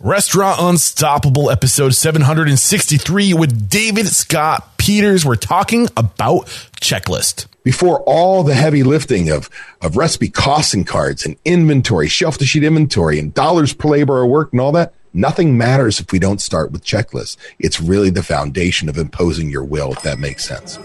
[0.00, 5.26] Restaurant Unstoppable, episode 763 with David Scott Peters.
[5.26, 6.46] We're talking about
[6.80, 7.46] checklist.
[7.64, 9.50] Before all the heavy lifting of,
[9.82, 14.26] of recipe costing cards and inventory, shelf to sheet inventory and dollars per labor hour
[14.26, 17.36] work and all that, nothing matters if we don't start with checklists.
[17.58, 20.78] It's really the foundation of imposing your will, if that makes sense.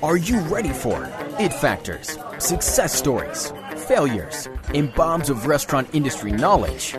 [0.00, 3.52] Are you ready for it factors, success stories,
[3.88, 6.96] failures, and bombs of restaurant industry knowledge?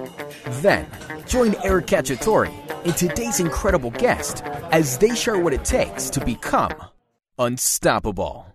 [0.62, 0.86] Then,
[1.28, 2.52] join Eric Cacciatore
[2.86, 6.74] and today's incredible guest as they share what it takes to become
[7.38, 8.46] unstoppable.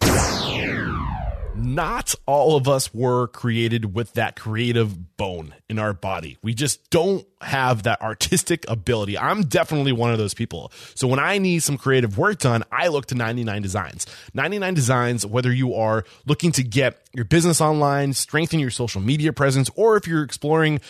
[1.54, 6.38] Not all of us were created with that creative bone in our body.
[6.42, 9.18] We just don't have that artistic ability.
[9.18, 10.72] I'm definitely one of those people.
[10.94, 14.06] So when I need some creative work done, I look to 99 Designs.
[14.32, 19.32] 99 Designs, whether you are looking to get your business online, strengthen your social media
[19.32, 20.80] presence, or if you're exploring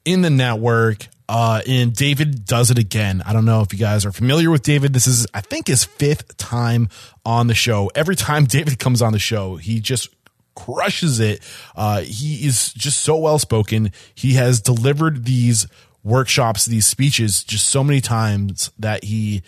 [0.03, 1.07] in the network.
[1.29, 3.21] Uh, and David does it again.
[3.25, 4.93] I don't know if you guys are familiar with David.
[4.93, 6.89] This is, I think, his fifth time
[7.25, 7.91] on the show.
[7.95, 10.09] Every time David comes on the show, he just
[10.55, 11.41] crushes it.
[11.75, 13.91] Uh, he is just so well spoken.
[14.15, 15.67] He has delivered these
[16.03, 19.43] workshops, these speeches, just so many times that he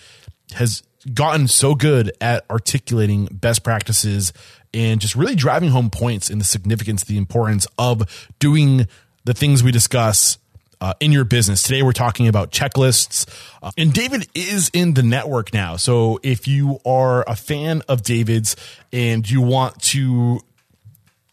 [0.54, 4.34] has gotten so good at articulating best practices
[4.74, 8.86] and just really driving home points in the significance, the importance of doing
[9.24, 10.38] the things we discuss
[10.82, 11.64] uh, in your business.
[11.64, 13.28] Today, we're talking about checklists.
[13.62, 15.76] Uh, and David is in the network now.
[15.76, 18.56] So if you are a fan of David's
[18.92, 20.42] and you want to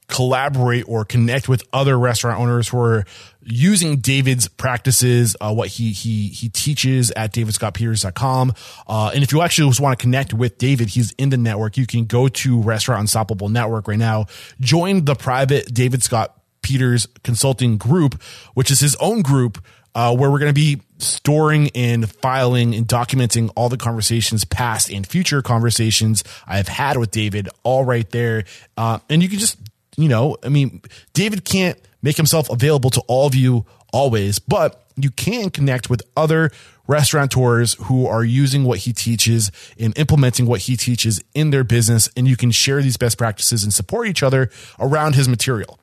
[0.08, 3.04] collaborate or connect with other restaurant owners who are
[3.42, 8.54] using David's practices, uh, what he he he teaches at davidscottpeters.com.
[8.86, 11.76] Uh, and if you actually just want to connect with David, he's in the network.
[11.76, 14.26] You can go to Restaurant Unstoppable Network right now.
[14.60, 16.35] Join the private David Scott
[16.66, 18.20] Peters Consulting Group,
[18.54, 22.88] which is his own group uh, where we're going to be storing and filing and
[22.88, 28.46] documenting all the conversations, past and future conversations I've had with David, all right there.
[28.76, 29.58] Uh, and you can just,
[29.96, 30.82] you know, I mean,
[31.12, 36.02] David can't make himself available to all of you always, but you can connect with
[36.16, 36.50] other
[36.88, 42.08] restaurateurs who are using what he teaches and implementing what he teaches in their business.
[42.16, 44.50] And you can share these best practices and support each other
[44.80, 45.78] around his material.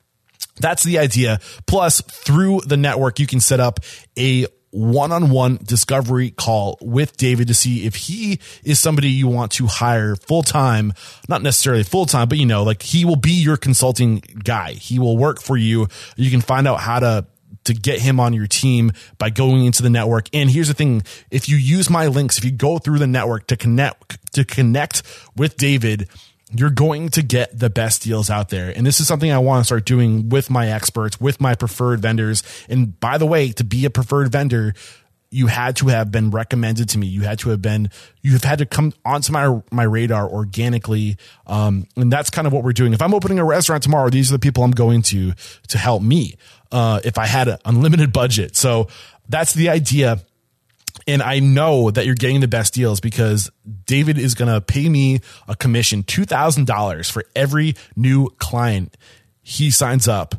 [0.60, 1.40] That's the idea.
[1.66, 3.80] Plus, through the network, you can set up
[4.18, 9.66] a one-on-one discovery call with David to see if he is somebody you want to
[9.66, 10.92] hire full-time,
[11.28, 14.72] not necessarily full-time, but you know, like he will be your consulting guy.
[14.72, 15.86] He will work for you.
[16.16, 17.26] You can find out how to
[17.64, 20.28] to get him on your team by going into the network.
[20.34, 23.46] And here's the thing, if you use my links, if you go through the network
[23.46, 25.02] to connect to connect
[25.36, 26.08] with David,
[26.54, 28.72] you're going to get the best deals out there.
[28.74, 32.00] And this is something I want to start doing with my experts, with my preferred
[32.00, 32.42] vendors.
[32.68, 34.74] And by the way, to be a preferred vendor,
[35.30, 37.08] you had to have been recommended to me.
[37.08, 37.90] You had to have been,
[38.22, 41.16] you've had to come onto my, my radar organically.
[41.46, 42.92] Um, and that's kind of what we're doing.
[42.92, 45.32] If I'm opening a restaurant tomorrow, these are the people I'm going to,
[45.68, 46.36] to help me.
[46.70, 48.56] Uh, if I had an unlimited budget.
[48.56, 48.88] So
[49.28, 50.20] that's the idea.
[51.06, 53.50] And I know that you're getting the best deals because
[53.86, 58.96] David is going to pay me a commission, $2,000 for every new client
[59.42, 60.34] he signs up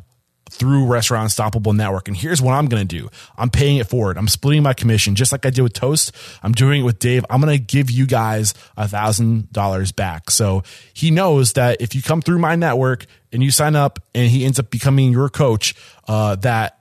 [0.50, 2.08] through Restaurant Unstoppable Network.
[2.08, 3.08] And here's what I'm going to do.
[3.36, 4.16] I'm paying it forward.
[4.16, 6.14] I'm splitting my commission just like I did with Toast.
[6.42, 7.24] I'm doing it with Dave.
[7.30, 10.30] I'm going to give you guys a thousand dollars back.
[10.30, 10.62] So
[10.94, 14.44] he knows that if you come through my network and you sign up and he
[14.44, 15.74] ends up becoming your coach,
[16.08, 16.78] uh, that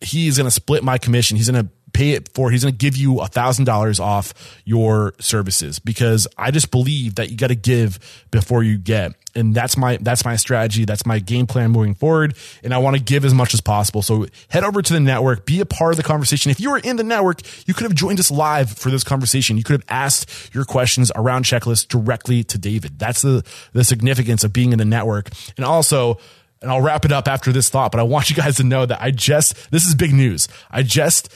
[0.00, 1.36] he is going to split my commission.
[1.36, 2.50] He's going to pay it for.
[2.50, 7.16] He's going to give you a thousand dollars off your services because I just believe
[7.16, 7.98] that you got to give
[8.30, 9.12] before you get.
[9.34, 10.84] And that's my, that's my strategy.
[10.84, 12.36] That's my game plan moving forward.
[12.64, 14.02] And I want to give as much as possible.
[14.02, 16.50] So head over to the network, be a part of the conversation.
[16.50, 19.56] If you were in the network, you could have joined us live for this conversation.
[19.56, 22.98] You could have asked your questions around checklists directly to David.
[22.98, 25.30] That's the, the significance of being in the network.
[25.56, 26.18] And also,
[26.60, 28.84] and I'll wrap it up after this thought, but I want you guys to know
[28.84, 30.48] that I just, this is big news.
[30.70, 31.28] I just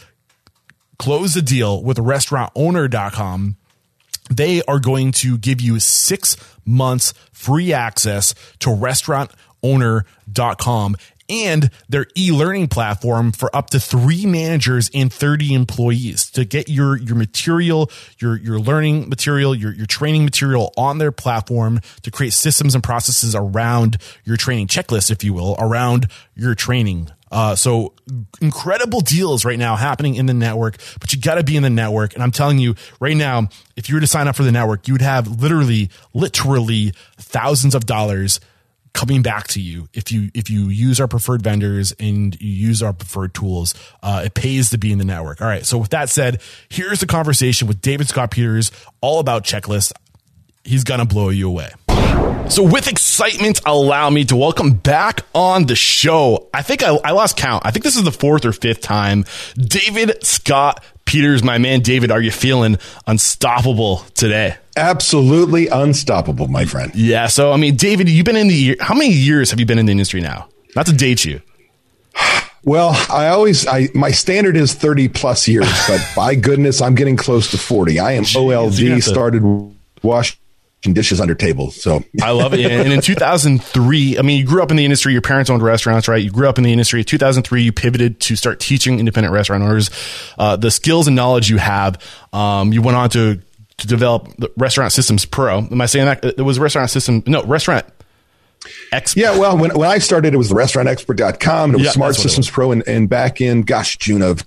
[1.02, 3.56] closed a deal with restaurantowner.com.
[4.30, 10.96] They are going to give you six months free access to restaurantowner.com
[11.28, 16.96] and their e-learning platform for up to three managers and 30 employees to get your,
[16.98, 17.90] your material,
[18.20, 22.84] your, your learning material, your, your training material on their platform to create systems and
[22.84, 26.06] processes around your training checklist, if you will, around
[26.36, 27.10] your training.
[27.32, 27.94] Uh, so
[28.42, 31.70] incredible deals right now happening in the network, but you got to be in the
[31.70, 32.12] network.
[32.12, 34.86] And I'm telling you right now, if you were to sign up for the network,
[34.86, 38.38] you would have literally, literally thousands of dollars
[38.92, 42.82] coming back to you if you if you use our preferred vendors and you use
[42.82, 43.74] our preferred tools.
[44.02, 45.40] Uh, it pays to be in the network.
[45.40, 45.64] All right.
[45.64, 48.70] So with that said here's the conversation with david scott peters
[49.00, 49.92] all about checklists.
[50.62, 51.70] He's gonna blow you away
[52.52, 57.12] so with excitement allow me to welcome back on the show i think I, I
[57.12, 59.24] lost count i think this is the fourth or fifth time
[59.56, 66.94] david scott peters my man david are you feeling unstoppable today Absolutely unstoppable, my friend.
[66.94, 67.26] Yeah.
[67.26, 69.86] So, I mean, David, you've been in the, how many years have you been in
[69.86, 70.48] the industry now?
[70.74, 71.40] Not to date you.
[72.64, 77.16] Well, I always, I, my standard is 30 plus years, but by goodness, I'm getting
[77.16, 77.98] close to 40.
[77.98, 79.42] I am Jeez, OLD, started
[80.00, 80.38] washing
[80.92, 81.80] dishes under tables.
[81.80, 82.60] So I love it.
[82.60, 85.12] And in 2003, I mean, you grew up in the industry.
[85.12, 86.22] Your parents owned restaurants, right?
[86.22, 87.04] You grew up in the industry.
[87.04, 89.90] 2003, you pivoted to start teaching independent restaurant owners
[90.38, 92.02] uh, the skills and knowledge you have.
[92.32, 93.40] Um, you went on to
[93.78, 95.58] to develop the Restaurant Systems Pro.
[95.58, 96.24] Am I saying that?
[96.24, 97.84] It was Restaurant System, no, Restaurant
[98.92, 99.20] Expert.
[99.20, 102.14] Yeah, well, when, when I started, it was the restaurantexpert.com and it was yeah, Smart
[102.14, 102.72] Systems Pro.
[102.72, 104.44] And, and back in, gosh, June of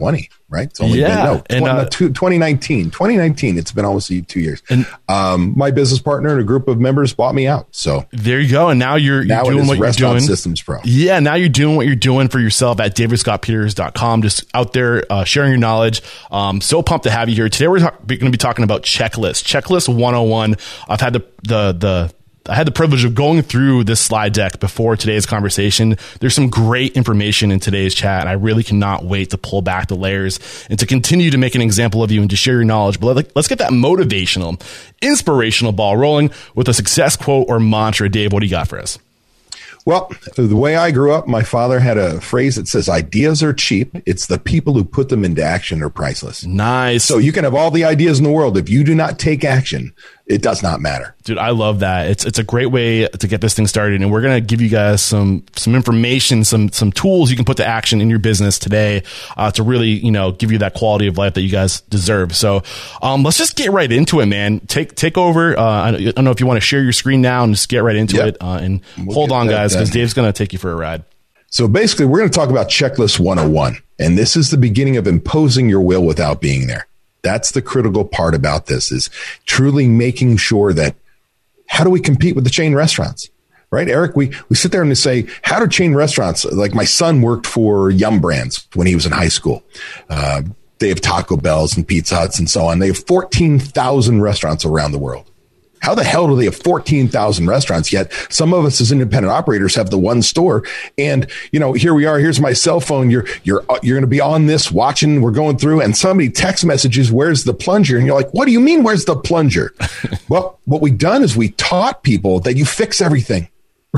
[0.00, 0.68] 2020, right?
[0.68, 2.86] It's only yeah, been, no, and, uh, 2019.
[2.86, 3.58] 2019.
[3.58, 4.62] It's been almost two years.
[4.70, 7.68] And um, my business partner and a group of members bought me out.
[7.70, 8.70] So there you go.
[8.70, 10.20] And now you're, you're now doing what you're doing.
[10.20, 10.78] Systems Pro.
[10.84, 14.22] Yeah, now you're doing what you're doing for yourself at davidscottpeters.com.
[14.22, 16.02] Just out there uh, sharing your knowledge.
[16.30, 17.48] Um, so pumped to have you here.
[17.48, 19.44] Today we're going to be talking about checklists.
[19.44, 20.56] Checklist 101.
[20.88, 22.14] I've had the the the
[22.50, 25.96] I had the privilege of going through this slide deck before today's conversation.
[26.18, 29.86] There's some great information in today's chat, and I really cannot wait to pull back
[29.86, 32.64] the layers and to continue to make an example of you and to share your
[32.64, 32.98] knowledge.
[32.98, 34.60] But let's get that motivational,
[35.00, 38.08] inspirational ball rolling with a success quote or mantra.
[38.08, 38.98] Dave, what do you got for us?
[39.86, 43.54] Well, the way I grew up, my father had a phrase that says, ideas are
[43.54, 43.96] cheap.
[44.04, 46.44] It's the people who put them into action are priceless.
[46.44, 47.04] Nice.
[47.04, 48.58] So you can have all the ideas in the world.
[48.58, 49.94] If you do not take action,
[50.30, 51.16] it does not matter.
[51.24, 52.08] Dude, I love that.
[52.08, 54.68] It's it's a great way to get this thing started, and we're gonna give you
[54.68, 58.58] guys some some information, some some tools you can put to action in your business
[58.58, 59.02] today
[59.36, 62.36] uh, to really you know give you that quality of life that you guys deserve.
[62.36, 62.62] So
[63.02, 64.60] um, let's just get right into it, man.
[64.60, 65.58] Take take over.
[65.58, 67.82] Uh, I don't know if you want to share your screen now and just get
[67.82, 68.28] right into yep.
[68.28, 68.36] it.
[68.40, 71.02] Uh, and we'll hold on, guys, because Dave's gonna take you for a ride.
[71.52, 75.08] So basically, we're going to talk about checklist 101, and this is the beginning of
[75.08, 76.86] imposing your will without being there.
[77.22, 79.10] That's the critical part about this is
[79.46, 80.96] truly making sure that
[81.66, 83.28] how do we compete with the chain restaurants?
[83.72, 86.84] Right, Eric, we, we sit there and we say, how do chain restaurants, like my
[86.84, 89.62] son worked for Yum Brands when he was in high school.
[90.08, 90.42] Uh,
[90.80, 92.80] they have Taco Bells and Pizza Huts and so on.
[92.80, 95.29] They have 14,000 restaurants around the world.
[95.80, 98.12] How the hell do they have 14,000 restaurants yet?
[98.30, 100.62] Some of us as independent operators have the one store.
[100.98, 102.18] And, you know, here we are.
[102.18, 103.10] Here's my cell phone.
[103.10, 105.22] You're, you're, uh, you're going to be on this watching.
[105.22, 107.96] We're going through and somebody text messages, where's the plunger?
[107.96, 108.82] And you're like, what do you mean?
[108.82, 109.74] Where's the plunger?
[110.28, 113.48] well, what we've done is we taught people that you fix everything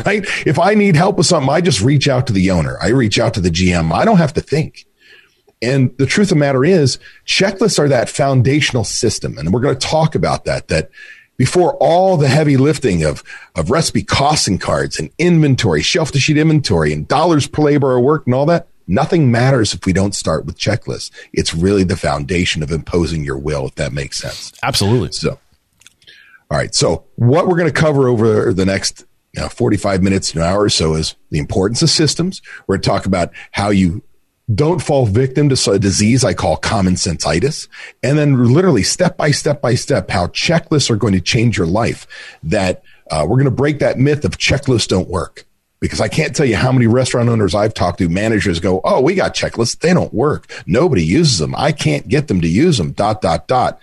[0.07, 0.25] right?
[0.47, 2.79] If I need help with something, I just reach out to the owner.
[2.81, 3.93] I reach out to the GM.
[3.93, 4.87] I don't have to think.
[5.61, 9.39] And the truth of the matter is, checklists are that foundational system.
[9.39, 10.91] And we're going to talk about that, that
[11.43, 13.25] before all the heavy lifting of,
[13.57, 17.99] of recipe costing cards and inventory, shelf to sheet inventory and dollars per labor hour
[17.99, 21.11] work and all that, nothing matters if we don't start with checklists.
[21.33, 24.53] It's really the foundation of imposing your will, if that makes sense.
[24.63, 25.11] Absolutely.
[25.11, 25.31] So,
[26.49, 26.73] all right.
[26.77, 30.63] So what we're going to cover over the next you know, 45 minutes an hour
[30.63, 32.41] or so is the importance of systems.
[32.69, 34.05] We're going to talk about how you
[34.53, 37.69] don't fall victim to a disease I call common senseitis.
[38.03, 41.67] And then literally step by step by step, how checklists are going to change your
[41.67, 42.07] life.
[42.43, 45.47] That uh, we're going to break that myth of checklists don't work.
[45.81, 49.01] Because I can't tell you how many restaurant owners I've talked to, managers go, Oh,
[49.01, 49.79] we got checklists.
[49.79, 50.49] They don't work.
[50.65, 51.55] Nobody uses them.
[51.57, 53.81] I can't get them to use them, dot, dot, dot.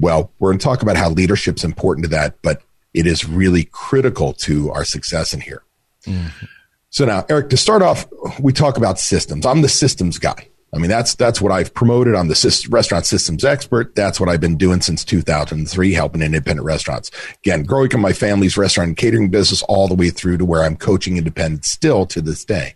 [0.00, 2.62] Well, we're going to talk about how leadership's important to that, but
[2.92, 5.62] it is really critical to our success in here.
[6.06, 6.46] Mm-hmm.
[6.90, 8.06] So now, Eric, to start off,
[8.40, 9.44] we talk about systems.
[9.44, 10.48] I'm the systems guy.
[10.74, 12.14] I mean, that's that's what I've promoted.
[12.14, 13.94] I'm the restaurant systems expert.
[13.94, 17.10] That's what I've been doing since 2003, helping independent restaurants.
[17.42, 20.62] Again, growing in my family's restaurant and catering business all the way through to where
[20.62, 22.74] I'm coaching independent still to this day.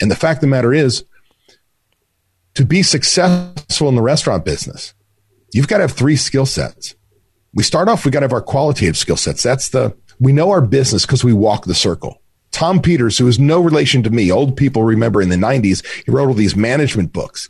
[0.00, 1.04] And the fact of the matter is,
[2.54, 4.94] to be successful in the restaurant business,
[5.52, 6.94] you've got to have three skill sets.
[7.52, 9.42] We start off, we got to have our qualitative skill sets.
[9.42, 12.22] That's the, we know our business because we walk the circle.
[12.50, 16.10] Tom Peters, who is no relation to me, old people remember in the 90s, he
[16.10, 17.48] wrote all these management books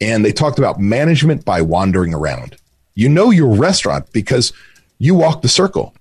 [0.00, 2.56] and they talked about management by wandering around.
[2.94, 4.52] You know your restaurant because
[4.98, 5.94] you walk the circle.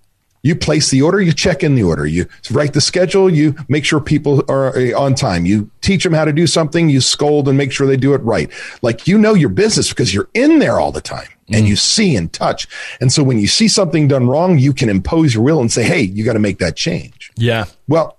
[0.43, 3.83] You place the order, you check in the order, you write the schedule, you make
[3.83, 5.45] sure people are uh, on time.
[5.45, 8.21] You teach them how to do something, you scold and make sure they do it
[8.21, 8.49] right.
[8.81, 11.69] Like you know your business because you're in there all the time and mm.
[11.69, 12.67] you see and touch.
[13.01, 15.83] And so when you see something done wrong, you can impose your will and say,
[15.83, 17.31] Hey, you got to make that change.
[17.35, 17.65] Yeah.
[17.87, 18.16] Well,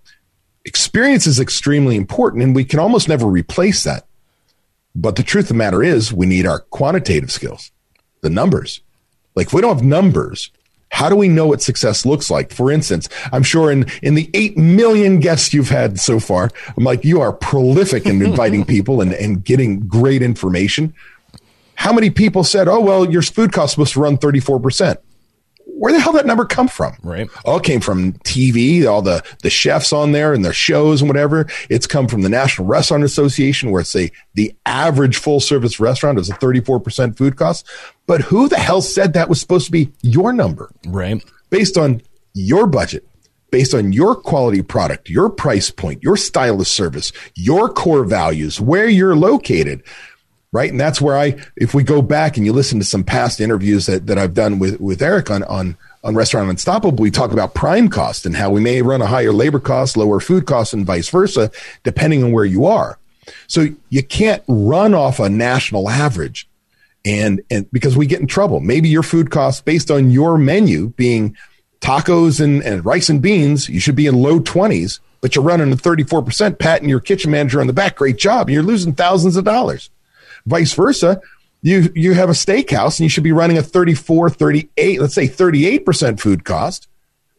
[0.68, 4.06] experience is extremely important and we can almost never replace that.
[4.94, 7.72] But the truth of the matter is we need our quantitative skills,
[8.20, 8.80] the numbers.
[9.34, 10.50] Like if we don't have numbers,
[10.90, 12.52] how do we know what success looks like?
[12.52, 16.84] For instance, I'm sure in, in the 8 million guests you've had so far, I'm
[16.84, 20.94] like, you are prolific in inviting people and, and getting great information.
[21.74, 24.96] How many people said, oh, well, your food cost supposed to run 34%?
[25.78, 26.96] Where the hell that number come from?
[27.02, 27.28] Right.
[27.44, 31.08] Oh, it came from TV, all the, the chefs on there and their shows and
[31.08, 31.46] whatever.
[31.70, 36.18] It's come from the National Restaurant Association where it's a, the average full service restaurant
[36.18, 37.66] is a 34% food cost.
[38.06, 40.70] But who the hell said that was supposed to be your number?
[40.86, 41.22] Right.
[41.50, 42.02] Based on
[42.34, 43.06] your budget,
[43.50, 48.60] based on your quality product, your price point, your style of service, your core values,
[48.60, 49.82] where you're located
[50.52, 50.70] right?
[50.70, 53.86] And that's where I, if we go back and you listen to some past interviews
[53.86, 57.54] that, that I've done with, with Eric on, on, on Restaurant Unstoppable, we talk about
[57.54, 60.86] prime cost and how we may run a higher labor cost, lower food cost, and
[60.86, 61.50] vice versa,
[61.82, 62.98] depending on where you are.
[63.46, 66.48] So you can't run off a national average.
[67.04, 70.88] And, and because we get in trouble, maybe your food costs based on your menu
[70.90, 71.36] being
[71.80, 75.72] tacos and, and rice and beans, you should be in low 20s, but you're running
[75.72, 77.96] a 34%, patting your kitchen manager on the back.
[77.96, 78.48] Great job.
[78.48, 79.90] You're losing thousands of dollars.
[80.46, 81.20] Vice versa,
[81.62, 85.26] you you have a steakhouse and you should be running a 34, 38, let's say
[85.26, 86.88] 38% food cost.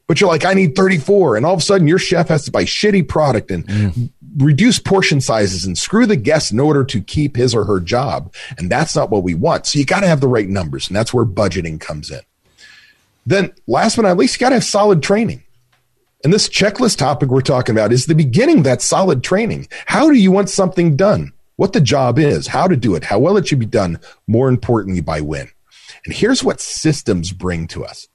[0.08, 1.38] But you're like, I need 34.
[1.38, 4.10] And all of a sudden your chef has to buy shitty product and mm.
[4.38, 8.34] reduce portion sizes and screw the guests in order to keep his or her job.
[8.58, 9.68] And that's not what we want.
[9.68, 10.88] So you got to have the right numbers.
[10.88, 12.22] And that's where budgeting comes in.
[13.28, 15.44] Then last but not least, you got to have solid training.
[16.24, 19.68] And this checklist topic we're talking about is the beginning of that solid training.
[19.86, 21.34] How do you want something done?
[21.60, 24.48] What the job is, how to do it, how well it should be done, more
[24.48, 25.50] importantly, by when.
[26.06, 28.08] And here's what systems bring to us.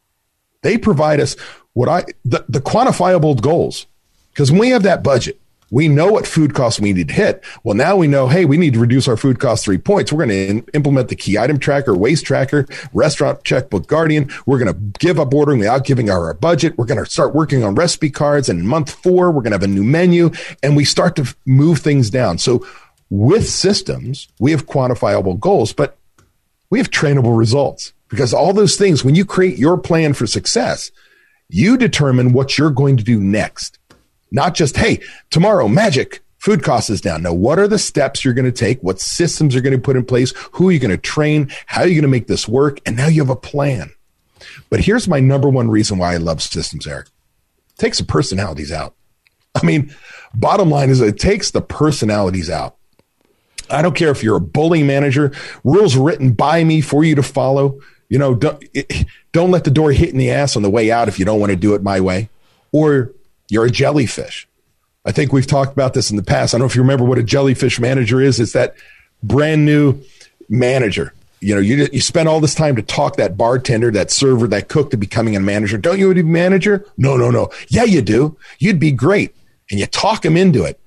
[0.63, 1.37] They provide us
[1.75, 3.87] what I, the, the quantifiable goals.
[4.31, 5.39] Because when we have that budget,
[5.71, 7.45] we know what food costs we need to hit.
[7.65, 10.11] Well, now we know, hey, we need to reduce our food costs three points.
[10.11, 14.31] We're going to implement the key item tracker, waste tracker, restaurant checkbook guardian.
[14.47, 16.79] We're going to give up ordering without giving our budget.
[16.79, 18.49] We're going to start working on recipe cards.
[18.49, 20.31] And month four, we're going to have a new menu
[20.63, 22.39] and we start to move things down.
[22.39, 22.67] So
[23.15, 25.97] with systems, we have quantifiable goals, but
[26.69, 30.91] we have trainable results because all those things, when you create your plan for success,
[31.49, 33.79] you determine what you're going to do next.
[34.33, 37.23] Not just, hey, tomorrow, magic, food costs is down.
[37.23, 38.83] Now, what are the steps you're going to take?
[38.83, 40.33] What systems you're going to put in place?
[40.53, 41.53] Who are you going to train?
[41.67, 42.81] How are you going to make this work?
[42.85, 43.93] And now you have a plan.
[44.71, 47.07] But here's my number one reason why I love systems, Eric.
[47.07, 48.97] It takes the personalities out.
[49.55, 49.95] I mean,
[50.35, 52.77] bottom line is it takes the personalities out.
[53.71, 57.23] I don't care if you're a bullying manager, rules written by me for you to
[57.23, 57.81] follow.
[58.09, 58.63] You know, don't,
[59.33, 61.41] don't let the door hit in the ass on the way out if you don't
[61.41, 62.29] want to do it my way.
[62.73, 63.11] Or
[63.49, 64.47] you're a jellyfish.
[65.05, 66.55] I think we've talked about this in the past.
[66.55, 68.41] I don't know if you remember what a jellyfish manager is.
[68.41, 68.75] It's that
[69.23, 70.01] brand new
[70.49, 71.13] manager.
[71.41, 74.69] You know, you you spend all this time to talk that bartender, that server, that
[74.69, 75.77] cook to becoming a manager.
[75.77, 76.87] Don't you want to be manager?
[76.97, 77.51] No, no, no.
[77.69, 78.37] Yeah, you do.
[78.59, 79.35] You'd be great.
[79.71, 80.81] And you talk them into it.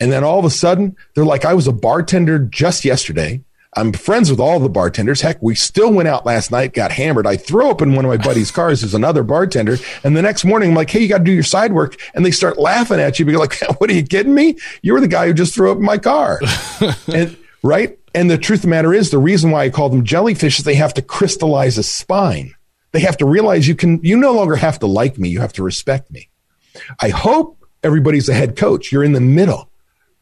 [0.00, 3.42] And then all of a sudden, they're like, I was a bartender just yesterday.
[3.76, 5.20] I'm friends with all the bartenders.
[5.20, 7.26] Heck, we still went out last night, got hammered.
[7.26, 8.80] I throw up in one of my buddy's cars.
[8.80, 9.76] There's another bartender.
[10.02, 12.00] And the next morning, I'm like, hey, you got to do your side work.
[12.14, 13.26] And they start laughing at you.
[13.26, 14.56] You're like, what are you kidding me?
[14.80, 16.40] You were the guy who just threw up in my car.
[17.12, 17.98] and right.
[18.14, 20.64] And the truth of the matter is the reason why I call them jellyfish is
[20.64, 22.54] they have to crystallize a spine.
[22.92, 25.28] They have to realize you can, you no longer have to like me.
[25.28, 26.30] You have to respect me.
[27.00, 28.90] I hope everybody's a head coach.
[28.90, 29.65] You're in the middle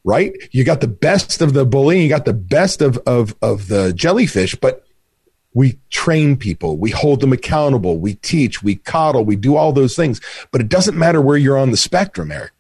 [0.05, 0.33] right?
[0.53, 3.93] You got the best of the bullying, you got the best of, of, of the
[3.95, 4.85] jellyfish, but
[5.55, 9.97] we train people, we hold them accountable, we teach, we coddle, we do all those
[9.97, 10.21] things.
[10.51, 12.53] But it doesn't matter where you're on the spectrum, Eric.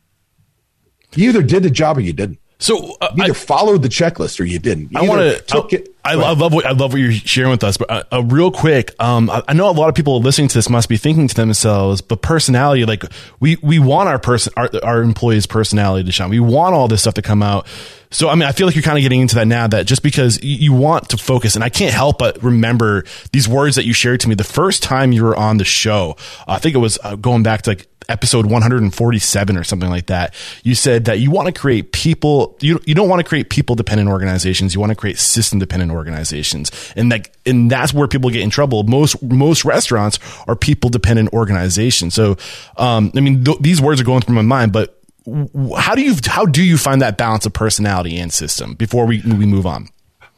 [1.14, 2.38] You either did the job or you didn't.
[2.58, 4.92] So uh, you either I, followed the checklist or you didn't.
[4.92, 5.84] You I want to.
[6.04, 7.76] I, I, love what I love what you're sharing with us.
[7.76, 10.54] But uh, uh, real quick, um, I, I, know a lot of people listening to
[10.54, 13.04] this must be thinking to themselves, but personality, like
[13.40, 16.30] we we want our person, our, our employees' personality to shine.
[16.30, 17.66] We want all this stuff to come out.
[18.10, 19.66] So I mean, I feel like you're kind of getting into that now.
[19.66, 23.76] That just because you want to focus, and I can't help but remember these words
[23.76, 26.16] that you shared to me the first time you were on the show.
[26.46, 30.34] I think it was uh, going back to like episode 147 or something like that.
[30.62, 33.74] You said that you want to create people, you, you don't want to create people
[33.76, 34.74] dependent organizations.
[34.74, 36.70] You want to create system dependent organizations.
[36.96, 38.82] And that, and that's where people get in trouble.
[38.82, 42.14] Most, most restaurants are people dependent organizations.
[42.14, 42.36] So,
[42.76, 45.00] um, I mean, th- these words are going through my mind, but
[45.76, 49.22] how do you, how do you find that balance of personality and system before we,
[49.22, 49.88] we move on?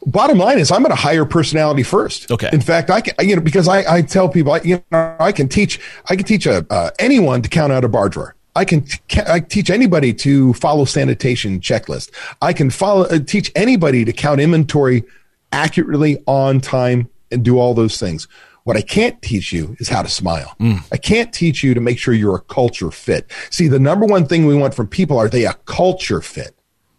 [0.06, 2.30] Bottom line is I'm going to hire personality first.
[2.30, 2.48] Okay.
[2.52, 5.32] In fact, I can, you know, because I, I tell people, I, you know, I
[5.32, 8.34] can teach, I can teach a, uh, anyone to count out a bar drawer.
[8.54, 12.10] I can t- I teach anybody to follow sanitation checklist.
[12.40, 15.04] I can follow, uh, teach anybody to count inventory
[15.52, 18.26] accurately on time and do all those things.
[18.64, 20.56] What I can't teach you is how to smile.
[20.58, 20.82] Mm.
[20.90, 23.30] I can't teach you to make sure you're a culture fit.
[23.50, 26.55] See, the number one thing we want from people are they a culture fit?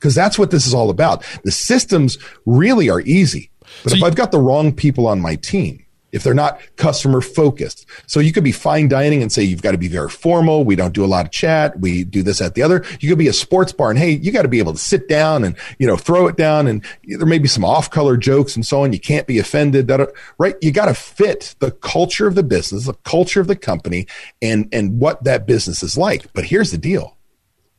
[0.07, 1.21] Because that's what this is all about.
[1.43, 3.51] The systems really are easy.
[3.83, 7.19] But so if I've got the wrong people on my team, if they're not customer
[7.19, 7.85] focused.
[8.05, 10.63] So you could be fine dining and say you've got to be very formal.
[10.63, 11.77] We don't do a lot of chat.
[11.81, 12.85] We do this at the other.
[13.01, 15.09] You could be a sports bar and hey, you got to be able to sit
[15.09, 18.55] down and, you know, throw it down and there may be some off color jokes
[18.55, 18.93] and so on.
[18.93, 20.55] You can't be offended that, right?
[20.61, 24.07] You got to fit the culture of the business, the culture of the company
[24.41, 26.31] and, and what that business is like.
[26.31, 27.16] But here's the deal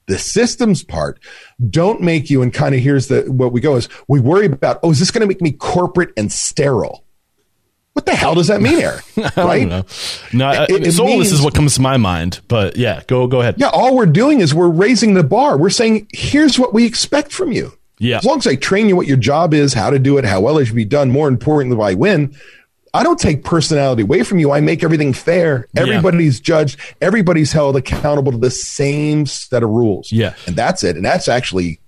[0.09, 1.21] the systems part
[1.71, 4.81] don't make you and kind of here's the what we go is we worry about
[4.83, 7.05] oh is this going to make me corporate and sterile
[7.99, 9.05] what the hell does that mean, Eric?
[9.37, 9.67] Right?
[10.33, 12.41] No, it, it soulless is what comes to my mind.
[12.47, 13.57] But yeah, go go ahead.
[13.59, 15.59] Yeah, all we're doing is we're raising the bar.
[15.59, 17.77] We're saying here's what we expect from you.
[17.99, 18.19] Yeah.
[18.19, 20.41] As long as I train you what your job is, how to do it, how
[20.41, 21.11] well it should be done.
[21.11, 22.37] More importantly, why win.
[22.95, 24.51] I don't take personality away from you.
[24.51, 25.69] I make everything fair.
[25.77, 26.45] Everybody's yeah.
[26.45, 26.81] judged.
[27.01, 30.11] Everybody's held accountable to the same set of rules.
[30.11, 30.35] Yeah.
[30.47, 30.97] And that's it.
[30.97, 31.81] And that's actually,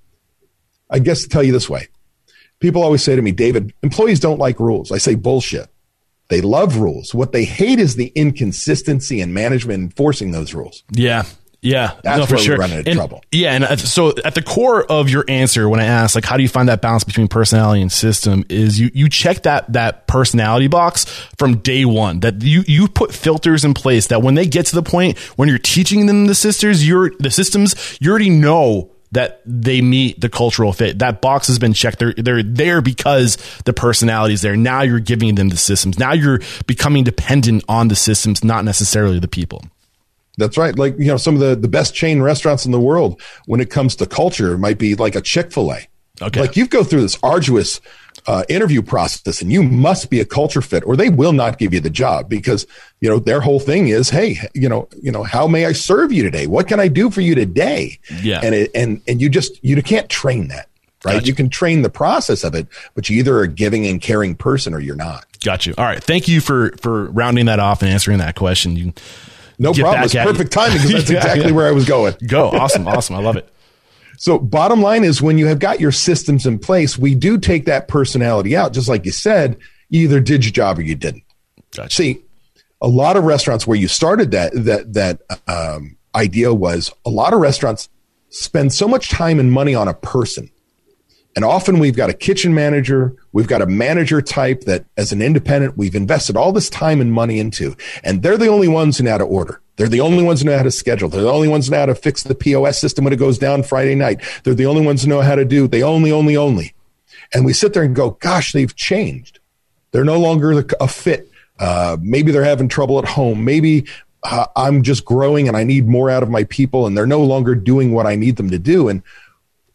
[0.91, 1.89] I guess to tell you this way.
[2.61, 4.93] People always say to me, David, employees don't like rules.
[4.93, 5.69] I say bullshit.
[6.29, 7.15] They love rules.
[7.15, 10.85] What they hate is the inconsistency in management enforcing those rules.
[10.93, 11.25] Yeah.
[11.63, 12.57] Yeah, that's no, for sure.
[12.57, 13.23] we run into and, trouble.
[13.31, 16.37] Yeah, and uh, so at the core of your answer, when I asked like, how
[16.37, 20.07] do you find that balance between personality and system, is you you check that that
[20.07, 21.05] personality box
[21.39, 22.21] from day one.
[22.21, 25.49] That you you put filters in place that when they get to the point when
[25.49, 30.29] you're teaching them the sisters, you're the systems, you already know that they meet the
[30.29, 31.01] cultural fit.
[31.01, 31.99] That box has been checked.
[31.99, 34.57] They're they're there because the personality is there.
[34.57, 35.99] Now you're giving them the systems.
[35.99, 39.63] Now you're becoming dependent on the systems, not necessarily the people.
[40.41, 40.77] That's right.
[40.77, 43.71] Like, you know, some of the, the best chain restaurants in the world when it
[43.71, 45.87] comes to culture might be like a Chick fil A.
[46.23, 46.41] Okay.
[46.41, 47.81] Like you go through this arduous
[48.27, 51.73] uh, interview process and you must be a culture fit or they will not give
[51.73, 52.67] you the job because,
[53.01, 56.13] you know, their whole thing is, Hey, you know, you know, how may I serve
[56.13, 56.47] you today?
[56.47, 57.99] What can I do for you today?
[58.23, 58.41] Yeah.
[58.43, 60.69] And it, and, and you just, you can't train that,
[61.05, 61.15] right?
[61.15, 61.27] Gotcha.
[61.27, 64.35] You can train the process of it, but you either are a giving and caring
[64.35, 65.25] person or you're not.
[65.43, 65.75] Got you.
[65.79, 66.03] All right.
[66.03, 68.77] Thank you for, for rounding that off and answering that question.
[68.77, 68.93] You,
[69.61, 70.05] no problem.
[70.05, 71.53] It's perfect timing because that's yeah, exactly yeah.
[71.53, 72.15] where I was going.
[72.27, 72.51] Go.
[72.51, 72.89] Awesome.
[72.89, 73.17] Awesome.
[73.17, 73.49] I love it.
[74.17, 77.67] So bottom line is when you have got your systems in place, we do take
[77.67, 78.73] that personality out.
[78.73, 79.57] Just like you said,
[79.89, 81.25] you either did your job or you didn't.
[81.75, 81.95] Gotcha.
[81.95, 82.23] See,
[82.81, 87.33] a lot of restaurants where you started that, that, that, um, idea was a lot
[87.33, 87.89] of restaurants
[88.31, 90.51] spend so much time and money on a person
[91.37, 95.23] and often we've got a kitchen manager, we've got a manager type that as an
[95.23, 97.77] independent, we've invested all this time and money into.
[98.03, 99.61] And they're the only ones who know how to order.
[99.77, 101.09] They're the only ones who know how to schedule.
[101.09, 103.39] They're the only ones who know how to fix the POS system when it goes
[103.39, 104.21] down Friday night.
[104.43, 106.75] They're the only ones who know how to do, they only, only, only.
[107.33, 109.39] And we sit there and go, gosh, they've changed.
[109.93, 111.31] They're no longer a fit.
[111.59, 113.45] Uh, maybe they're having trouble at home.
[113.45, 113.87] Maybe
[114.23, 117.23] uh, I'm just growing and I need more out of my people and they're no
[117.23, 118.89] longer doing what I need them to do.
[118.89, 119.03] And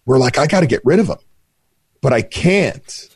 [0.05, 1.17] we're like, I got to get rid of them,
[2.05, 3.09] but I can't.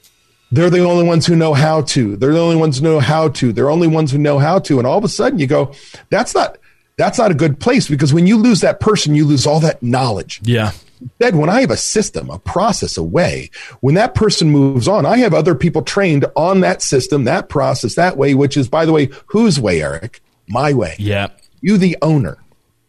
[0.51, 2.15] They're the only ones who know how to.
[2.15, 3.53] They're the only ones who know how to.
[3.53, 4.79] They're only ones who know how to.
[4.79, 5.75] And all of a sudden you go,
[6.09, 6.57] that's not,
[6.97, 9.83] that's not a good place because when you lose that person, you lose all that
[9.83, 10.41] knowledge.
[10.43, 10.71] Yeah.
[11.01, 15.05] Instead, when I have a system, a process, a way, when that person moves on,
[15.05, 18.87] I have other people trained on that system, that process, that way, which is, by
[18.87, 20.19] the way, whose way, Eric?
[20.47, 20.95] My way.
[20.97, 21.27] Yeah.
[21.61, 22.39] You, the owner.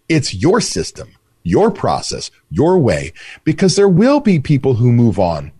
[0.08, 1.10] It's your system,
[1.42, 3.12] your process, your way,
[3.44, 5.52] because there will be people who move on,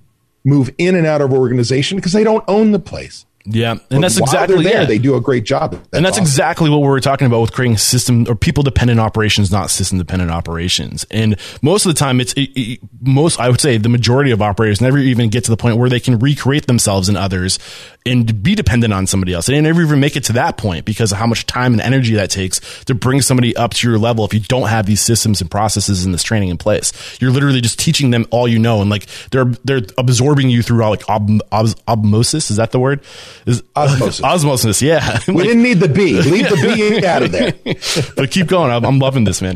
[0.45, 3.27] move in and out of organization because they don't own the place.
[3.47, 4.83] Yeah, and But that's exactly there.
[4.83, 4.85] yeah.
[4.85, 5.73] They do a great job.
[5.95, 6.23] and that's awesome.
[6.25, 9.97] exactly what we were talking about with creating system or people dependent operations, not system
[9.99, 11.07] dependent operations.
[11.11, 13.41] And most of the time, it's it, it- most.
[13.41, 16.01] I would say the majority of operators never even get to the point where they
[16.01, 17.59] can recreate themselves and others
[18.05, 19.47] and be dependent on somebody else.
[19.47, 22.15] They never even make it to that point because of how much time and energy
[22.15, 24.25] that takes to bring somebody up to your level.
[24.27, 27.63] If you don't have these systems and processes and this training in place, you're literally
[27.63, 31.09] just teaching them all you know, and like they're they're absorbing you through all like
[31.09, 32.51] ob, ob, osmosis.
[32.51, 33.01] Is that the word?
[33.47, 34.23] Is Osmosis.
[34.25, 34.83] osmosis.
[34.83, 35.19] Yeah.
[35.29, 36.21] We Like- didn't need the B.
[36.23, 37.53] Leave the B out of there.
[38.17, 38.71] but keep going.
[38.71, 39.55] I'm, I'm loving this, man.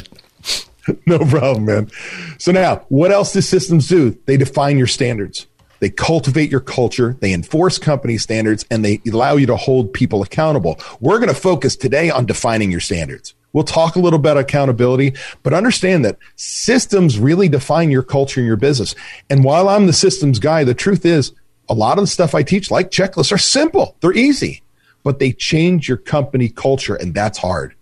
[1.07, 1.91] No problem, man.
[2.39, 4.19] So now, what else do systems do?
[4.27, 5.47] They define your standards.
[5.81, 7.17] They cultivate your culture.
[7.21, 10.79] They enforce company standards and they allow you to hold people accountable.
[11.01, 13.35] We're going to focus today on defining your standards.
[13.53, 18.47] We'll talk a little about accountability, but understand that systems really define your culture and
[18.47, 18.95] your business.
[19.31, 21.33] And while I'm the systems guy, the truth is
[21.69, 23.97] a lot of the stuff I teach, like checklists, are simple.
[24.01, 24.63] They're easy,
[25.03, 27.75] but they change your company culture and that's hard.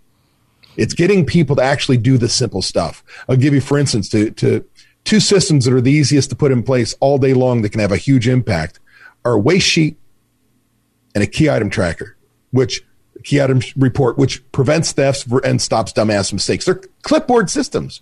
[0.76, 3.04] It's getting people to actually do the simple stuff.
[3.28, 4.64] I'll give you, for instance, to, to
[5.04, 7.80] two systems that are the easiest to put in place all day long that can
[7.80, 8.80] have a huge impact
[9.24, 9.98] are a waste sheet
[11.14, 12.16] and a key item tracker,
[12.50, 12.82] which
[13.22, 16.64] key item report, which prevents thefts and stops dumbass mistakes.
[16.64, 18.00] They're clipboard systems.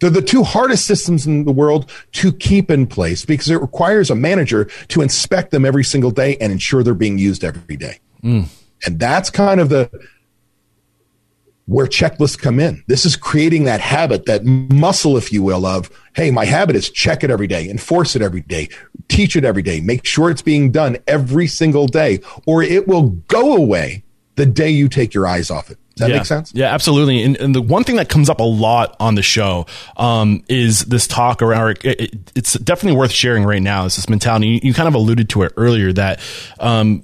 [0.00, 4.10] They're the two hardest systems in the world to keep in place because it requires
[4.10, 8.00] a manager to inspect them every single day and ensure they're being used every day.
[8.22, 8.48] Mm.
[8.86, 9.90] And that's kind of the
[11.70, 12.82] where checklists come in.
[12.88, 16.90] This is creating that habit, that muscle, if you will, of, hey, my habit is
[16.90, 18.68] check it every day, enforce it every day,
[19.06, 23.10] teach it every day, make sure it's being done every single day, or it will
[23.28, 24.02] go away
[24.34, 25.78] the day you take your eyes off it.
[26.00, 26.18] Does that yeah.
[26.18, 26.52] make sense?
[26.54, 27.22] Yeah, absolutely.
[27.22, 29.66] And, and the one thing that comes up a lot on the show
[29.98, 31.78] um, is this talk around.
[31.84, 33.84] It, it, it's definitely worth sharing right now.
[33.84, 34.48] Is this mentality?
[34.48, 36.20] You, you kind of alluded to it earlier that
[36.58, 37.02] um,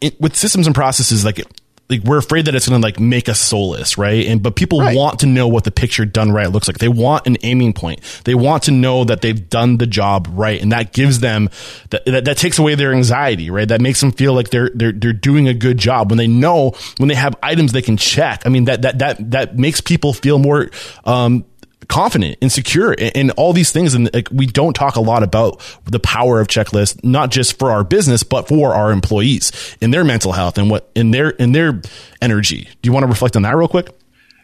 [0.00, 1.44] it, with systems and processes, like
[1.92, 4.26] like we're afraid that it's going to like make us soulless, right?
[4.26, 4.96] And but people Right.
[4.96, 6.78] want to know what the picture done right looks like.
[6.78, 8.00] They want an aiming point.
[8.24, 11.50] They want to know that they've done the job right, and that gives them
[11.90, 13.68] that that, that takes away their anxiety, right?
[13.68, 16.72] That makes them feel like they're they're they're doing a good job when they know
[16.98, 18.42] when they have items they can check.
[18.44, 20.70] I mean that that that that makes people feel more.
[21.04, 21.44] Um,
[21.88, 23.94] confident and secure and, all these things.
[23.94, 27.70] And like we don't talk a lot about the power of checklists not just for
[27.70, 31.52] our business but for our employees in their mental health and what in their in
[31.52, 31.80] their
[32.20, 32.68] energy.
[32.82, 33.90] Do you want to reflect on that real quick?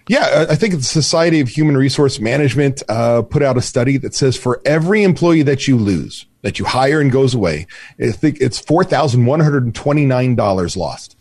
[0.08, 4.14] Yeah, I think the Society of Human Resource Management uh, put out a study that
[4.14, 7.66] says for every employee that you lose, that you hire and goes away,
[8.00, 11.16] I think it's four thousand one hundred and twenty nine dollars lost.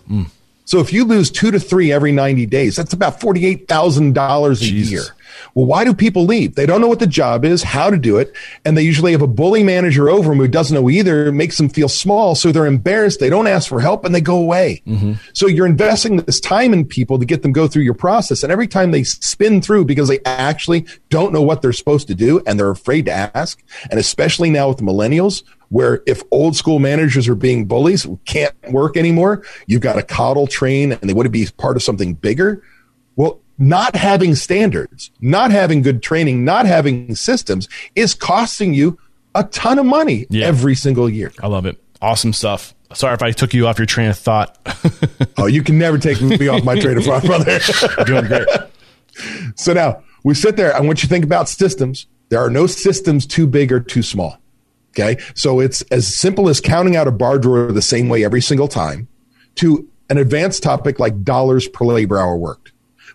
[0.67, 4.13] So if you lose two to three every ninety days, that's about forty eight thousand
[4.13, 4.91] dollars a Jesus.
[4.91, 5.01] year.
[5.55, 6.55] Well, why do people leave?
[6.55, 9.21] They don't know what the job is, how to do it, and they usually have
[9.21, 12.65] a bully manager over them who doesn't know either, makes them feel small, so they're
[12.65, 14.81] embarrassed, they don't ask for help, and they go away.
[14.85, 15.13] Mm-hmm.
[15.33, 18.51] So you're investing this time in people to get them go through your process, and
[18.51, 22.41] every time they spin through because they actually don't know what they're supposed to do
[22.45, 26.79] and they're afraid to ask, and especially now with the millennials, where if old school
[26.79, 31.25] managers are being bullies, can't work anymore, you've got to coddle, train, and they want
[31.25, 32.63] to be part of something bigger.
[33.15, 38.97] Well, not having standards, not having good training, not having systems is costing you
[39.35, 40.45] a ton of money Yeah.
[40.47, 41.31] every single year.
[41.41, 44.57] i love it awesome stuff sorry if i took you off your train of thought
[45.37, 47.59] Oh, you can never take me off my train of thought, brother.
[48.05, 48.47] doing great
[49.55, 50.75] so now we sit there.
[50.75, 52.05] I want you to think about systems.
[52.29, 54.37] There are no systems too big or too small.
[54.91, 55.21] Okay.
[55.35, 58.67] So it's as simple as counting out a bar drawer the same way every single
[58.67, 59.07] time
[59.55, 62.71] to an advanced topic like dollars per labor hour worked.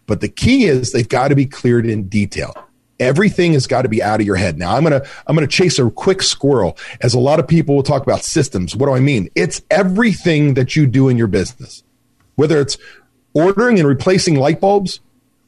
[0.06, 2.54] But the key is they've got to be cleared in detail.
[3.00, 4.58] Everything has got to be out of your head.
[4.58, 7.82] Now I'm to, I'm to chase a quick squirrel as a lot of people will
[7.82, 8.76] talk about systems.
[8.76, 9.28] What do I mean?
[9.34, 11.82] It's everything that you do in your business,
[12.36, 12.78] whether it's
[13.34, 15.00] ordering and replacing light bulbs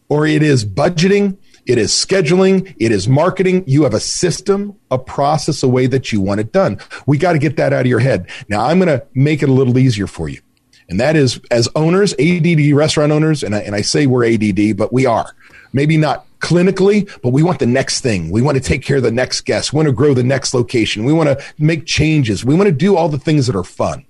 [0.09, 2.75] or it is budgeting, It is scheduling.
[2.79, 3.65] It is marketing.
[3.67, 6.79] You have a system, a process, a way that you want it done.
[7.07, 8.29] We got to get that out of your head.
[8.49, 10.41] Now I'm going to make it a little easier for you.
[10.89, 14.77] And that is as owners, ADD restaurant owners, and I, and I say we're ADD,
[14.77, 15.35] but we are.
[15.73, 18.31] Maybe not clinically, but we want the next thing.
[18.31, 19.73] We want to take care of the next guest.
[19.73, 21.05] We want to grow the next location.
[21.05, 22.45] We want to make changes.
[22.45, 24.05] We want to do all the things that are fun.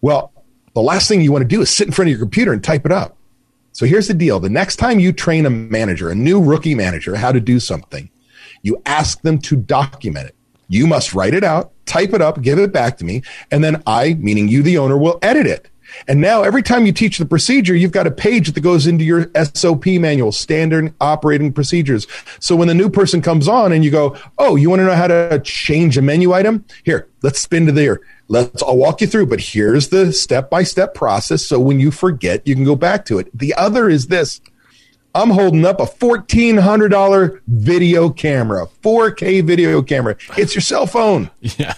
[0.00, 0.32] Well,
[0.74, 2.64] the last thing you want to do is sit in front of your computer and
[2.64, 3.16] type it up.
[3.72, 4.38] So here's the deal.
[4.38, 8.10] The next time you train a manager, a new rookie manager, how to do something,
[8.62, 10.36] you ask them to document it.
[10.68, 13.82] You must write it out, type it up, give it back to me, and then
[13.86, 15.68] I, meaning you, the owner, will edit it.
[16.08, 19.04] And now every time you teach the procedure, you've got a page that goes into
[19.04, 22.06] your SOP manual, standard operating procedures.
[22.40, 24.94] So when the new person comes on and you go, Oh, you want to know
[24.94, 26.64] how to change a menu item?
[26.84, 28.00] Here, let's spin to there.
[28.28, 31.44] Let's I'll walk you through, but here's the step by step process.
[31.44, 33.36] So when you forget, you can go back to it.
[33.36, 34.40] The other is this.
[35.14, 40.16] I'm holding up a $1,400 video camera, 4K video camera.
[40.38, 41.30] It's your cell phone.
[41.58, 41.74] Yeah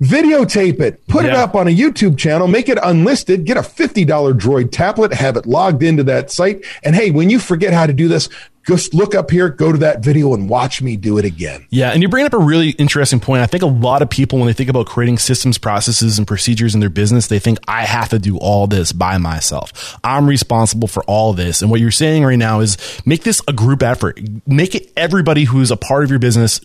[0.00, 1.30] videotape it, put yeah.
[1.30, 4.06] it up on a YouTube channel, make it unlisted, get a $50
[4.38, 6.64] droid tablet, have it logged into that site.
[6.82, 8.28] And hey, when you forget how to do this,
[8.66, 11.66] just look up here, go to that video, and watch me do it again.
[11.70, 13.42] Yeah, and you bring up a really interesting point.
[13.42, 16.74] I think a lot of people, when they think about creating systems, processes, and procedures
[16.74, 19.98] in their business, they think I have to do all this by myself.
[20.04, 21.62] I'm responsible for all this.
[21.62, 24.20] And what you're saying right now is make this a group effort.
[24.46, 26.60] Make it everybody who's a part of your business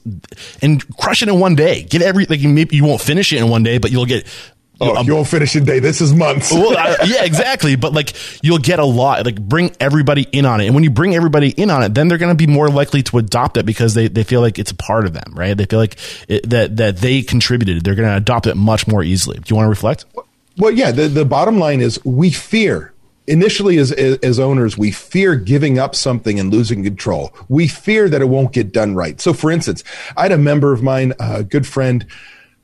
[0.62, 1.84] and crush it in one day.
[1.84, 4.28] Get every like maybe you won't finish it in one day, but you'll get
[4.84, 5.80] Oh, um, you won't finish in day.
[5.80, 6.52] This is months.
[6.52, 7.76] well, I, yeah, exactly.
[7.76, 9.26] But like, you'll get a lot.
[9.26, 12.08] Like, bring everybody in on it, and when you bring everybody in on it, then
[12.08, 14.72] they're going to be more likely to adopt it because they, they feel like it's
[14.72, 15.56] a part of them, right?
[15.56, 17.84] They feel like it, that that they contributed.
[17.84, 19.38] They're going to adopt it much more easily.
[19.38, 20.06] Do you want to reflect?
[20.58, 20.92] Well, yeah.
[20.92, 22.94] The the bottom line is we fear
[23.28, 28.22] initially as, as owners we fear giving up something and losing control we fear that
[28.22, 29.84] it won't get done right so for instance
[30.18, 32.06] i had a member of mine a good friend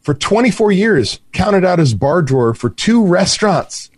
[0.01, 3.89] for 24 years, counted out his bar drawer for two restaurants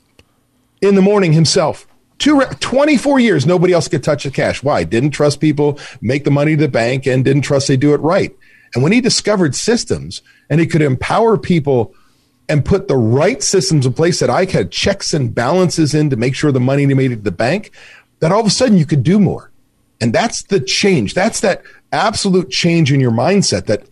[0.81, 1.87] in the morning himself.
[2.17, 4.63] Two re- 24 years, nobody else could touch the cash.
[4.63, 4.83] Why?
[4.83, 8.01] Didn't trust people make the money to the bank and didn't trust they do it
[8.01, 8.35] right.
[8.73, 11.93] And when he discovered systems and he could empower people
[12.47, 16.15] and put the right systems in place that I had checks and balances in to
[16.15, 17.71] make sure the money made it to the bank,
[18.19, 19.51] that all of a sudden you could do more.
[19.99, 21.13] And that's the change.
[21.13, 23.87] That's that absolute change in your mindset that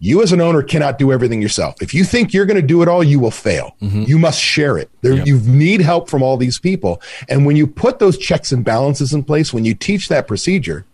[0.00, 1.80] you as an owner cannot do everything yourself.
[1.82, 3.76] If you think you're going to do it all, you will fail.
[3.82, 4.04] Mm-hmm.
[4.04, 4.90] You must share it.
[5.00, 5.26] There, yep.
[5.26, 7.02] You need help from all these people.
[7.28, 10.84] And when you put those checks and balances in place, when you teach that procedure,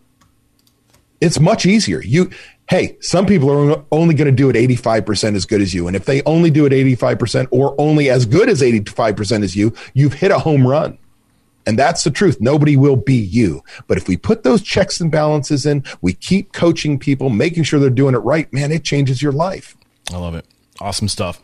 [1.21, 2.03] it's much easier.
[2.03, 2.31] You,
[2.69, 5.87] hey, some people are only going to do it 85% as good as you.
[5.87, 9.75] And if they only do it 85% or only as good as 85% as you,
[9.93, 10.99] you've hit a home run.
[11.66, 12.40] And that's the truth.
[12.40, 13.62] Nobody will be you.
[13.87, 17.81] But if we put those checks and balances in, we keep coaching people, making sure
[17.81, 19.77] they're doing it right, man, it changes your life.
[20.12, 20.46] I love it.
[20.81, 21.40] Awesome stuff.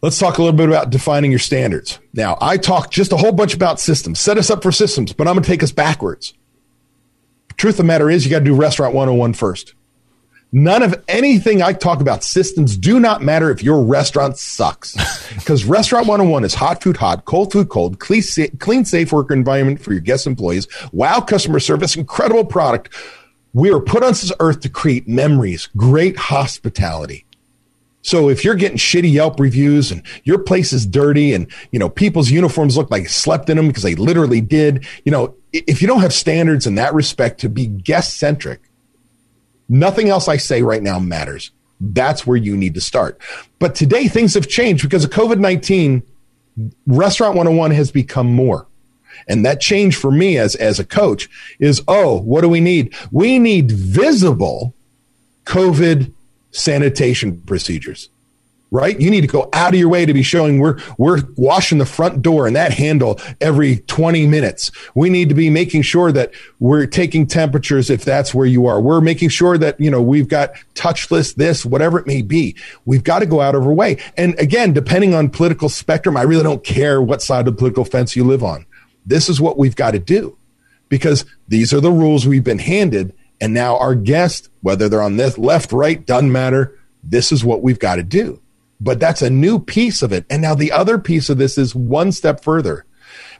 [0.00, 1.98] Let's talk a little bit about defining your standards.
[2.14, 5.26] Now, I talked just a whole bunch about systems, set us up for systems, but
[5.26, 6.34] I'm going to take us backwards.
[7.56, 9.74] truth of the matter is, you got to do restaurant 101 first.
[10.50, 14.96] None of anything I talk about systems do not matter if your restaurant sucks.
[15.34, 18.22] Because Restaurant 101 is hot food hot, cold food cold, clean,
[18.58, 22.94] clean, safe work environment for your guests employees, wow customer service, incredible product.
[23.52, 27.26] We are put on this earth to create memories, great hospitality.
[28.02, 31.90] So if you're getting shitty Yelp reviews and your place is dirty and, you know,
[31.90, 35.88] people's uniforms look like slept in them because they literally did, you know, if you
[35.88, 38.60] don't have standards in that respect to be guest centric,
[39.68, 41.50] Nothing else I say right now matters.
[41.80, 43.20] That's where you need to start.
[43.58, 46.02] But today things have changed because of COVID 19.
[46.86, 48.66] Restaurant 101 has become more.
[49.28, 51.28] And that change for me as, as a coach
[51.58, 52.94] is, oh, what do we need?
[53.12, 54.74] We need visible
[55.44, 56.12] COVID
[56.50, 58.08] sanitation procedures
[58.70, 59.00] right?
[59.00, 61.86] You need to go out of your way to be showing we're we're washing the
[61.86, 64.70] front door and that handle every 20 minutes.
[64.94, 68.80] We need to be making sure that we're taking temperatures if that's where you are.
[68.80, 72.56] We're making sure that, you know, we've got touchless this, whatever it may be.
[72.84, 73.98] We've got to go out of our way.
[74.16, 77.84] And again, depending on political spectrum, I really don't care what side of the political
[77.84, 78.66] fence you live on.
[79.06, 80.36] This is what we've got to do
[80.88, 83.14] because these are the rules we've been handed.
[83.40, 86.76] And now our guests, whether they're on this left, right, doesn't matter.
[87.02, 88.40] This is what we've got to do.
[88.80, 90.24] But that's a new piece of it.
[90.30, 92.84] And now the other piece of this is one step further.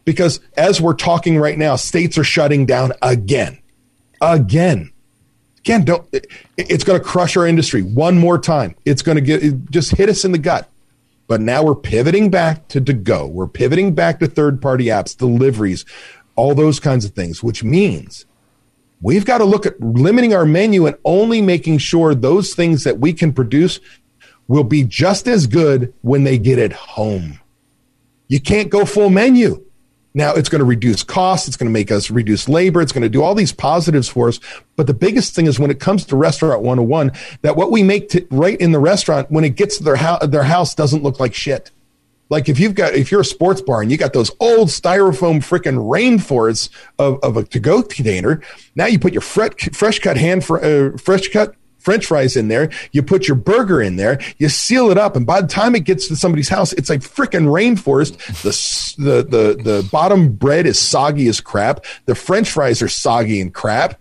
[0.05, 3.59] Because as we're talking right now, states are shutting down again.
[4.21, 4.93] Again.
[5.59, 6.09] Again, don't
[6.57, 8.75] it's going to crush our industry one more time.
[8.85, 10.69] It's going to get just hit us in the gut.
[11.27, 13.27] But now we're pivoting back to to go.
[13.27, 15.85] We're pivoting back to third party apps, deliveries,
[16.37, 18.25] all those kinds of things, which means
[19.01, 22.99] We've got to look at limiting our menu and only making sure those things that
[22.99, 23.79] we can produce
[24.49, 27.39] will be just as good when they get it home.
[28.27, 29.65] You can't go full menu.
[30.15, 31.47] Now it's going to reduce costs.
[31.47, 32.81] It's going to make us reduce labor.
[32.81, 34.41] It's going to do all these positives for us.
[34.75, 38.09] But the biggest thing is when it comes to restaurant 101, that what we make
[38.11, 41.21] to, right in the restaurant, when it gets to their house, their house doesn't look
[41.21, 41.71] like shit.
[42.31, 45.39] Like if you've got, if you're a sports bar and you got those old styrofoam
[45.39, 48.43] freaking rainforests of, of a to-go container,
[48.75, 52.71] now you put your fresh cut hand, for, uh, fresh cut french fries in there.
[52.93, 54.21] You put your burger in there.
[54.39, 55.17] You seal it up.
[55.17, 58.17] And by the time it gets to somebody's house, it's like freaking rainforest.
[58.43, 61.85] The, the, the, the bottom bread is soggy as crap.
[62.07, 64.01] The french fries are soggy and crap.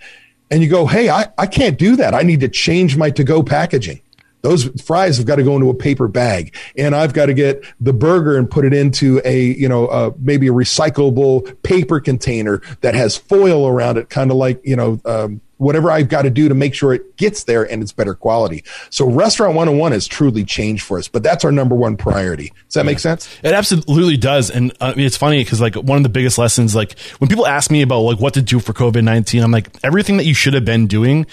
[0.49, 2.13] And you go, Hey, I, I can't do that.
[2.13, 4.01] I need to change my to go packaging.
[4.41, 7.65] Those fries have got to go into a paper bag, and I've got to get
[7.81, 12.61] the burger and put it into a you know uh, maybe a recyclable paper container
[12.81, 16.29] that has foil around it, kind of like you know um, whatever I've got to
[16.29, 18.63] do to make sure it gets there and it's better quality.
[18.89, 22.53] So restaurant 101 has truly changed for us, but that's our number one priority.
[22.67, 23.27] Does that make sense?
[23.43, 24.49] It absolutely does.
[24.49, 27.27] And uh, I mean, it's funny because like one of the biggest lessons, like when
[27.27, 30.33] people ask me about like what to do for COVID-19, I'm like, everything that you
[30.33, 31.25] should have been doing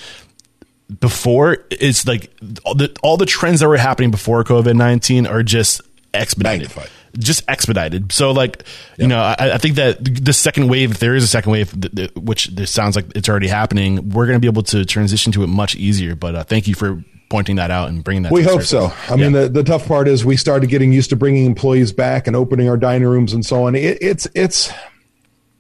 [1.01, 2.31] before it's like
[2.65, 5.81] all the, all the trends that were happening before COVID 19 are just
[6.13, 6.69] expedited.
[6.69, 6.91] Magnified.
[7.19, 8.13] Just expedited.
[8.13, 8.65] So, like,
[8.97, 11.73] you know, I, I, think that the second wave, if there is a second wave,
[12.17, 15.43] which this sounds like it's already happening, we're going to be able to transition to
[15.43, 16.15] it much easier.
[16.15, 18.33] But uh, thank you for pointing that out and bringing that.
[18.33, 18.93] We hope so.
[19.09, 19.17] I yeah.
[19.17, 22.35] mean, the, the tough part is we started getting used to bringing employees back and
[22.35, 23.75] opening our dining rooms and so on.
[23.75, 24.73] It, it's it's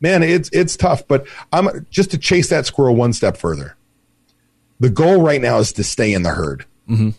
[0.01, 1.07] man, it's it's tough.
[1.07, 3.77] But I'm just to chase that squirrel one step further
[4.81, 6.65] the goal right now is to stay in the herd.
[6.89, 7.11] Mm-hmm.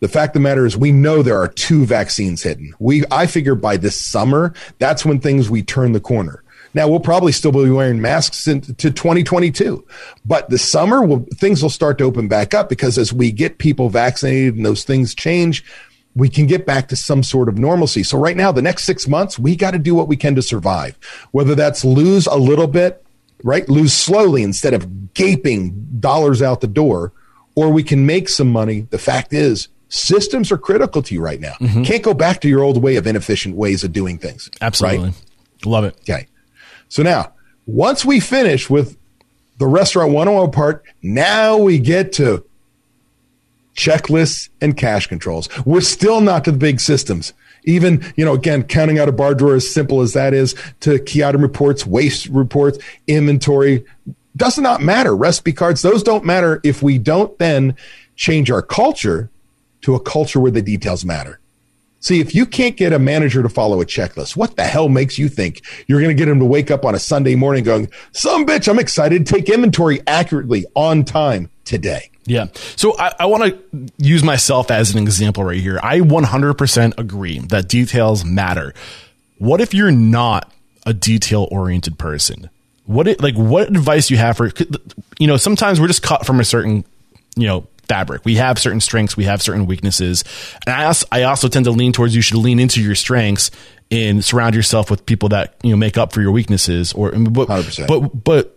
[0.00, 2.74] The fact of the matter is, we know there are two vaccines hidden.
[2.78, 6.42] We, I figure by this summer, that's when things we turn the corner.
[6.72, 9.84] Now we'll probably still be wearing masks into 2022,
[10.24, 13.58] but the summer will, things will start to open back up because as we get
[13.58, 15.64] people vaccinated and those things change,
[16.14, 18.02] we can get back to some sort of normalcy.
[18.02, 20.42] So right now, the next six months, we got to do what we can to
[20.42, 20.96] survive,
[21.32, 23.04] whether that's lose a little bit
[23.42, 23.68] right?
[23.68, 27.12] Lose slowly instead of gaping dollars out the door,
[27.54, 28.86] or we can make some money.
[28.90, 31.52] The fact is, systems are critical to you right now.
[31.60, 31.82] Mm-hmm.
[31.82, 34.50] Can't go back to your old way of inefficient ways of doing things.
[34.60, 35.08] Absolutely.
[35.08, 35.14] Right?
[35.66, 35.96] Love it.
[36.00, 36.26] Okay.
[36.88, 37.32] So now,
[37.66, 38.96] once we finish with
[39.58, 42.44] the restaurant 101 part, now we get to
[43.74, 45.48] checklists and cash controls.
[45.66, 47.34] We're still not to the big systems.
[47.64, 50.98] Even, you know, again, counting out a bar drawer as simple as that is to
[50.98, 53.84] key item reports, waste reports, inventory,
[54.36, 55.14] does not matter.
[55.14, 57.76] Recipe cards, those don't matter if we don't then
[58.16, 59.30] change our culture
[59.82, 61.40] to a culture where the details matter.
[62.02, 65.18] See, if you can't get a manager to follow a checklist, what the hell makes
[65.18, 67.90] you think you're going to get him to wake up on a Sunday morning going,
[68.12, 72.10] some bitch, I'm excited to take inventory accurately on time today?
[72.24, 72.46] Yeah.
[72.76, 75.78] So I, I want to use myself as an example right here.
[75.82, 78.72] I 100% agree that details matter.
[79.36, 80.50] What if you're not
[80.86, 82.48] a detail oriented person?
[82.86, 84.50] What it, like what advice you have for
[85.18, 86.84] you know sometimes we're just cut from a certain
[87.36, 88.24] you know fabric.
[88.24, 90.22] We have certain strengths, we have certain weaknesses.
[90.64, 93.50] And I also, I also tend to lean towards you should lean into your strengths
[93.90, 97.48] and surround yourself with people that, you know, make up for your weaknesses or but
[97.48, 97.88] 100%.
[97.88, 98.56] but but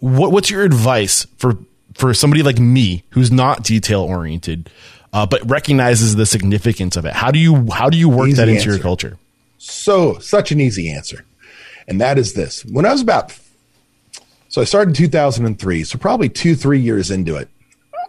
[0.00, 1.56] what what's your advice for
[1.94, 4.68] for somebody like me who's not detail oriented,
[5.14, 7.14] uh, but recognizes the significance of it?
[7.14, 8.70] How do you how do you work easy that into answer.
[8.70, 9.16] your culture?
[9.56, 11.24] So such an easy answer,
[11.88, 13.34] and that is this: when I was about
[14.48, 17.48] so I started in 2003, so probably two three years into it,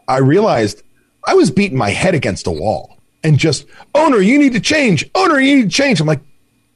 [0.08, 0.84] I realized
[1.26, 5.10] I was beating my head against a wall and just owner, you need to change.
[5.16, 6.02] Owner, you need to change.
[6.02, 6.22] I'm like,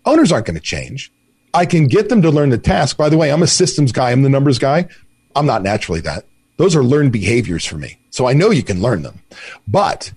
[0.05, 1.11] owners aren't going to change.
[1.53, 2.97] I can get them to learn the task.
[2.97, 4.11] By the way, I'm a systems guy.
[4.11, 4.87] I'm the numbers guy.
[5.35, 6.25] I'm not naturally that.
[6.57, 7.99] Those are learned behaviors for me.
[8.09, 9.21] So I know you can learn them.
[9.67, 10.11] But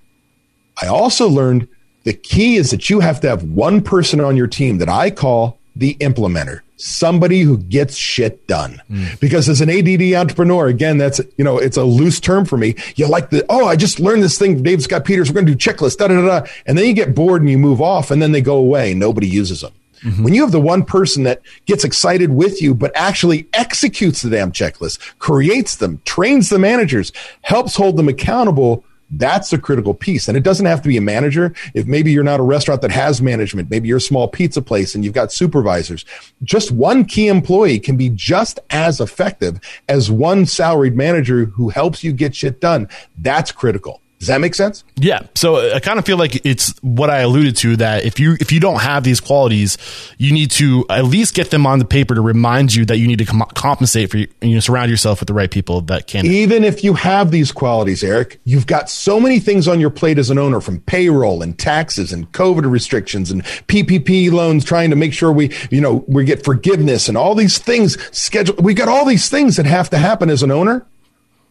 [0.80, 1.68] I also learned
[2.04, 5.10] the key is that you have to have one person on your team that I
[5.10, 8.80] call the implementer, somebody who gets shit done.
[8.90, 9.18] Mm.
[9.20, 12.74] Because as an ADD entrepreneur, again, that's, you know, it's a loose term for me.
[12.96, 14.62] You like the, oh, I just learned this thing.
[14.62, 16.46] Dave Scott Peters, we're going to do checklists, da, da, da, da.
[16.66, 18.94] And then you get bored and you move off and then they go away.
[18.94, 19.72] Nobody uses them.
[20.02, 20.24] Mm-hmm.
[20.24, 24.30] When you have the one person that gets excited with you, but actually executes the
[24.30, 27.12] damn checklist, creates them, trains the managers,
[27.42, 30.28] helps hold them accountable, that's the critical piece.
[30.28, 31.52] And it doesn't have to be a manager.
[31.74, 34.94] If maybe you're not a restaurant that has management, maybe you're a small pizza place
[34.94, 36.04] and you've got supervisors,
[36.42, 42.04] just one key employee can be just as effective as one salaried manager who helps
[42.04, 42.88] you get shit done.
[43.18, 44.00] That's critical.
[44.20, 44.84] Does that make sense?
[44.96, 45.20] Yeah.
[45.34, 48.36] So uh, I kind of feel like it's what I alluded to that if you
[48.38, 49.78] if you don't have these qualities,
[50.18, 53.08] you need to at least get them on the paper to remind you that you
[53.08, 56.06] need to com- compensate for you, you know, surround yourself with the right people that
[56.06, 56.26] can.
[56.26, 60.18] Even if you have these qualities, Eric, you've got so many things on your plate
[60.18, 64.96] as an owner from payroll and taxes and COVID restrictions and PPP loans trying to
[64.96, 68.62] make sure we, you know, we get forgiveness and all these things scheduled.
[68.62, 70.86] We got all these things that have to happen as an owner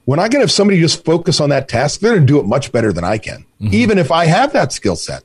[0.10, 2.46] when I can have somebody just focus on that task, they're going to do it
[2.48, 3.72] much better than I can, mm-hmm.
[3.76, 5.22] even if I have that skill set.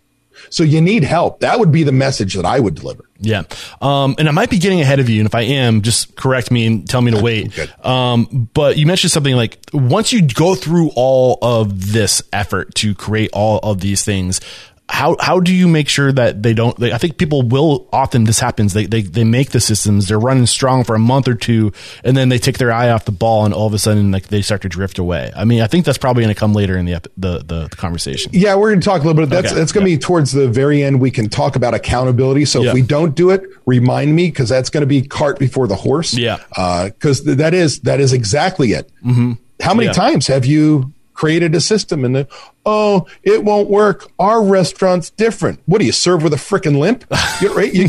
[0.50, 1.40] So you need help.
[1.40, 3.08] That would be the message that I would deliver.
[3.18, 3.44] Yeah.
[3.80, 5.20] Um, and I might be getting ahead of you.
[5.20, 7.58] And if I am, just correct me and tell me to wait.
[7.82, 12.94] Um, but you mentioned something like once you go through all of this effort to
[12.94, 14.42] create all of these things,
[14.88, 18.24] how how do you make sure that they don't they, i think people will often
[18.24, 21.34] this happens they, they they make the systems they're running strong for a month or
[21.34, 21.72] two
[22.04, 24.28] and then they take their eye off the ball and all of a sudden like
[24.28, 26.76] they start to drift away i mean i think that's probably going to come later
[26.76, 29.48] in the, the the, the conversation yeah we're going to talk a little bit that's
[29.48, 29.58] okay.
[29.58, 29.96] that's going to yeah.
[29.96, 32.68] be towards the very end we can talk about accountability so yeah.
[32.68, 35.76] if we don't do it remind me because that's going to be cart before the
[35.76, 36.36] horse yeah
[36.84, 39.32] because uh, that is that is exactly it mm-hmm.
[39.60, 39.92] how many yeah.
[39.92, 42.26] times have you created a system and then,
[42.66, 44.10] oh, it won't work.
[44.18, 45.60] Our restaurant's different.
[45.66, 47.04] What do you serve with a freaking limp?
[47.40, 47.72] You, right?
[47.72, 47.88] you,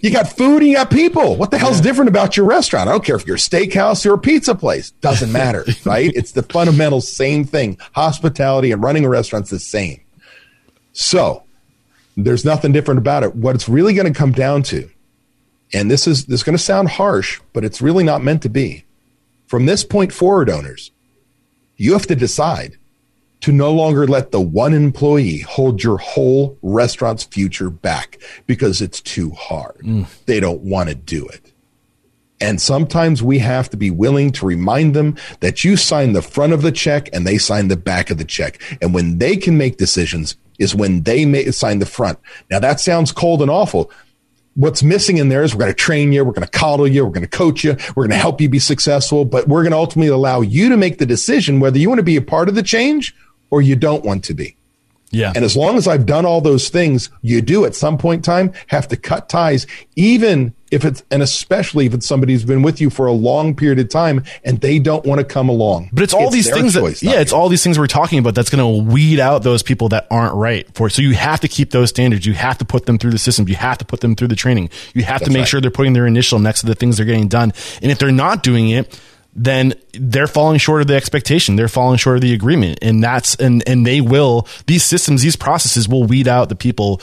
[0.00, 1.36] you, got food and you got people.
[1.36, 1.84] What the hell's yeah.
[1.84, 2.88] different about your restaurant?
[2.88, 4.92] I don't care if you're a steakhouse or a pizza place.
[4.92, 6.10] Doesn't matter, right?
[6.14, 7.78] It's the fundamental same thing.
[7.94, 10.00] Hospitality and running a restaurant's the same.
[10.92, 11.42] So
[12.16, 13.34] there's nothing different about it.
[13.34, 14.88] What it's really going to come down to,
[15.72, 18.48] and this is this is going to sound harsh, but it's really not meant to
[18.48, 18.84] be.
[19.46, 20.91] From this point forward, owners,
[21.76, 22.76] you have to decide
[23.42, 29.00] to no longer let the one employee hold your whole restaurant's future back because it's
[29.00, 29.78] too hard.
[29.78, 30.06] Mm.
[30.26, 31.52] They don't want to do it.
[32.40, 36.52] And sometimes we have to be willing to remind them that you sign the front
[36.52, 38.60] of the check and they sign the back of the check.
[38.80, 42.18] And when they can make decisions is when they may sign the front.
[42.50, 43.90] Now that sounds cold and awful,
[44.54, 47.04] what's missing in there is we're going to train you, we're going to coddle you,
[47.04, 49.72] we're going to coach you, we're going to help you be successful, but we're going
[49.72, 52.48] to ultimately allow you to make the decision whether you want to be a part
[52.48, 53.14] of the change
[53.50, 54.56] or you don't want to be.
[55.12, 55.32] Yeah.
[55.34, 58.22] And as long as I've done all those things, you do at some point in
[58.22, 62.62] time have to cut ties, even if it's, and especially if it's somebody who's been
[62.62, 65.90] with you for a long period of time and they don't want to come along.
[65.92, 68.18] But it's all it's these things choice, that, yeah, it's all these things we're talking
[68.18, 70.90] about that's going to weed out those people that aren't right for it.
[70.92, 72.24] So you have to keep those standards.
[72.24, 73.46] You have to put them through the system.
[73.48, 74.70] You have to put them through the training.
[74.94, 75.48] You have that's to make right.
[75.48, 77.52] sure they're putting their initial next to the things they're getting done.
[77.82, 78.98] And if they're not doing it,
[79.34, 81.56] then they're falling short of the expectation.
[81.56, 82.78] They're falling short of the agreement.
[82.82, 87.00] And that's, and, and they will, these systems, these processes will weed out the people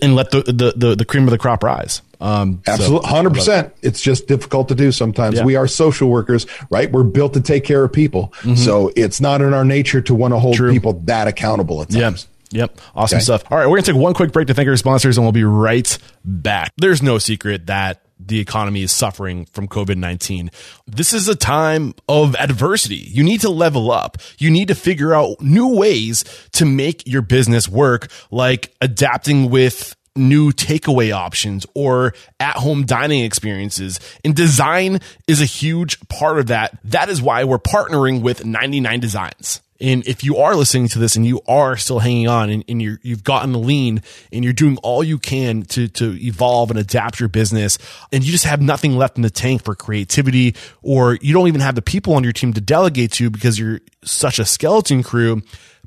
[0.00, 2.02] and let the, the, the, the cream of the crop rise.
[2.20, 3.74] Um, Absolutely, hundred percent.
[3.82, 5.38] It's just difficult to do sometimes.
[5.38, 5.44] Yeah.
[5.44, 6.90] We are social workers, right?
[6.90, 8.54] We're built to take care of people, mm-hmm.
[8.54, 10.70] so it's not in our nature to want to hold True.
[10.70, 12.28] people that accountable at times.
[12.52, 12.70] Yep.
[12.70, 12.80] Yep.
[12.94, 13.24] Awesome okay.
[13.24, 13.42] stuff.
[13.50, 13.66] All right.
[13.66, 15.98] We're going to take one quick break to thank our sponsors and we'll be right
[16.24, 16.70] back.
[16.76, 20.50] There's no secret that the economy is suffering from COVID 19.
[20.86, 22.96] This is a time of adversity.
[22.96, 24.18] You need to level up.
[24.38, 29.96] You need to figure out new ways to make your business work, like adapting with
[30.14, 33.98] new takeaway options or at home dining experiences.
[34.24, 36.78] And design is a huge part of that.
[36.84, 39.60] That is why we're partnering with 99 Designs.
[39.82, 42.80] And if you are listening to this and you are still hanging on and, and
[42.80, 44.02] you have gotten lean
[44.32, 47.78] and you're doing all you can to, to evolve and adapt your business
[48.12, 51.60] and you just have nothing left in the tank for creativity or you don't even
[51.60, 55.42] have the people on your team to delegate to because you're such a skeleton crew,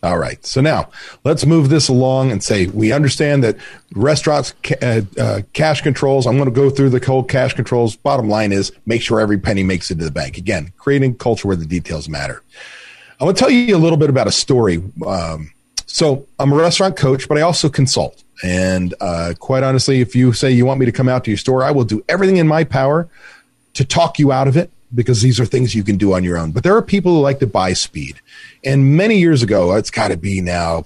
[0.03, 0.45] All right.
[0.45, 0.89] So now
[1.23, 3.57] let's move this along and say we understand that
[3.95, 6.27] restaurants uh, uh, cash controls.
[6.27, 7.95] I'm going to go through the whole cash controls.
[7.95, 10.37] Bottom line is make sure every penny makes it to the bank.
[10.37, 12.43] Again, creating culture where the details matter.
[13.19, 14.83] I want to tell you a little bit about a story.
[15.05, 15.51] Um,
[15.87, 18.23] so I'm a restaurant coach, but I also consult.
[18.43, 21.37] And uh, quite honestly, if you say you want me to come out to your
[21.37, 23.09] store, I will do everything in my power
[23.73, 26.37] to talk you out of it because these are things you can do on your
[26.37, 26.51] own.
[26.51, 28.21] But there are people who like to buy speed.
[28.63, 30.83] And many years ago, it's got to be now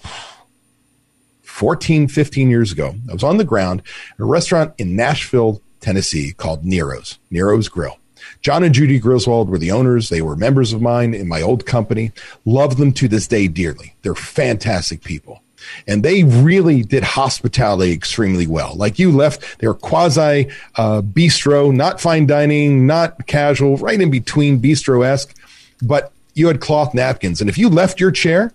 [1.43, 3.81] 14, 15 years ago, I was on the ground
[4.13, 7.97] at a restaurant in Nashville, Tennessee called Nero's, Nero's Grill.
[8.41, 10.09] John and Judy Griswold were the owners.
[10.09, 12.11] They were members of mine in my old company.
[12.45, 13.95] Love them to this day dearly.
[14.01, 15.41] They're fantastic people.
[15.87, 18.75] And they really did hospitality extremely well.
[18.75, 24.09] Like you left, they were quasi uh, bistro, not fine dining, not casual, right in
[24.09, 25.35] between bistro esque.
[25.83, 27.41] But you had cloth napkins.
[27.41, 28.53] And if you left your chair,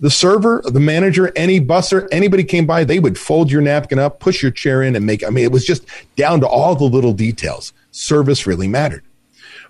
[0.00, 4.18] the server, the manager, any busser, anybody came by, they would fold your napkin up,
[4.18, 5.22] push your chair in, and make.
[5.22, 5.84] I mean, it was just
[6.16, 7.72] down to all the little details.
[7.92, 9.04] Service really mattered.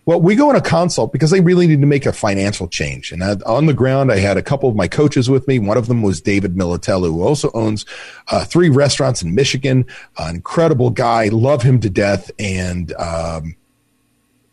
[0.07, 3.13] Well, we go on a consult because they really need to make a financial change.
[3.13, 5.59] And on the ground, I had a couple of my coaches with me.
[5.59, 7.85] One of them was David Militello, who also owns
[8.29, 9.87] uh, three restaurants in Michigan.
[10.19, 12.31] An incredible guy, love him to death.
[12.39, 13.57] And um,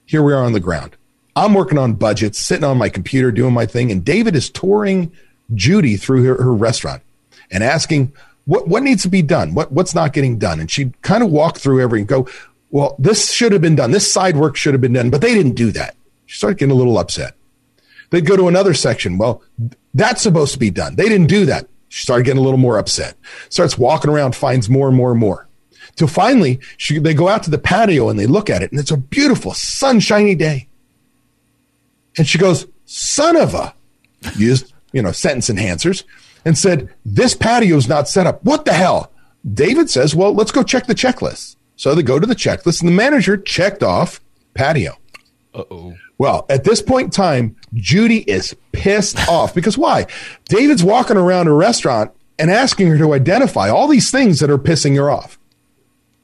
[0.06, 0.96] here we are on the ground.
[1.36, 5.12] I'm working on budgets, sitting on my computer, doing my thing, and David is touring
[5.54, 7.04] Judy through her, her restaurant
[7.52, 8.14] and asking
[8.46, 10.60] what what needs to be done, what what's not getting done.
[10.60, 12.28] And she kind of walk through every and go,
[12.70, 13.92] well, this should have been done.
[13.92, 15.96] This side work should have been done, but they didn't do that.
[16.26, 17.36] She started getting a little upset.
[18.10, 19.18] They'd go to another section.
[19.18, 19.42] Well,
[19.94, 20.96] that's supposed to be done.
[20.96, 21.68] They didn't do that.
[21.90, 23.16] She started getting a little more upset.
[23.50, 25.48] Starts walking around, finds more and more and more.
[25.96, 28.80] Till finally, she, they go out to the patio and they look at it, and
[28.80, 30.68] it's a beautiful, sunshiny day.
[32.18, 33.74] And she goes, "Son of a,"
[34.36, 36.04] used you know sentence enhancers,
[36.46, 38.44] and said, "This patio's not set up.
[38.44, 39.12] What the hell?"
[39.52, 42.90] David says, "Well, let's go check the checklist." So they go to the checklist, and
[42.90, 44.20] the manager checked off
[44.54, 44.98] patio.
[45.54, 45.98] Uh oh.
[46.18, 50.08] Well, at this point in time, Judy is pissed off because why?
[50.46, 54.58] David's walking around a restaurant and asking her to identify all these things that are
[54.58, 55.40] pissing her off.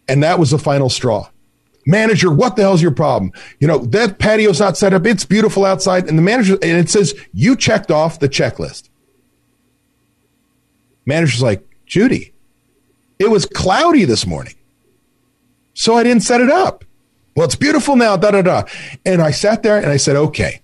[0.08, 1.30] And that was the final straw.
[1.86, 3.32] Manager, what the hell's your problem?
[3.60, 5.06] You know, that patio's not set up.
[5.06, 6.08] It's beautiful outside.
[6.08, 8.90] And the manager, and it says, you checked off the checklist.
[11.06, 12.34] Manager's like, Judy,
[13.20, 14.56] it was cloudy this morning.
[15.74, 16.84] So I didn't set it up.
[17.36, 18.64] Well, it's beautiful now, da da da.
[19.06, 20.62] And I sat there and I said, okay,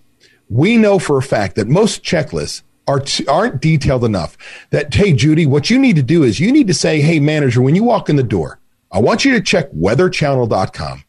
[0.49, 4.37] we know for a fact that most checklists are t- aren't detailed enough.
[4.71, 7.61] That hey, Judy, what you need to do is you need to say, hey, manager,
[7.61, 8.59] when you walk in the door,
[8.91, 11.03] I want you to check weatherchannel.com,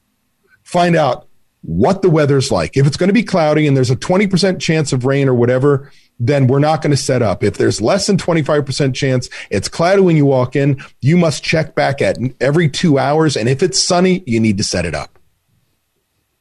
[0.63, 1.27] find out
[1.63, 2.77] what the weather's like.
[2.77, 5.91] If it's going to be cloudy and there's a 20% chance of rain or whatever,
[6.19, 7.43] then we're not going to set up.
[7.43, 11.75] If there's less than 25% chance it's cloudy when you walk in, you must check
[11.75, 13.37] back at every two hours.
[13.37, 15.19] And if it's sunny, you need to set it up.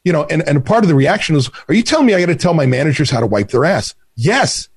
[0.04, 2.28] You know, and, and part of the reaction is, are you telling me I got
[2.28, 3.96] to tell my managers how to wipe their ass?
[4.16, 4.70] Yes.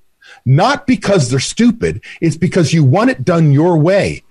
[0.45, 2.03] Not because they're stupid.
[2.21, 4.23] It's because you want it done your way.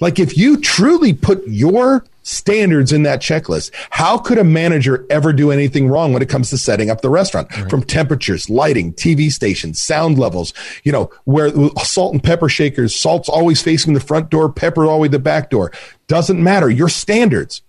[0.00, 3.70] Like if you truly put your standards in that checklist.
[3.90, 7.08] How could a manager ever do anything wrong when it comes to setting up the
[7.08, 7.70] restaurant right.
[7.70, 10.52] from temperatures, lighting, TV stations, sound levels,
[10.84, 11.50] you know, where
[11.82, 15.72] salt and pepper shakers, salt's always facing the front door, pepper always the back door.
[16.06, 16.68] Doesn't matter.
[16.68, 17.62] Your standards.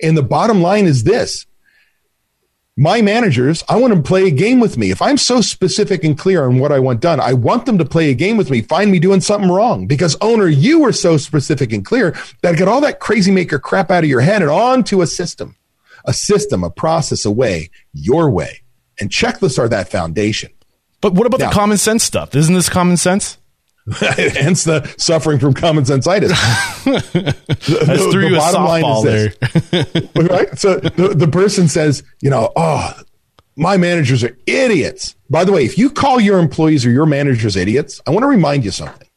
[0.00, 1.46] And the bottom line is this
[2.76, 4.90] my managers, I want them to play a game with me.
[4.90, 7.84] If I'm so specific and clear on what I want done, I want them to
[7.84, 9.86] play a game with me, find me doing something wrong.
[9.86, 13.90] Because owner, you were so specific and clear that get all that crazy maker crap
[13.90, 15.56] out of your head and onto a system,
[16.06, 18.62] a system, a process, a way, your way.
[18.98, 20.50] And checklists are that foundation.
[21.02, 22.34] But what about now, the common sense stuff?
[22.34, 23.38] Isn't this common sense?
[23.98, 26.28] Hence the suffering from common senseitis.
[26.84, 30.58] the, threw the, bottom line is this, right?
[30.58, 32.94] So the, the person says, you know, oh,
[33.56, 35.16] my managers are idiots.
[35.28, 38.28] By the way, if you call your employees or your managers idiots, I want to
[38.28, 39.08] remind you something.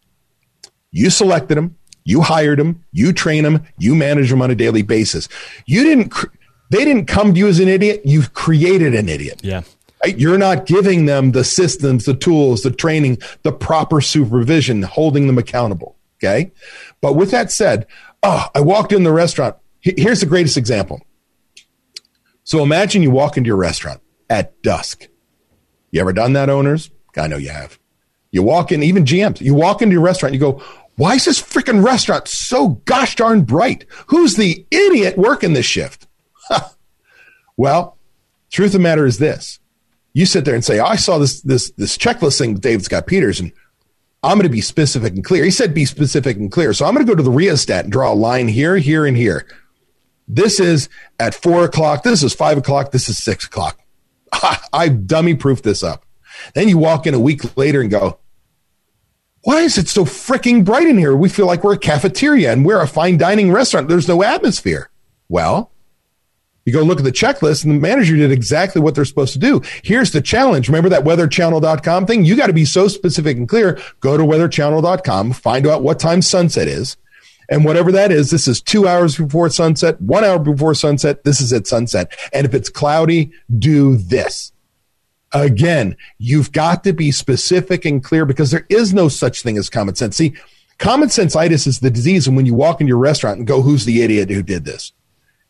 [0.92, 4.82] You selected them, you hired them, you train them, you manage them on a daily
[4.82, 5.30] basis.
[5.66, 6.14] You didn't.
[6.72, 8.02] They didn't come to you as an idiot.
[8.06, 9.42] You've created an idiot.
[9.44, 9.62] Yeah.
[10.06, 15.38] You're not giving them the systems, the tools, the training, the proper supervision, holding them
[15.38, 15.96] accountable.
[16.18, 16.52] Okay.
[17.02, 17.88] But with that said,
[18.24, 19.56] oh, I walked in the restaurant.
[19.82, 21.02] Here's the greatest example.
[22.44, 25.08] So imagine you walk into your restaurant at dusk.
[25.92, 26.90] You ever done that, owners?
[27.18, 27.80] I know you have.
[28.32, 30.62] You walk in, even GMs, you walk into your restaurant, you go,
[30.98, 33.86] why is this freaking restaurant so gosh darn bright?
[34.08, 36.08] Who's the idiot working this shift?
[37.58, 37.98] well,
[38.52, 39.60] truth of the matter is this.
[40.16, 42.86] You sit there and say, oh, I saw this, this, this checklist thing with David
[42.86, 43.52] Scott Peters and
[44.24, 45.44] I'm going to be specific and clear.
[45.44, 46.72] He said, be specific and clear.
[46.72, 49.18] So I'm going to go to the rheostat and draw a line here, here, and
[49.18, 49.46] here.
[50.26, 50.88] This is
[51.20, 52.04] at four o'clock.
[52.04, 52.92] This is five o'clock.
[52.92, 53.78] This is six o'clock.
[54.74, 56.06] I've dummy proofed this up.
[56.54, 58.20] Then you walk in a week later and go,
[59.44, 61.14] why is it so freaking bright in here?
[61.14, 63.90] We feel like we're a cafeteria and we're a fine dining restaurant.
[63.90, 64.90] There's no atmosphere.
[65.28, 65.72] Well,
[66.66, 69.40] you go look at the checklist and the manager did exactly what they're supposed to
[69.40, 69.62] do.
[69.84, 70.68] Here's the challenge.
[70.68, 72.26] Remember that weatherchannel.com thing?
[72.26, 73.80] You got to be so specific and clear.
[74.00, 76.98] Go to weatherchannel.com, find out what time sunset is.
[77.48, 81.24] And whatever that is, this is two hours before sunset, one hour before sunset.
[81.24, 82.12] This is at sunset.
[82.34, 84.52] And if it's cloudy, do this.
[85.32, 89.70] Again, you've got to be specific and clear because there is no such thing as
[89.70, 90.16] common sense.
[90.16, 90.34] See,
[90.80, 92.26] common sense itis is the disease.
[92.26, 94.94] And when you walk in your restaurant and go, who's the idiot who did this?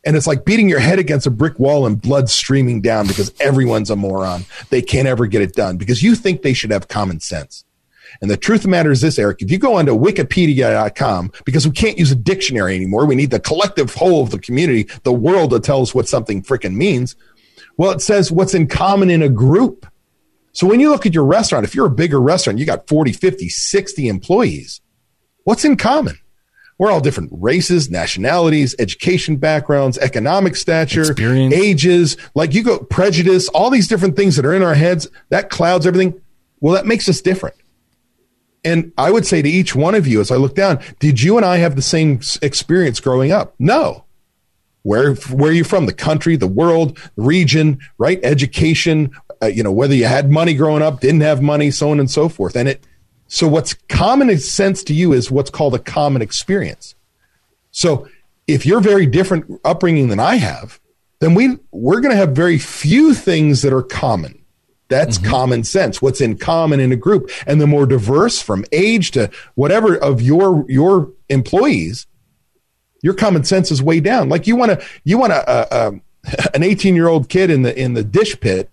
[0.05, 3.33] And it's like beating your head against a brick wall and blood streaming down because
[3.39, 4.45] everyone's a moron.
[4.69, 7.65] They can't ever get it done because you think they should have common sense.
[8.21, 11.67] And the truth of the matter is this, Eric, if you go onto wikipedia.com, because
[11.67, 15.11] we can't use a dictionary anymore, we need the collective whole of the community, the
[15.11, 17.15] world to tell us what something freaking means.
[17.77, 19.85] Well, it says what's in common in a group.
[20.53, 23.11] So when you look at your restaurant, if you're a bigger restaurant, you got 40,
[23.11, 24.81] 50, 60 employees,
[25.43, 26.17] what's in common?
[26.77, 31.53] We're all different races, nationalities, education backgrounds, economic stature, Experience.
[31.53, 32.17] ages.
[32.35, 35.87] Like you go prejudice, all these different things that are in our heads that clouds
[35.87, 36.19] everything.
[36.59, 37.55] Well, that makes us different.
[38.65, 41.37] And I would say to each one of you, as I look down, did you
[41.37, 43.53] and I have the same experience growing up?
[43.59, 44.03] No.
[44.81, 45.85] Where where are you from?
[45.85, 48.19] The country, the world, the region, right?
[48.23, 49.11] Education.
[49.41, 52.09] Uh, you know whether you had money growing up, didn't have money, so on and
[52.09, 52.55] so forth.
[52.55, 52.85] And it
[53.27, 56.95] so what's common sense to you is what's called a common experience.
[57.71, 58.07] So
[58.47, 60.79] if you're very different upbringing than I have,
[61.19, 64.41] then we we're going to have very few things that are common.
[64.87, 65.29] That's mm-hmm.
[65.29, 66.01] common sense.
[66.01, 70.21] What's in common in a group, and the more diverse from age to whatever of
[70.21, 72.05] your your employees,
[73.01, 74.29] your common sense is way down.
[74.29, 76.01] Like you want to you want a, a, a
[76.53, 78.69] an 18 year old kid in the in the dish pit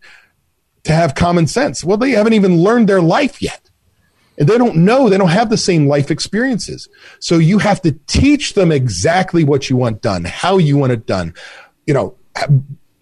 [0.84, 1.82] to have common sense.
[1.82, 3.70] Well, they haven't even learned their life yet.
[4.38, 6.88] And they don't know, they don't have the same life experiences.
[7.18, 11.06] So you have to teach them exactly what you want done, how you want it
[11.06, 11.34] done,
[11.86, 12.16] you know,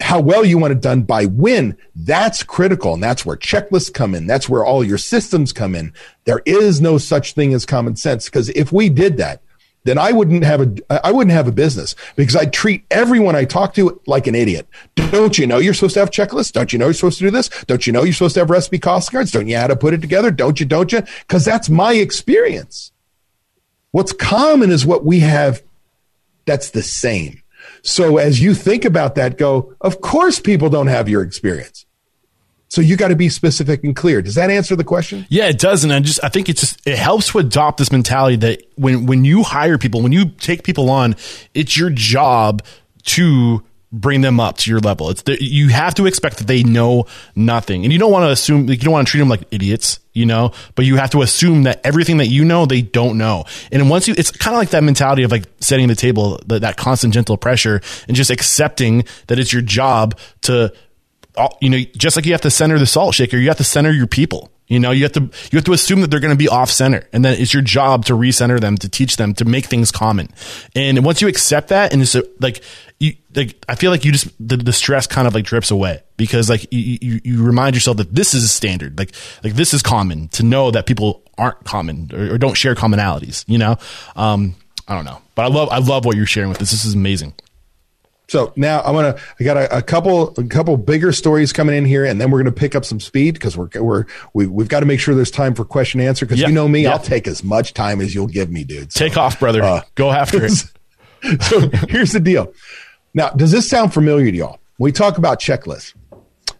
[0.00, 1.76] how well you want it done by when.
[1.94, 2.94] That's critical.
[2.94, 4.26] And that's where checklists come in.
[4.26, 5.92] That's where all your systems come in.
[6.24, 9.42] There is no such thing as common sense because if we did that,
[9.84, 13.44] then I wouldn't have a I wouldn't have a business because I treat everyone I
[13.44, 14.68] talk to like an idiot.
[14.94, 16.52] Don't you know you're supposed to have checklists?
[16.52, 17.48] Don't you know you're supposed to do this?
[17.66, 19.30] Don't you know you're supposed to have recipe cost cards?
[19.30, 20.30] Don't you know how to put it together?
[20.30, 20.66] Don't you?
[20.66, 21.02] Don't you?
[21.20, 22.92] Because that's my experience.
[23.92, 25.62] What's common is what we have
[26.46, 27.42] that's the same.
[27.82, 31.86] So as you think about that, go, of course people don't have your experience.
[32.70, 34.22] So you got to be specific and clear.
[34.22, 35.26] Does that answer the question?
[35.28, 35.82] Yeah, it does.
[35.82, 39.06] And I just, I think it just, it helps to adopt this mentality that when,
[39.06, 41.16] when you hire people, when you take people on,
[41.52, 42.62] it's your job
[43.02, 45.10] to bring them up to your level.
[45.10, 48.30] It's the, you have to expect that they know nothing, and you don't want to
[48.30, 50.52] assume like, you don't want to treat them like idiots, you know.
[50.76, 53.46] But you have to assume that everything that you know they don't know.
[53.72, 56.60] And once you, it's kind of like that mentality of like setting the table, that,
[56.60, 60.72] that constant gentle pressure, and just accepting that it's your job to
[61.60, 63.90] you know, just like you have to center the salt shaker, you have to center
[63.90, 64.50] your people.
[64.70, 66.70] You know, you have to you have to assume that they're going to be off
[66.70, 69.90] center, and then it's your job to recenter them, to teach them, to make things
[69.90, 70.28] common.
[70.76, 72.62] And once you accept that, and it's like
[73.00, 76.04] you like, I feel like you just the, the stress kind of like drips away
[76.16, 79.12] because like you, you, you remind yourself that this is a standard, like
[79.42, 83.44] like this is common to know that people aren't common or, or don't share commonalities.
[83.48, 83.76] You know,
[84.14, 84.54] um,
[84.86, 86.70] I don't know, but I love I love what you're sharing with us.
[86.70, 87.34] This is amazing.
[88.30, 91.84] So now I'm gonna I got a, a, couple a couple bigger stories coming in
[91.84, 94.80] here, and then we're gonna pick up some speed because we're we're we, we've got
[94.80, 96.48] to make sure there's time for question and answer because yep.
[96.48, 96.92] you know me, yep.
[96.92, 98.92] I'll take as much time as you'll give me, dude.
[98.92, 99.64] So, take off, brother.
[99.64, 100.52] Uh, Go after it.
[101.42, 102.54] so here's the deal.
[103.14, 104.60] Now, does this sound familiar to y'all?
[104.78, 105.94] we talk about checklists,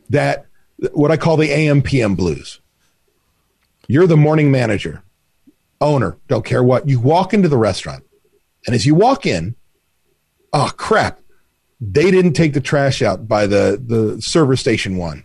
[0.09, 0.47] that
[0.91, 2.61] what I call the AM PM blues.
[3.87, 5.05] You're the morning manager,
[5.81, 6.89] owner, don't care what.
[6.89, 8.05] You walk into the restaurant,
[8.67, 9.55] and as you walk in,
[10.53, 11.21] oh crap
[11.81, 15.25] they didn't take the trash out by the the server station one.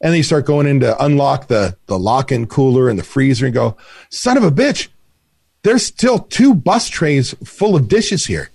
[0.00, 3.46] And then you start going in to unlock the the lock-in cooler and the freezer
[3.46, 3.76] and go
[4.10, 4.88] son of a bitch
[5.62, 8.50] there's still two bus trays full of dishes here.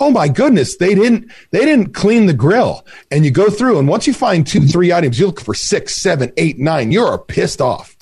[0.00, 2.86] Oh my goodness they didn't they didn't clean the grill.
[3.10, 5.96] And you go through and once you find two three items you look for six
[5.96, 7.96] seven eight nine you're pissed off.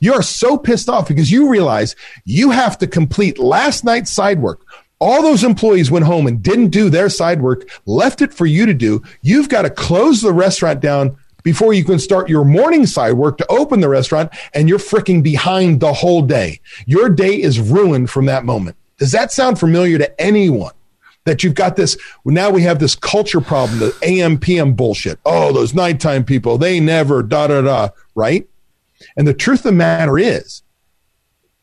[0.00, 4.40] You are so pissed off because you realize you have to complete last night's side
[4.40, 4.60] work.
[5.00, 8.66] All those employees went home and didn't do their side work, left it for you
[8.66, 9.02] to do.
[9.22, 13.38] You've got to close the restaurant down before you can start your morning side work
[13.38, 16.60] to open the restaurant and you're freaking behind the whole day.
[16.86, 18.76] Your day is ruined from that moment.
[18.98, 20.72] Does that sound familiar to anyone?
[21.24, 25.18] That you've got this, now we have this culture problem, the AM, PM bullshit.
[25.26, 28.48] Oh, those nighttime people, they never, da, da, da, right?
[29.14, 30.62] And the truth of the matter is,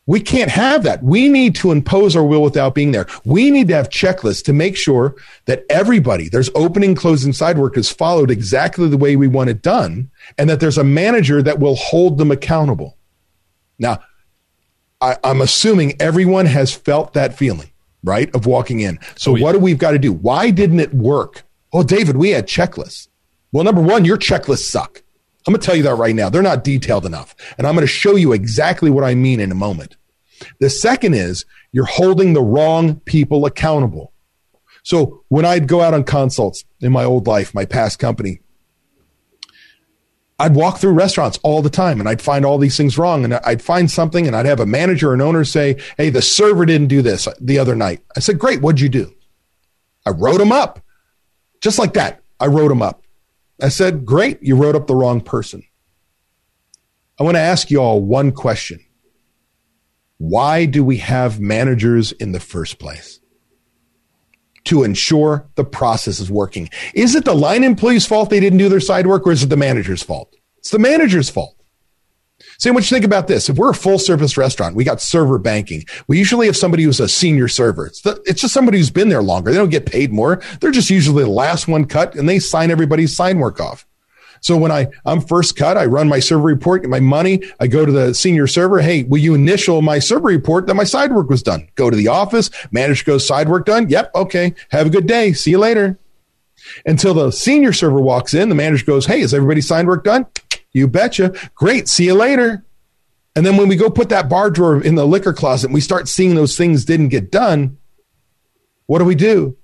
[0.08, 1.02] we can't have that.
[1.02, 3.08] We need to impose our will without being there.
[3.24, 7.76] We need to have checklists to make sure that everybody, there's opening, closing side work
[7.76, 11.60] is followed exactly the way we want it done, and that there's a manager that
[11.60, 12.98] will hold them accountable.
[13.80, 14.00] Now,
[15.02, 17.72] I, am assuming everyone has felt that feeling,
[18.04, 19.00] right, of walking in.
[19.16, 19.44] So, oh, yeah.
[19.44, 20.14] what do we've got to do?
[20.14, 21.44] Why didn't it work?
[21.74, 23.08] Oh, David, we had checklists.
[23.52, 25.02] Well, number one, your checklists suck.
[25.48, 26.30] I'm going to tell you that right now.
[26.30, 27.36] They're not detailed enough.
[27.58, 29.96] And I'm going to show you exactly what I mean in a moment.
[30.60, 34.12] The second is you're holding the wrong people accountable.
[34.84, 38.42] So when I'd go out on consults in my old life, my past company,
[40.38, 43.24] I'd walk through restaurants all the time and I'd find all these things wrong.
[43.24, 46.22] And I'd find something and I'd have a manager or an owner say, Hey, the
[46.22, 48.02] server didn't do this the other night.
[48.18, 48.62] I said, Great.
[48.62, 49.14] What'd you do?
[50.06, 50.82] I wrote them up
[51.62, 52.22] just like that.
[52.40, 53.05] I wrote them up.
[53.62, 55.64] I said, Great, you wrote up the wrong person.
[57.20, 58.80] I want to ask you all one question.
[60.18, 63.20] Why do we have managers in the first place?
[64.66, 66.70] To ensure the process is working.
[66.94, 69.50] Is it the line employee's fault they didn't do their side work or is it
[69.50, 70.36] the manager's fault?
[70.58, 71.55] It's the manager's fault.
[72.58, 73.50] Say what you think about this.
[73.50, 75.84] If we're a full service restaurant, we got server banking.
[76.08, 77.88] We usually have somebody who's a senior server.
[77.88, 79.52] It's, the, it's just somebody who's been there longer.
[79.52, 80.42] They don't get paid more.
[80.60, 83.86] They're just usually the last one cut and they sign everybody's sign work off.
[84.42, 87.42] So when I, I'm first cut, I run my server report, get my money.
[87.60, 88.80] I go to the senior server.
[88.80, 91.68] Hey, will you initial my server report that my side work was done?
[91.74, 92.52] Go to the office.
[92.72, 93.90] Manager goes side work done.
[93.90, 94.12] Yep.
[94.14, 94.54] Okay.
[94.70, 95.34] Have a good day.
[95.34, 95.98] See you later.
[96.86, 100.26] Until the senior server walks in, the manager goes, Hey, is everybody sign work done?
[100.72, 101.34] You betcha.
[101.56, 101.88] Great.
[101.88, 102.66] See you later.
[103.36, 105.82] And then when we go put that bar drawer in the liquor closet and we
[105.82, 107.78] start seeing those things didn't get done,
[108.86, 109.58] what do we do?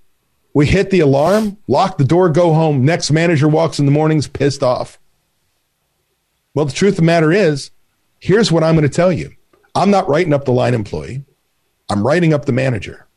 [0.53, 2.83] We hit the alarm, lock the door, go home.
[2.83, 4.99] Next manager walks in the mornings pissed off.
[6.53, 7.71] Well, the truth of the matter is,
[8.19, 9.31] here's what I'm going to tell you.
[9.73, 11.23] I'm not writing up the line employee.
[11.89, 13.07] I'm writing up the manager.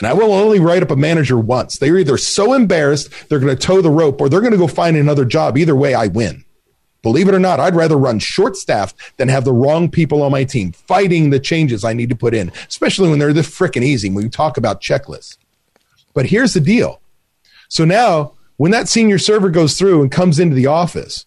[0.00, 1.78] And I will only write up a manager once.
[1.78, 4.66] They're either so embarrassed they're going to toe the rope or they're going to go
[4.66, 5.56] find another job.
[5.56, 6.44] Either way, I win.
[7.02, 10.32] Believe it or not, I'd rather run short staffed than have the wrong people on
[10.32, 13.84] my team fighting the changes I need to put in, especially when they're this freaking
[13.84, 15.36] easy when we talk about checklists.
[16.14, 17.02] But here's the deal.
[17.68, 21.26] So now, when that senior server goes through and comes into the office,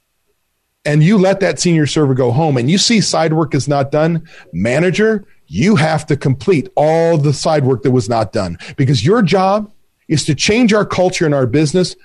[0.84, 3.92] and you let that senior server go home and you see side work is not
[3.92, 9.06] done, manager, you have to complete all the side work that was not done because
[9.06, 9.72] your job
[10.08, 11.96] is to change our culture in our business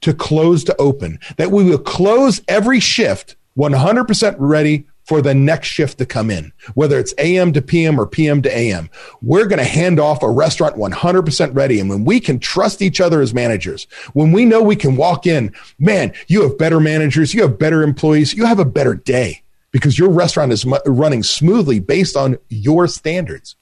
[0.00, 5.66] to close to open, that we will close every shift 100% ready for the next
[5.66, 8.88] shift to come in, whether it's AM to PM or PM to AM.
[9.22, 11.80] We're going to hand off a restaurant 100% ready.
[11.80, 15.26] And when we can trust each other as managers, when we know we can walk
[15.26, 19.42] in, man, you have better managers, you have better employees, you have a better day
[19.70, 23.56] because your restaurant is running smoothly based on your standards.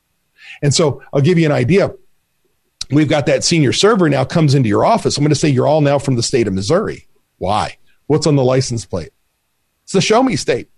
[0.63, 1.93] And so I'll give you an idea
[2.91, 5.17] we've got that senior server now comes into your office.
[5.17, 7.07] I'm going to say you're all now from the state of Missouri.
[7.39, 7.77] Why?
[8.07, 9.11] What's on the license plate?
[9.85, 10.71] It's the show me state.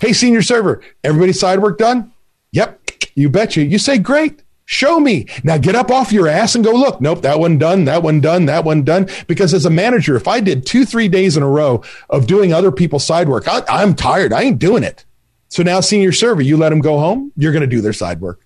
[0.00, 2.12] Hey, senior server, everybody's side work done?
[2.52, 2.80] Yep.
[3.14, 3.62] You betcha.
[3.62, 4.41] You say, great.
[4.72, 5.26] Show me.
[5.44, 6.98] Now get up off your ass and go look.
[6.98, 9.06] Nope, that one done, that one done, that one done.
[9.26, 12.54] Because as a manager, if I did two, three days in a row of doing
[12.54, 14.32] other people's side work, I, I'm tired.
[14.32, 15.04] I ain't doing it.
[15.48, 18.22] So now, senior server, you let them go home, you're going to do their side
[18.22, 18.40] work.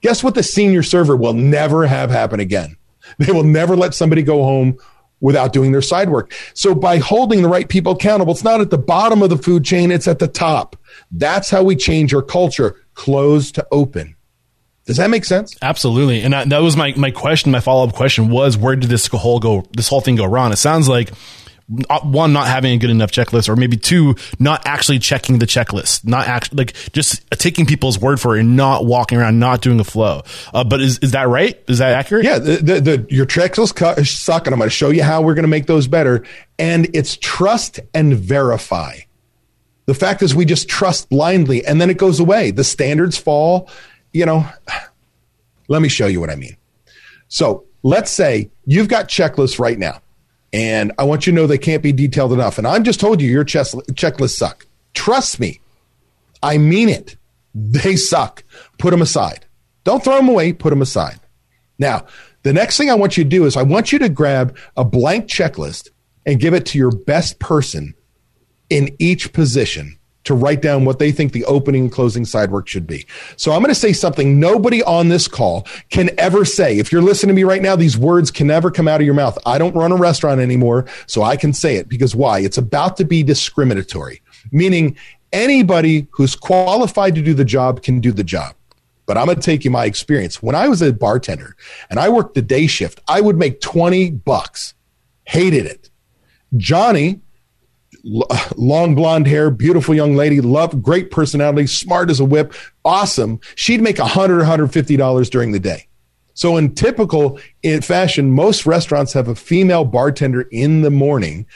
[0.00, 2.76] Guess what the senior server will never have happen again?
[3.18, 4.78] They will never let somebody go home
[5.20, 6.32] without doing their side work.
[6.54, 9.64] So by holding the right people accountable, it's not at the bottom of the food
[9.64, 10.76] chain, it's at the top.
[11.10, 14.13] That's how we change our culture, closed to open.
[14.86, 15.56] Does that make sense?
[15.62, 16.22] Absolutely.
[16.22, 17.50] And that was my, my question.
[17.50, 20.52] My follow up question was, where did this whole go, this whole thing go wrong?
[20.52, 21.10] It sounds like
[21.88, 25.46] uh, one not having a good enough checklist or maybe two not actually checking the
[25.46, 29.62] checklist not actually like just taking people's word for it and not walking around not
[29.62, 30.20] doing a flow
[30.52, 34.06] uh, but is, is that right is that accurate yeah the, the, the your checklists
[34.06, 36.22] suck and i'm going to show you how we're going to make those better
[36.58, 38.98] and it's trust and verify
[39.86, 43.70] the fact is we just trust blindly and then it goes away the standards fall
[44.14, 44.48] you know
[45.68, 46.56] let me show you what i mean
[47.28, 50.00] so let's say you've got checklists right now
[50.54, 52.58] and I want you to know they can't be detailed enough.
[52.58, 54.66] And I'm just told you your chest, checklists suck.
[54.94, 55.58] Trust me.
[56.44, 57.16] I mean it.
[57.56, 58.44] They suck.
[58.78, 59.46] Put them aside.
[59.82, 60.52] Don't throw them away.
[60.52, 61.18] Put them aside.
[61.80, 62.06] Now,
[62.44, 64.84] the next thing I want you to do is I want you to grab a
[64.84, 65.88] blank checklist
[66.24, 67.94] and give it to your best person
[68.70, 72.66] in each position to write down what they think the opening and closing side work
[72.66, 73.06] should be.
[73.36, 76.78] So I'm going to say something nobody on this call can ever say.
[76.78, 79.14] If you're listening to me right now, these words can never come out of your
[79.14, 79.38] mouth.
[79.46, 82.40] I don't run a restaurant anymore, so I can say it because why?
[82.40, 84.96] It's about to be discriminatory, meaning
[85.32, 88.54] anybody who's qualified to do the job can do the job.
[89.06, 90.42] But I'm going to take you my experience.
[90.42, 91.56] When I was a bartender
[91.90, 94.74] and I worked the day shift, I would make 20 bucks.
[95.24, 95.90] Hated it.
[96.56, 97.20] Johnny,
[98.04, 102.52] long blonde hair, beautiful young lady, love, great personality, smart as a whip,
[102.84, 103.40] awesome.
[103.54, 105.88] She'd make a hundred, $150 during the day.
[106.34, 111.46] So in typical eh, fashion, most restaurants have a female bartender in the morning.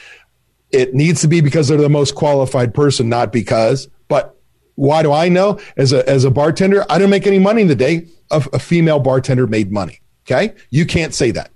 [0.71, 3.89] It needs to be because they're the most qualified person, not because.
[4.07, 4.37] But
[4.77, 5.59] why do I know?
[5.77, 8.07] As a as a bartender, I didn't make any money in the day.
[8.31, 10.01] A, a female bartender made money.
[10.25, 11.51] Okay, you can't say that.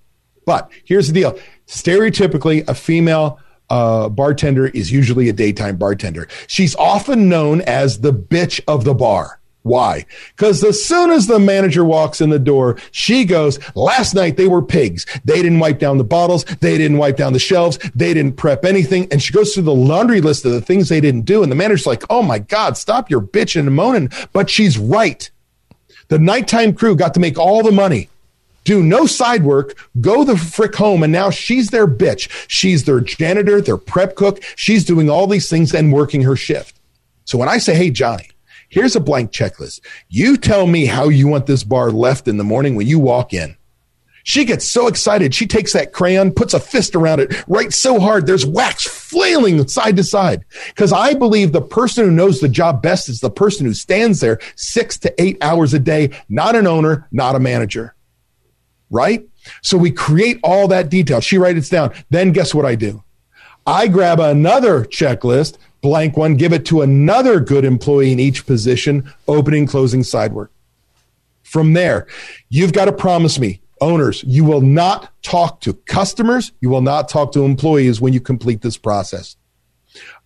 [0.46, 3.38] But here's the deal: stereotypically, a female
[3.72, 6.28] uh, bartender is usually a daytime bartender.
[6.46, 9.40] She's often known as the bitch of the bar.
[9.62, 10.04] Why?
[10.36, 14.46] Because as soon as the manager walks in the door, she goes, last night they
[14.48, 15.06] were pigs.
[15.24, 16.44] They didn't wipe down the bottles.
[16.44, 17.78] They didn't wipe down the shelves.
[17.94, 19.08] They didn't prep anything.
[19.10, 21.42] And she goes through the laundry list of the things they didn't do.
[21.42, 24.10] And the manager's like, oh my God, stop your bitching and moaning.
[24.34, 25.30] But she's right.
[26.08, 28.10] The nighttime crew got to make all the money
[28.64, 32.28] do no side work, go the frick home, and now she's their bitch.
[32.48, 34.42] She's their janitor, their prep cook.
[34.56, 36.78] She's doing all these things and working her shift.
[37.24, 38.30] So when I say, hey, Johnny,
[38.68, 39.80] here's a blank checklist.
[40.08, 43.32] You tell me how you want this bar left in the morning when you walk
[43.32, 43.56] in.
[44.24, 45.34] She gets so excited.
[45.34, 48.24] She takes that crayon, puts a fist around it, writes so hard.
[48.24, 50.44] There's wax flailing side to side.
[50.76, 54.20] Cause I believe the person who knows the job best is the person who stands
[54.20, 57.96] there six to eight hours a day, not an owner, not a manager
[58.92, 59.26] right?
[59.62, 61.20] So we create all that detail.
[61.20, 61.92] She writes it down.
[62.10, 63.02] Then guess what I do?
[63.66, 69.12] I grab another checklist, blank one, give it to another good employee in each position,
[69.26, 70.52] opening, closing, side work.
[71.42, 72.06] From there,
[72.48, 77.08] you've got to promise me, owners, you will not talk to customers, you will not
[77.08, 79.36] talk to employees when you complete this process.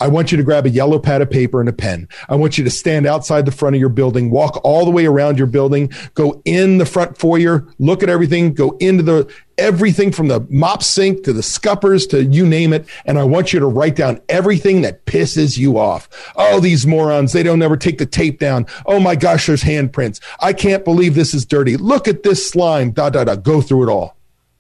[0.00, 2.08] I want you to grab a yellow pad of paper and a pen.
[2.28, 5.06] I want you to stand outside the front of your building, walk all the way
[5.06, 10.12] around your building, go in the front foyer, look at everything, go into the everything
[10.12, 12.86] from the mop sink to the scuppers to you name it.
[13.06, 16.08] And I want you to write down everything that pisses you off.
[16.36, 18.66] Oh, these morons, they don't ever take the tape down.
[18.84, 20.20] Oh my gosh, there's handprints.
[20.40, 21.76] I can't believe this is dirty.
[21.76, 22.90] Look at this slime.
[22.90, 23.36] Da, da, da.
[23.36, 24.15] Go through it all.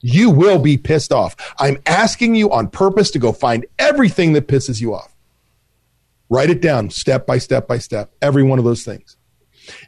[0.08, 1.34] You will be pissed off.
[1.58, 5.12] I'm asking you on purpose to go find everything that pisses you off.
[6.28, 9.16] Write it down step by step by step, every one of those things.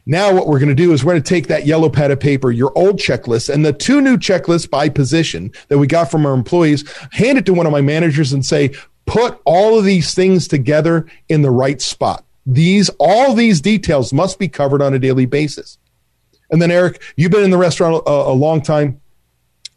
[0.05, 2.19] Now, what we're going to do is we're going to take that yellow pad of
[2.19, 6.25] paper, your old checklist, and the two new checklists by position that we got from
[6.25, 8.73] our employees, hand it to one of my managers and say,
[9.05, 12.25] put all of these things together in the right spot.
[12.45, 15.77] These, all these details must be covered on a daily basis.
[16.51, 18.99] And then, Eric, you've been in the restaurant a, a long time,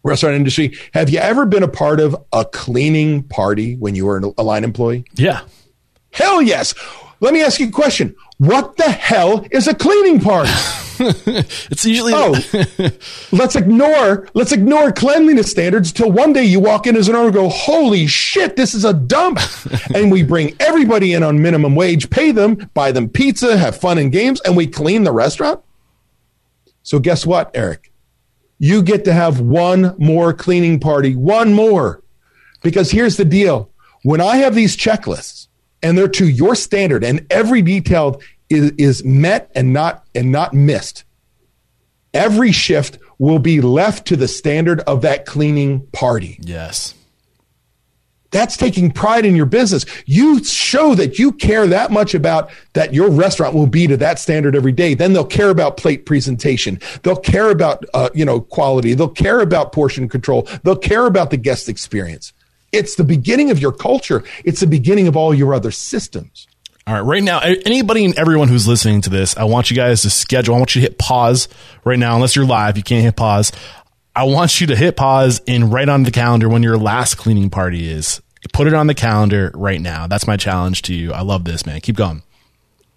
[0.02, 0.76] restaurant industry.
[0.94, 4.64] Have you ever been a part of a cleaning party when you were a line
[4.64, 5.04] employee?
[5.14, 5.42] Yeah.
[6.10, 6.74] Hell yes.
[7.20, 8.16] Let me ask you a question.
[8.38, 10.50] What the hell is a cleaning party?
[10.98, 12.34] it's usually oh,
[13.32, 17.26] let's ignore let's ignore cleanliness standards until one day you walk in as an owner
[17.26, 19.38] and go, holy shit, this is a dump,
[19.94, 23.98] and we bring everybody in on minimum wage, pay them, buy them pizza, have fun
[23.98, 25.60] and games, and we clean the restaurant.
[26.82, 27.91] So guess what, Eric?
[28.62, 32.00] You get to have one more cleaning party, one more,
[32.62, 33.70] because here's the deal:
[34.04, 35.48] when I have these checklists
[35.82, 40.54] and they're to your standard and every detail is, is met and not and not
[40.54, 41.04] missed
[42.14, 46.38] every shift will be left to the standard of that cleaning party.
[46.42, 46.94] Yes
[48.32, 52.92] that's taking pride in your business you show that you care that much about that
[52.92, 56.78] your restaurant will be to that standard every day then they'll care about plate presentation
[57.02, 61.30] they'll care about uh, you know quality they'll care about portion control they'll care about
[61.30, 62.32] the guest experience
[62.72, 64.24] it's the beginning of your culture.
[64.44, 66.48] It's the beginning of all your other systems.
[66.86, 70.02] All right, right now, anybody and everyone who's listening to this, I want you guys
[70.02, 70.56] to schedule.
[70.56, 71.48] I want you to hit pause
[71.84, 72.76] right now, unless you're live.
[72.76, 73.52] You can't hit pause.
[74.14, 77.50] I want you to hit pause and write on the calendar when your last cleaning
[77.50, 78.20] party is.
[78.52, 80.06] Put it on the calendar right now.
[80.06, 81.12] That's my challenge to you.
[81.12, 81.80] I love this, man.
[81.80, 82.22] Keep going.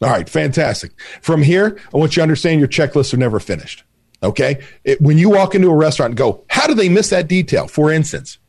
[0.02, 0.92] All right, fantastic.
[1.22, 3.84] From here, I want you to understand your checklists are never finished.
[4.22, 4.62] Okay.
[4.84, 7.68] It, when you walk into a restaurant and go, how do they miss that detail?
[7.68, 8.40] For instance,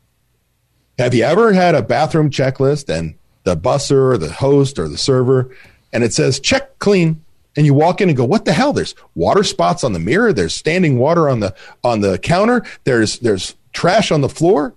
[0.97, 4.97] have you ever had a bathroom checklist and the busser or the host or the
[4.97, 5.55] server
[5.93, 7.23] and it says check clean,
[7.57, 10.31] and you walk in and go, "What the hell?" There's water spots on the mirror.
[10.31, 11.53] There's standing water on the
[11.83, 12.63] on the counter.
[12.85, 14.75] There's there's trash on the floor.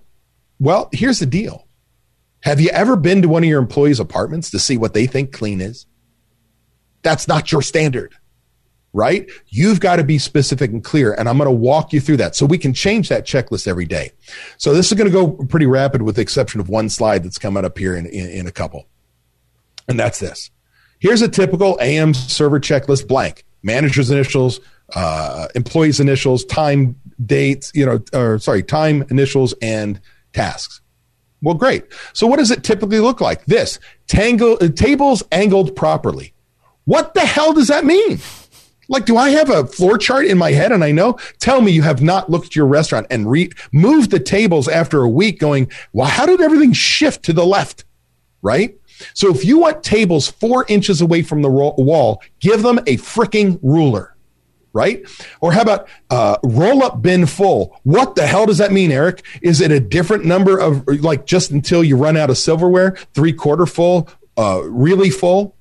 [0.59, 1.67] Well, here's the deal.
[2.41, 5.31] Have you ever been to one of your employees' apartments to see what they think
[5.31, 5.85] clean is?
[7.03, 8.15] That's not your standard,
[8.93, 9.29] right?
[9.47, 11.13] You've got to be specific and clear.
[11.13, 13.85] And I'm going to walk you through that so we can change that checklist every
[13.85, 14.11] day.
[14.57, 17.37] So this is going to go pretty rapid with the exception of one slide that's
[17.37, 18.87] coming up here in, in, in a couple.
[19.87, 20.51] And that's this.
[21.01, 24.59] Here's a typical AM server checklist blank manager's initials,
[24.93, 26.95] uh, employees' initials, time,
[27.25, 29.99] dates, you know, or sorry, time, initials, and
[30.31, 30.79] tasks.
[31.41, 31.85] Well, great.
[32.13, 33.43] So what does it typically look like?
[33.45, 36.33] This tangle, uh, tables angled properly.
[36.85, 38.19] What the hell does that mean?
[38.87, 41.17] Like, do I have a floor chart in my head and I know?
[41.39, 45.01] Tell me you have not looked at your restaurant and re- moved the tables after
[45.01, 47.85] a week going, well, how did everything shift to the left?
[48.43, 48.75] Right?
[49.13, 53.59] So if you want tables four inches away from the wall, give them a freaking
[53.61, 54.15] ruler,
[54.73, 55.03] right?
[55.39, 57.79] Or how about uh, roll up bin full?
[57.83, 59.23] What the hell does that mean, Eric?
[59.41, 63.33] Is it a different number of like just until you run out of silverware, three
[63.33, 65.55] quarter full, uh, really full?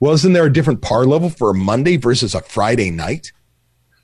[0.00, 3.32] Well, isn't there a different par level for a Monday versus a Friday night?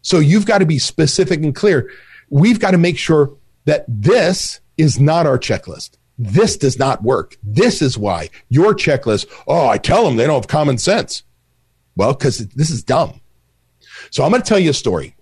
[0.01, 1.91] So you've got to be specific and clear.
[2.31, 5.99] We've got to make sure that this is not our checklist.
[6.19, 7.37] This does not work.
[7.43, 11.23] This is why your checklist, oh, I tell them they don't have common sense.
[11.97, 13.21] Well, because this is dumb.
[14.11, 15.17] So I'm going to tell you a story.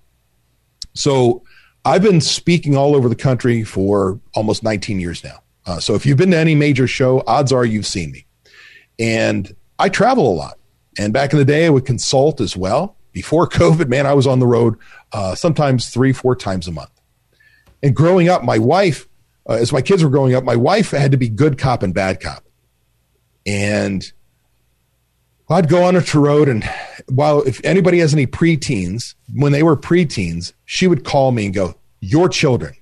[0.95, 1.43] So
[1.85, 5.43] I've been speaking all over the country for almost 19 years now.
[5.67, 8.27] Uh, so if you've been to any major show, odds are you've seen me.
[8.99, 10.59] And I travel a lot.
[10.99, 12.97] And back in the day, I would consult as well.
[13.13, 14.77] Before COVID, man, I was on the road
[15.13, 16.91] uh, sometimes three, four times a month.
[17.83, 19.07] And growing up, my wife
[19.49, 21.95] uh, as my kids were growing up, my wife had to be good cop and
[21.95, 22.45] bad cop.
[23.47, 24.11] And
[25.49, 26.69] I'd go on a road, and
[27.09, 31.55] while if anybody has any preteens, when they were preteens, she would call me and
[31.55, 32.75] go, "Your children."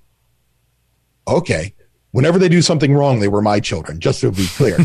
[1.29, 1.75] Okay.
[2.13, 3.99] Whenever they do something wrong, they were my children.
[3.99, 4.79] Just to be clear,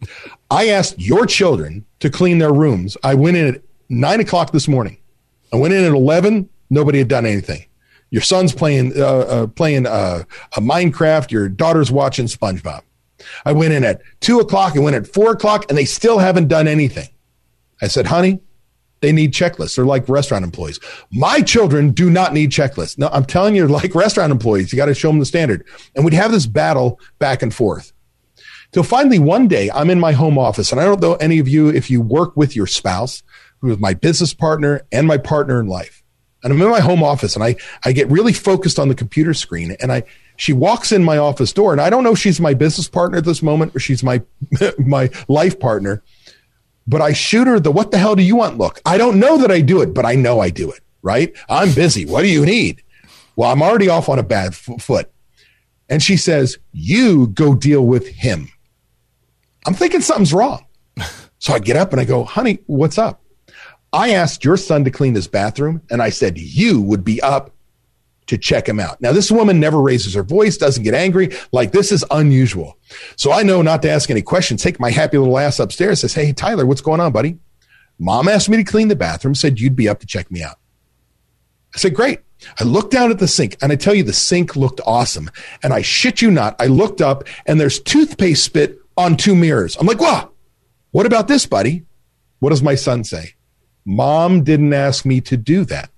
[0.50, 2.96] I asked your children to clean their rooms.
[3.02, 4.96] I went in at nine o'clock this morning.
[5.52, 6.48] I went in at eleven.
[6.70, 7.66] Nobody had done anything.
[8.16, 10.22] Your son's playing uh, uh, playing uh,
[10.56, 11.30] a Minecraft.
[11.30, 12.80] Your daughter's watching SpongeBob.
[13.44, 14.74] I went in at two o'clock.
[14.74, 17.10] and went at four o'clock, and they still haven't done anything.
[17.82, 18.40] I said, "Honey,
[19.00, 19.76] they need checklists.
[19.76, 20.80] They're like restaurant employees.
[21.12, 22.96] My children do not need checklists.
[22.96, 26.02] No, I'm telling you, like restaurant employees, you got to show them the standard." And
[26.02, 27.92] we'd have this battle back and forth.
[28.72, 31.48] Till finally, one day, I'm in my home office, and I don't know any of
[31.48, 33.22] you if you work with your spouse,
[33.60, 36.02] who is my business partner and my partner in life
[36.42, 39.34] and I'm in my home office and I, I get really focused on the computer
[39.34, 40.04] screen and I,
[40.36, 43.18] she walks in my office door and I don't know if she's my business partner
[43.18, 44.22] at this moment or she's my,
[44.78, 46.02] my life partner,
[46.86, 48.80] but I shoot her the, what the hell do you want look?
[48.84, 51.34] I don't know that I do it, but I know I do it, right?
[51.48, 52.06] I'm busy.
[52.06, 52.82] What do you need?
[53.34, 55.10] Well, I'm already off on a bad f- foot.
[55.88, 58.48] And she says, you go deal with him.
[59.66, 60.64] I'm thinking something's wrong.
[61.38, 63.22] So I get up and I go, honey, what's up?
[63.96, 67.50] I asked your son to clean his bathroom, and I said you would be up
[68.26, 69.00] to check him out.
[69.00, 71.30] Now, this woman never raises her voice, doesn't get angry.
[71.50, 72.76] Like, this is unusual.
[73.16, 74.62] So I know not to ask any questions.
[74.62, 77.38] Take my happy little ass upstairs, says, Hey, Tyler, what's going on, buddy?
[77.98, 80.58] Mom asked me to clean the bathroom, said you'd be up to check me out.
[81.74, 82.20] I said, Great.
[82.60, 85.30] I looked down at the sink, and I tell you, the sink looked awesome.
[85.62, 89.74] And I shit you not, I looked up, and there's toothpaste spit on two mirrors.
[89.76, 90.32] I'm like, Wow,
[90.90, 91.86] what about this, buddy?
[92.40, 93.35] What does my son say?
[93.86, 95.90] Mom didn't ask me to do that.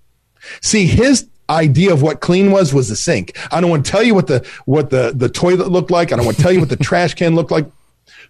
[0.61, 3.36] See, his idea of what clean was was the sink.
[3.51, 6.12] I don't want to tell you what the what the the toilet looked like.
[6.12, 7.66] I don't want to tell you what the trash can looked like.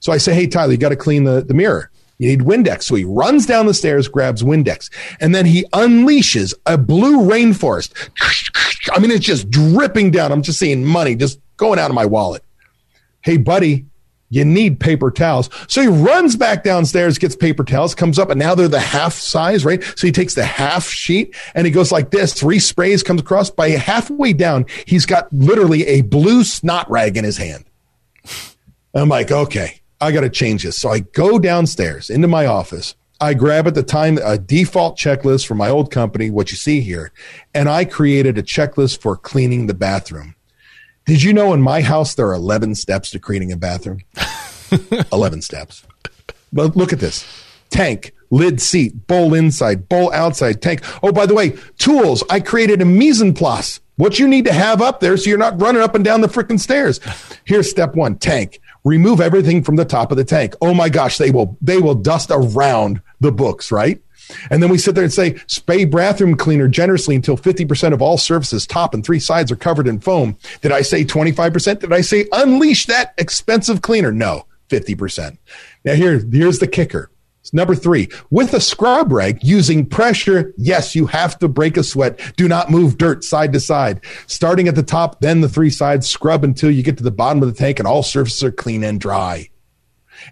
[0.00, 1.90] So I say, "Hey Tyler, you got to clean the the mirror.
[2.18, 4.90] You need Windex." So he runs down the stairs, grabs Windex,
[5.20, 7.92] and then he unleashes a blue rainforest.
[8.92, 10.32] I mean, it's just dripping down.
[10.32, 12.44] I'm just seeing money just going out of my wallet.
[13.22, 13.84] Hey, buddy,
[14.30, 15.48] you need paper towels.
[15.68, 19.14] So he runs back downstairs, gets paper towels, comes up, and now they're the half
[19.14, 19.82] size, right?
[19.96, 23.50] So he takes the half sheet and he goes like this, three sprays comes across.
[23.50, 27.64] By halfway down, he's got literally a blue snot rag in his hand.
[28.94, 30.76] I'm like, okay, I got to change this.
[30.76, 32.94] So I go downstairs into my office.
[33.20, 36.80] I grab at the time a default checklist from my old company, what you see
[36.80, 37.10] here,
[37.52, 40.36] and I created a checklist for cleaning the bathroom.
[41.08, 44.02] Did you know in my house there are 11 steps to creating a bathroom?
[45.10, 45.82] 11 steps.
[46.52, 47.26] But look at this
[47.70, 50.82] tank, lid seat, bowl inside, bowl outside, tank.
[51.02, 52.22] Oh, by the way, tools.
[52.28, 53.80] I created a mise en place.
[53.96, 56.28] What you need to have up there so you're not running up and down the
[56.28, 57.00] freaking stairs.
[57.46, 58.60] Here's step one tank.
[58.84, 60.56] Remove everything from the top of the tank.
[60.60, 63.98] Oh my gosh, they will they will dust around the books, right?
[64.50, 68.18] And then we sit there and say, spray bathroom cleaner generously until 50% of all
[68.18, 70.36] surfaces, top and three sides, are covered in foam.
[70.60, 71.80] Did I say 25%?
[71.80, 74.12] Did I say unleash that expensive cleaner?
[74.12, 75.38] No, 50%.
[75.84, 77.10] Now here, here's the kicker.
[77.50, 82.20] Number three, with a scrub rag using pressure, yes, you have to break a sweat.
[82.36, 84.04] Do not move dirt side to side.
[84.26, 87.42] Starting at the top, then the three sides, scrub until you get to the bottom
[87.42, 89.48] of the tank and all surfaces are clean and dry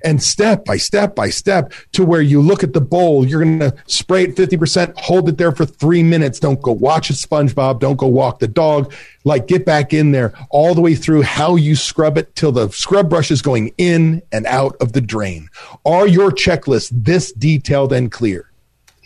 [0.05, 3.27] and step by step by step to where you look at the bowl.
[3.27, 6.41] You're going to spray it 50%, hold it there for three minutes.
[6.41, 7.81] Don't go watch a SpongeBob.
[7.81, 8.93] Don't go walk the dog.
[9.25, 12.71] Like get back in there all the way through how you scrub it till the
[12.71, 15.49] scrub brush is going in and out of the drain.
[15.85, 18.51] Are your checklists this detailed and clear?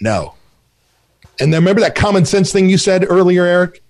[0.00, 0.34] No.
[1.38, 3.82] And then remember that common sense thing you said earlier, Eric?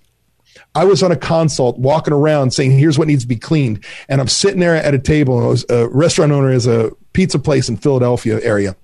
[0.73, 3.83] I was on a consult walking around saying, here's what needs to be cleaned.
[4.07, 7.39] And I'm sitting there at a table and was a restaurant owner is a pizza
[7.39, 8.75] place in Philadelphia area.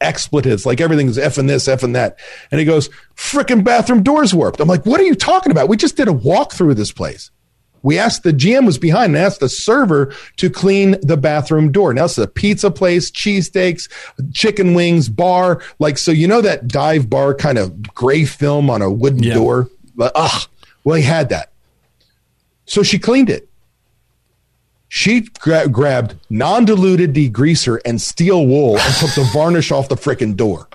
[0.00, 2.18] Expletives, like everything's F and this, F and that.
[2.50, 4.58] And he goes, frickin' bathroom doors warped.
[4.58, 5.68] I'm like, what are you talking about?
[5.68, 7.30] We just did a walk through this place.
[7.82, 11.94] We asked the GM was behind and asked the server to clean the bathroom door.
[11.94, 13.88] Now it's a pizza place, cheesesteaks,
[14.32, 15.62] chicken wings, bar.
[15.78, 19.34] Like, so you know that dive bar kind of gray film on a wooden yeah.
[19.34, 19.70] door?
[20.00, 20.48] Ugh.
[20.86, 21.50] Well, he had that.
[22.64, 23.48] So she cleaned it.
[24.86, 29.96] She gra- grabbed non diluted degreaser and steel wool and took the varnish off the
[29.96, 30.68] freaking door.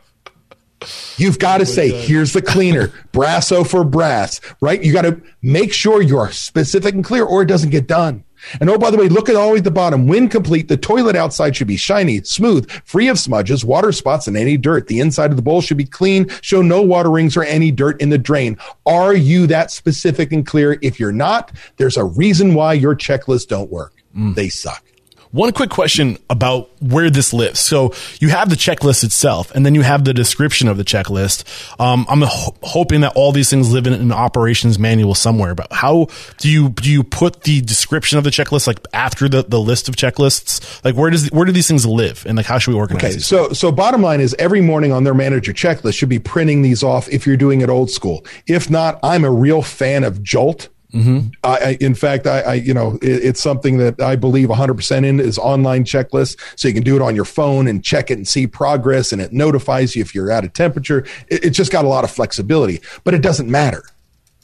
[1.16, 4.84] You've got to oh say, here's the cleaner, brasso for brass, right?
[4.84, 8.26] You got to make sure you're specific and clear or it doesn't get done.
[8.60, 10.08] And oh, by the way, look at always the the bottom.
[10.08, 14.38] When complete, the toilet outside should be shiny, smooth, free of smudges, water spots, and
[14.38, 14.88] any dirt.
[14.88, 18.00] The inside of the bowl should be clean, show no water rings or any dirt
[18.02, 18.58] in the drain.
[18.86, 20.78] Are you that specific and clear?
[20.82, 23.94] If you're not, there's a reason why your checklists don't work.
[24.16, 24.36] Mm.
[24.36, 24.84] They suck.
[25.32, 27.60] One quick question about where this lives.
[27.60, 31.44] So you have the checklist itself, and then you have the description of the checklist.
[31.80, 35.56] Um, I'm ho- hoping that all these things live in an operations manual somewhere.
[35.56, 36.08] But how
[36.38, 39.88] do you do you put the description of the checklist like after the, the list
[39.88, 40.84] of checklists?
[40.84, 43.04] Like where does where do these things live, and like how should we organize?
[43.14, 46.62] Okay, so so bottom line is every morning on their manager checklist should be printing
[46.62, 48.26] these off if you're doing it old school.
[48.48, 51.30] If not, I'm a real fan of Jolt Mm-hmm.
[51.44, 55.20] I, in fact, I, I you know, it, it's something that I believe 100% in
[55.20, 56.40] is online checklist.
[56.58, 59.22] So you can do it on your phone and check it and see progress, and
[59.22, 61.06] it notifies you if you're out of temperature.
[61.28, 63.84] It, it's just got a lot of flexibility, but it doesn't matter.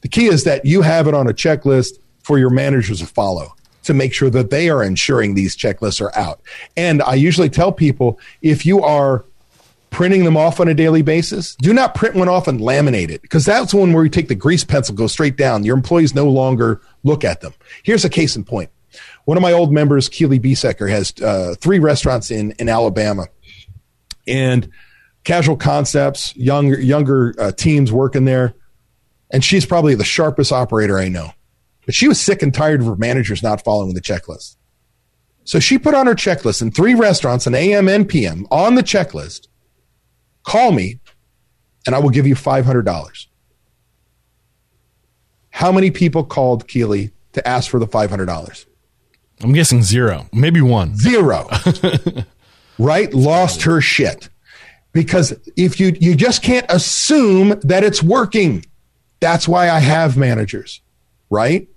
[0.01, 3.53] The key is that you have it on a checklist for your managers to follow
[3.83, 6.41] to make sure that they are ensuring these checklists are out.
[6.75, 9.23] And I usually tell people if you are
[9.97, 11.55] printing them off on a daily basis.
[11.55, 14.35] Do not print one off and laminate it because that's one where you take the
[14.35, 15.63] grease pencil, go straight down.
[15.63, 17.51] Your employees no longer look at them.
[17.81, 18.69] Here's a case in point.
[19.25, 23.25] One of my old members, Keely Biesecker, has uh, three restaurants in, in Alabama.
[24.27, 24.69] And
[25.23, 28.53] casual concepts, younger, younger uh, teams working there.
[29.31, 31.31] And she's probably the sharpest operator I know.
[31.87, 34.57] But she was sick and tired of her managers not following the checklist.
[35.43, 38.83] So she put on her checklist in three restaurants, an AM and PM, on the
[38.83, 39.47] checklist
[40.47, 41.01] Call me
[41.85, 43.27] and I will give you $500.
[45.49, 48.65] How many people called Keely to ask for the $500?
[49.41, 50.95] I'm guessing zero, maybe one.
[50.95, 51.49] Zero.
[52.79, 53.13] right?
[53.13, 54.29] Lost her shit.
[54.93, 58.65] Because if you you just can't assume that it's working.
[59.19, 60.79] That's why I have managers,
[61.29, 61.67] right?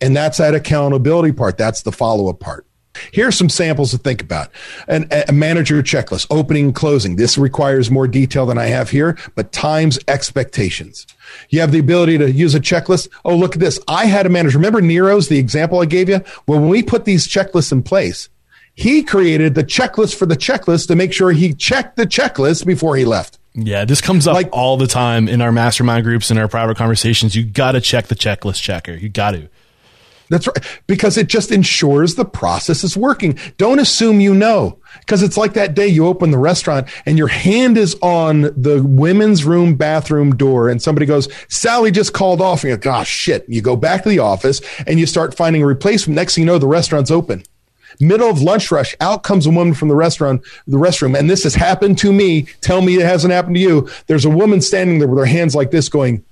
[0.00, 1.58] And that's that accountability part.
[1.58, 2.66] That's the follow-up part.
[3.12, 4.50] Here's some samples to think about.
[4.86, 7.16] An, a manager checklist, opening and closing.
[7.16, 11.06] This requires more detail than I have here, but times expectations.
[11.48, 13.08] You have the ability to use a checklist.
[13.24, 13.80] Oh, look at this.
[13.88, 14.58] I had a manager.
[14.58, 16.22] Remember Nero's, the example I gave you?
[16.46, 18.28] Well, when we put these checklists in place,
[18.74, 22.96] he created the checklist for the checklist to make sure he checked the checklist before
[22.96, 23.38] he left.
[23.54, 26.78] Yeah, this comes up like, all the time in our mastermind groups and our private
[26.78, 27.36] conversations.
[27.36, 28.94] You got to check the checklist checker.
[28.94, 29.48] You got to.
[30.32, 30.80] That's right.
[30.86, 33.38] Because it just ensures the process is working.
[33.58, 34.78] Don't assume you know.
[35.00, 38.82] Because it's like that day you open the restaurant and your hand is on the
[38.82, 42.62] women's room bathroom door and somebody goes, Sally just called off.
[42.62, 43.44] And you're like, gosh, ah, shit.
[43.46, 46.16] You go back to the office and you start finding a replacement.
[46.16, 47.42] Next thing you know, the restaurant's open.
[48.00, 51.18] Middle of lunch rush, out comes a woman from the restaurant, the restroom.
[51.18, 52.46] And this has happened to me.
[52.62, 53.90] Tell me it hasn't happened to you.
[54.06, 56.24] There's a woman standing there with her hands like this going,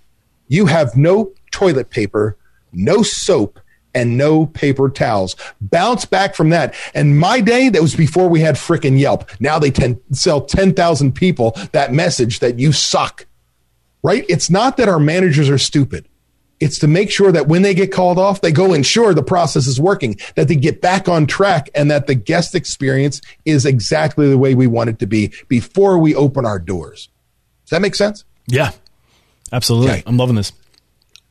[0.48, 2.38] you have no toilet paper,
[2.72, 3.59] no soap,
[3.94, 5.36] and no paper towels.
[5.60, 6.74] Bounce back from that.
[6.94, 9.30] And my day, that was before we had frickin' Yelp.
[9.40, 13.26] Now they ten, sell 10,000 people that message that you suck,
[14.02, 14.24] right?
[14.28, 16.06] It's not that our managers are stupid.
[16.60, 19.66] It's to make sure that when they get called off, they go ensure the process
[19.66, 24.28] is working, that they get back on track, and that the guest experience is exactly
[24.28, 27.08] the way we want it to be before we open our doors.
[27.64, 28.24] Does that make sense?
[28.46, 28.72] Yeah,
[29.52, 29.90] absolutely.
[29.90, 30.02] Okay.
[30.06, 30.52] I'm loving this.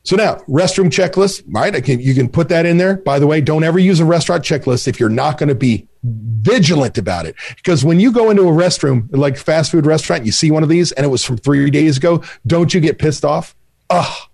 [0.02, 1.74] So now, restroom checklist, right?
[1.74, 2.96] I Can, you can put that in there.
[2.96, 5.86] By the way, don't ever use a restaurant checklist if you're not going to be
[6.02, 7.36] vigilant about it.
[7.56, 10.70] Because when you go into a restroom, like fast food restaurant, you see one of
[10.70, 13.54] these and it was from three days ago, don't you get pissed off?
[13.90, 14.29] Ugh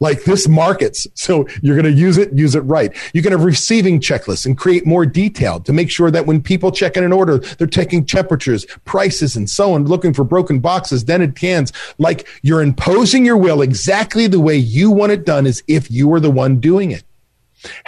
[0.00, 1.06] like this markets.
[1.14, 2.94] So you're going to use it, use it right.
[3.14, 6.70] You can have receiving checklists and create more detail to make sure that when people
[6.70, 11.02] check in an order, they're taking temperatures, prices, and so on, looking for broken boxes,
[11.02, 11.72] dented cans.
[11.98, 16.08] Like you're imposing your will exactly the way you want it done as if you
[16.08, 17.04] were the one doing it.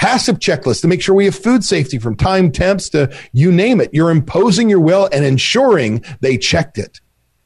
[0.01, 3.81] HACCP checklist to make sure we have food safety from time temps to you name
[3.81, 3.93] it.
[3.93, 7.01] You're imposing your will and ensuring they checked it.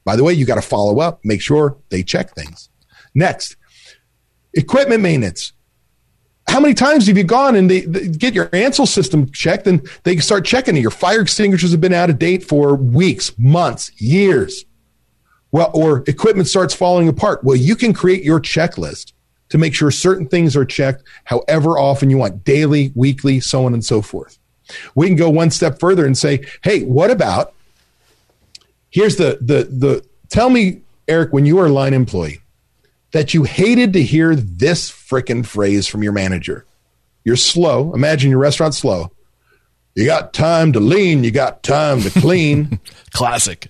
[0.04, 2.68] By the way, you got to follow up, make sure they check things.
[3.14, 3.56] Next,
[4.54, 5.52] equipment maintenance.
[6.48, 9.88] How many times have you gone and they, they, get your Ansul system checked and
[10.02, 10.80] they start checking it?
[10.80, 14.64] Your fire extinguishers have been out of date for weeks, months, years.
[15.52, 17.44] Well, or equipment starts falling apart.
[17.44, 19.12] Well, you can create your checklist
[19.50, 23.74] to make sure certain things are checked however often you want, daily, weekly, so on
[23.74, 24.38] and so forth.
[24.94, 27.54] We can go one step further and say, hey, what about
[28.92, 32.40] here's the the the tell me, Eric, when you were a line employee,
[33.12, 36.66] that you hated to hear this frickin' phrase from your manager.
[37.24, 37.94] You're slow.
[37.94, 39.12] Imagine your restaurant slow.
[39.94, 42.80] You got time to lean, you got time to clean.
[43.12, 43.68] Classic.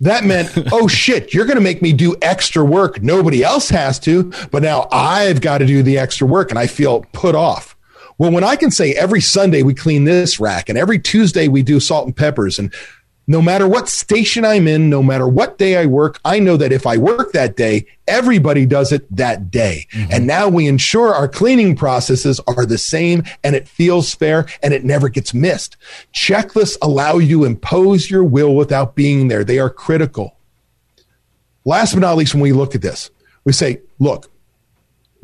[0.00, 3.02] That meant, oh shit, you're going to make me do extra work.
[3.02, 6.66] Nobody else has to, but now I've got to do the extra work and I
[6.66, 7.76] feel put off.
[8.18, 11.62] Well, when I can say every Sunday we clean this rack and every Tuesday we
[11.62, 12.72] do salt and peppers and
[13.26, 16.72] no matter what station I'm in, no matter what day I work, I know that
[16.72, 19.86] if I work that day, everybody does it that day.
[19.92, 20.12] Mm-hmm.
[20.12, 24.72] And now we ensure our cleaning processes are the same and it feels fair and
[24.72, 25.76] it never gets missed.
[26.14, 29.42] Checklists allow you to impose your will without being there.
[29.42, 30.36] They are critical.
[31.64, 33.10] Last but not least, when we look at this,
[33.44, 34.30] we say, look,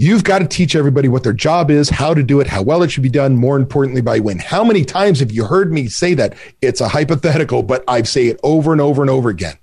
[0.03, 2.83] You've got to teach everybody what their job is, how to do it, how well
[2.83, 4.41] it should be done, more importantly, by when.
[4.41, 6.35] How many times have you heard me say that?
[6.61, 9.57] It's a hypothetical, but I say it over and over and over again.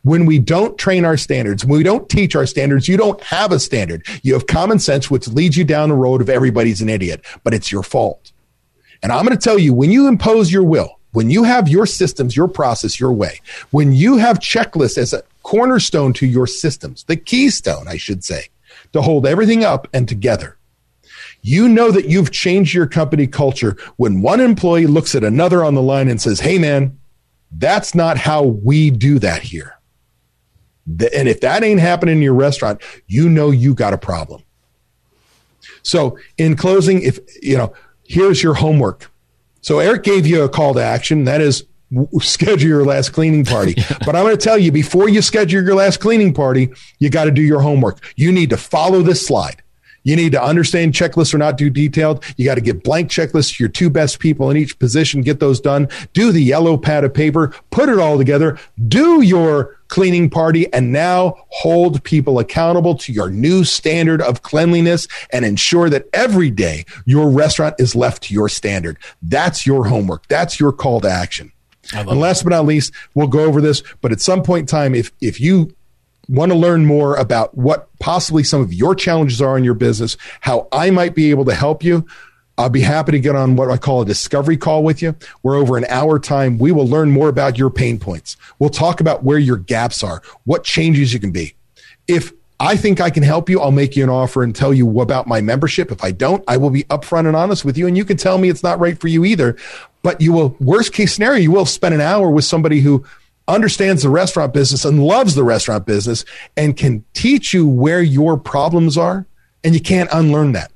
[0.00, 3.52] When we don't train our standards, when we don't teach our standards, you don't have
[3.52, 4.06] a standard.
[4.22, 7.52] You have common sense, which leads you down the road of everybody's an idiot, but
[7.52, 8.32] it's your fault.
[9.02, 11.84] And I'm going to tell you, when you impose your will, when you have your
[11.84, 17.04] systems, your process, your way, when you have checklists as a cornerstone to your systems,
[17.04, 18.48] the keystone, I should say,
[18.94, 20.56] to hold everything up and together.
[21.42, 25.74] You know that you've changed your company culture when one employee looks at another on
[25.74, 26.98] the line and says, Hey, man,
[27.50, 29.76] that's not how we do that here.
[30.86, 34.44] And if that ain't happening in your restaurant, you know you got a problem.
[35.82, 39.10] So, in closing, if you know, here's your homework.
[39.60, 41.24] So, Eric gave you a call to action.
[41.24, 41.64] That is
[42.20, 43.74] schedule your last cleaning party.
[44.04, 47.24] but I'm going to tell you before you schedule your last cleaning party, you got
[47.24, 47.98] to do your homework.
[48.16, 49.62] You need to follow this slide.
[50.04, 52.22] You need to understand checklists are not too detailed.
[52.36, 55.22] You got to give blank checklists to your two best people in each position.
[55.22, 55.88] Get those done.
[56.12, 57.54] Do the yellow pad of paper.
[57.70, 58.58] Put it all together.
[58.86, 65.08] Do your cleaning party and now hold people accountable to your new standard of cleanliness
[65.32, 68.98] and ensure that every day your restaurant is left to your standard.
[69.22, 70.28] That's your homework.
[70.28, 71.53] That's your call to action.
[71.92, 74.94] And last but not least, we'll go over this, but at some point in time,
[74.94, 75.74] if, if you
[76.28, 80.16] want to learn more about what possibly some of your challenges are in your business,
[80.40, 82.06] how I might be able to help you,
[82.56, 85.16] I'll be happy to get on what I call a discovery call with you.
[85.42, 86.58] We're over an hour time.
[86.58, 88.36] We will learn more about your pain points.
[88.58, 91.54] We'll talk about where your gaps are, what changes you can be.
[92.06, 95.00] If I think I can help you, I'll make you an offer and tell you
[95.00, 95.90] about my membership.
[95.90, 97.86] If I don't, I will be upfront and honest with you.
[97.86, 99.56] And you can tell me it's not right for you either.
[100.02, 103.04] But you will, worst case scenario, you will spend an hour with somebody who
[103.48, 106.24] understands the restaurant business and loves the restaurant business
[106.56, 109.26] and can teach you where your problems are.
[109.64, 110.70] And you can't unlearn that.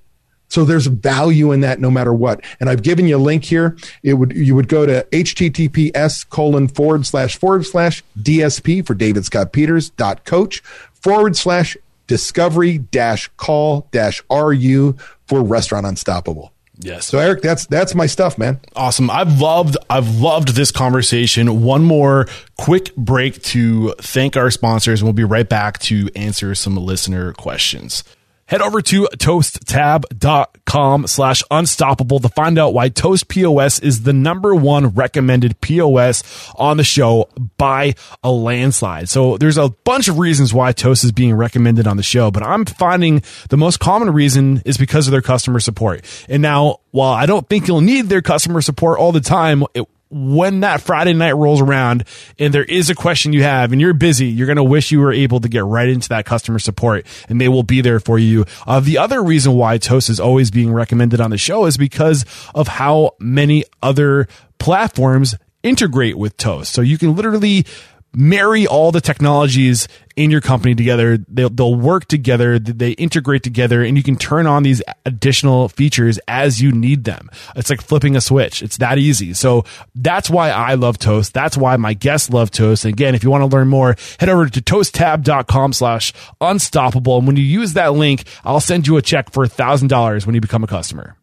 [0.49, 2.41] So there's value in that no matter what.
[2.59, 3.77] And I've given you a link here.
[4.03, 9.25] It would, you would go to https colon forward slash forward slash DSP for David
[9.27, 10.63] Scott Peters dot coach
[11.03, 11.77] forward slash
[12.07, 14.97] discovery dash call dash RU
[15.27, 16.53] for Restaurant Unstoppable.
[16.81, 17.07] Yes.
[17.07, 18.61] So Eric, that's that's my stuff, man.
[18.77, 19.11] Awesome.
[19.11, 21.63] I've loved I've loved this conversation.
[21.63, 26.55] One more quick break to thank our sponsors and we'll be right back to answer
[26.55, 28.05] some listener questions.
[28.49, 34.55] Head over to toasttab.com slash unstoppable to find out why Toast POS is the number
[34.55, 36.23] one recommended POS
[36.57, 37.95] on the show by
[38.25, 39.11] a landslide.
[39.11, 42.43] So there's a bunch of reasons why Toast is being recommended on the show, but
[42.43, 46.03] I'm finding the most common reason is because of their customer support.
[46.27, 49.87] And now, while I don't think you'll need their customer support all the time, it,
[50.11, 52.05] when that Friday night rolls around
[52.39, 55.01] and there is a question you have and you're busy, you're going to wish you
[55.01, 58.19] were able to get right into that customer support and they will be there for
[58.19, 58.45] you.
[58.67, 62.25] Uh, the other reason why Toast is always being recommended on the show is because
[62.55, 64.29] of how many other
[64.59, 66.73] platforms integrate with Toast.
[66.73, 67.67] So you can literally
[68.15, 71.19] marry all the technologies in your company together.
[71.29, 72.59] They'll, they'll work together.
[72.59, 77.31] They integrate together and you can turn on these additional features as you need them.
[77.55, 78.63] It's like flipping a switch.
[78.63, 79.35] It's that easy.
[79.35, 79.65] So
[79.95, 81.35] that's why I love Toast.
[81.35, 82.85] That's why my guests love Toast.
[82.85, 87.19] And again, if you want to learn more, head over to toasttab.com slash unstoppable.
[87.19, 90.27] And when you use that link, I'll send you a check for a thousand dollars
[90.27, 91.17] when you become a customer.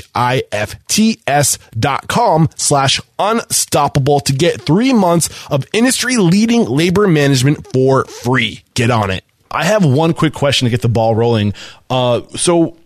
[1.77, 8.63] dot com slash unstoppable to get three months of industry leading labor management for free.
[8.75, 9.25] Get on it.
[9.51, 11.55] I have one quick question to get the ball rolling.
[11.91, 12.77] Uh, so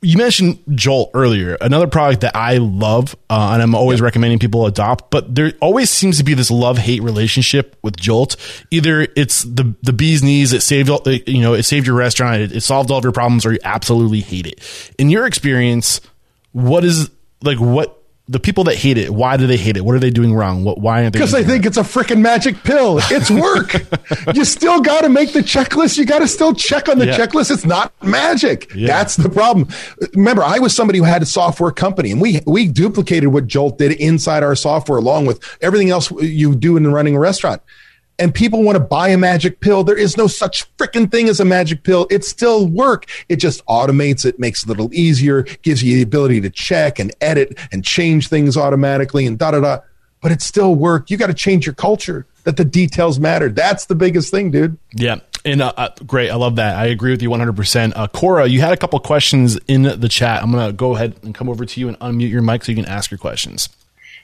[0.00, 4.66] you mentioned Jolt earlier, another product that I love, uh, and I'm always recommending people
[4.66, 5.10] adopt.
[5.10, 8.36] But there always seems to be this love hate relationship with Jolt.
[8.70, 10.88] Either it's the the bee's knees, it saved
[11.26, 13.58] you know it saved your restaurant, it, it solved all of your problems, or you
[13.64, 14.92] absolutely hate it.
[14.98, 16.00] In your experience,
[16.52, 17.10] what is
[17.42, 17.97] like what
[18.28, 19.84] the people that hate it, why do they hate it?
[19.84, 20.62] What are they doing wrong?
[20.62, 21.18] What, why aren't they?
[21.18, 21.68] Because they think it?
[21.68, 23.00] it's a freaking magic pill.
[23.10, 23.74] It's work.
[24.34, 25.96] you still got to make the checklist.
[25.96, 27.16] You got to still check on the yeah.
[27.16, 27.50] checklist.
[27.50, 28.70] It's not magic.
[28.74, 28.88] Yeah.
[28.88, 29.68] That's the problem.
[30.12, 33.78] Remember, I was somebody who had a software company and we, we duplicated what Jolt
[33.78, 37.62] did inside our software along with everything else you do in running a restaurant
[38.18, 39.84] and people want to buy a magic pill.
[39.84, 42.06] There is no such freaking thing as a magic pill.
[42.10, 43.06] It still work.
[43.28, 46.98] It just automates it, makes it a little easier, gives you the ability to check
[46.98, 49.78] and edit and change things automatically and da da da.
[50.20, 51.10] But it still work.
[51.10, 53.48] You got to change your culture that the details matter.
[53.48, 54.76] That's the biggest thing, dude.
[54.92, 55.20] Yeah.
[55.44, 56.30] And uh, uh, great.
[56.30, 56.76] I love that.
[56.76, 57.92] I agree with you 100%.
[57.94, 60.42] Uh, Cora, you had a couple questions in the chat.
[60.42, 62.72] I'm going to go ahead and come over to you and unmute your mic so
[62.72, 63.68] you can ask your questions.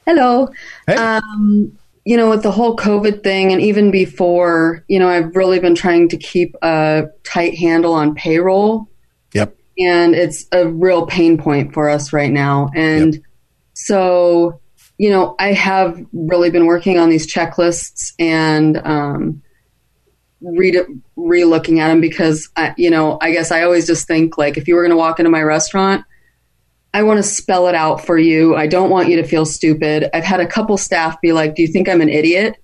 [0.05, 0.51] Hello.
[0.87, 0.97] Hey.
[0.97, 5.59] Um, you know, with the whole COVID thing and even before, you know, I've really
[5.59, 8.89] been trying to keep a tight handle on payroll.
[9.33, 9.57] Yep.
[9.79, 12.71] And it's a real pain point for us right now.
[12.75, 13.23] And yep.
[13.73, 14.61] so,
[14.99, 19.43] you know, I have really been working on these checklists and um,
[20.43, 20.77] read
[21.17, 24.69] re-looking at them because, I, you know, I guess I always just think like if
[24.69, 26.05] you were going to walk into my restaurant,
[26.95, 28.55] I want to spell it out for you.
[28.55, 30.09] I don't want you to feel stupid.
[30.15, 32.57] I've had a couple staff be like, "Do you think I'm an idiot?"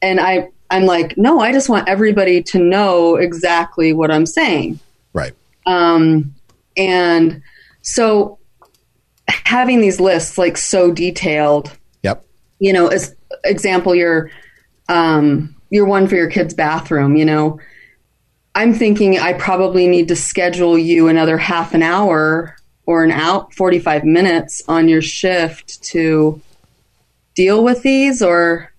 [0.00, 4.80] And I I'm like, "No, I just want everybody to know exactly what I'm saying."
[5.12, 5.34] Right.
[5.66, 6.34] Um
[6.78, 7.42] and
[7.82, 8.38] so
[9.28, 11.70] having these lists like so detailed.
[12.02, 12.24] Yep.
[12.60, 14.30] You know, as example your
[14.88, 17.60] um your one for your kid's bathroom, you know.
[18.56, 22.56] I'm thinking I probably need to schedule you another half an hour
[22.86, 26.40] or an out 45 minutes on your shift to
[27.34, 28.70] deal with these or?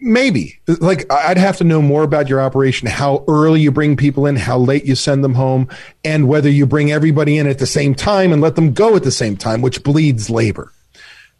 [0.00, 0.58] Maybe.
[0.66, 4.36] Like i'd have to know more about your operation how early you bring people in
[4.36, 5.68] how late you send them home
[6.04, 9.02] and whether you bring everybody in at the same time and let them go at
[9.02, 10.72] the same time which bleeds labor.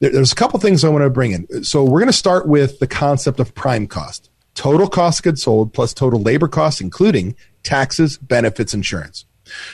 [0.01, 1.65] There's a couple things i want to bring in.
[1.65, 4.29] So we're going to start with the concept of prime cost.
[4.55, 9.25] Total cost of goods sold plus total labor costs including taxes benefits insurance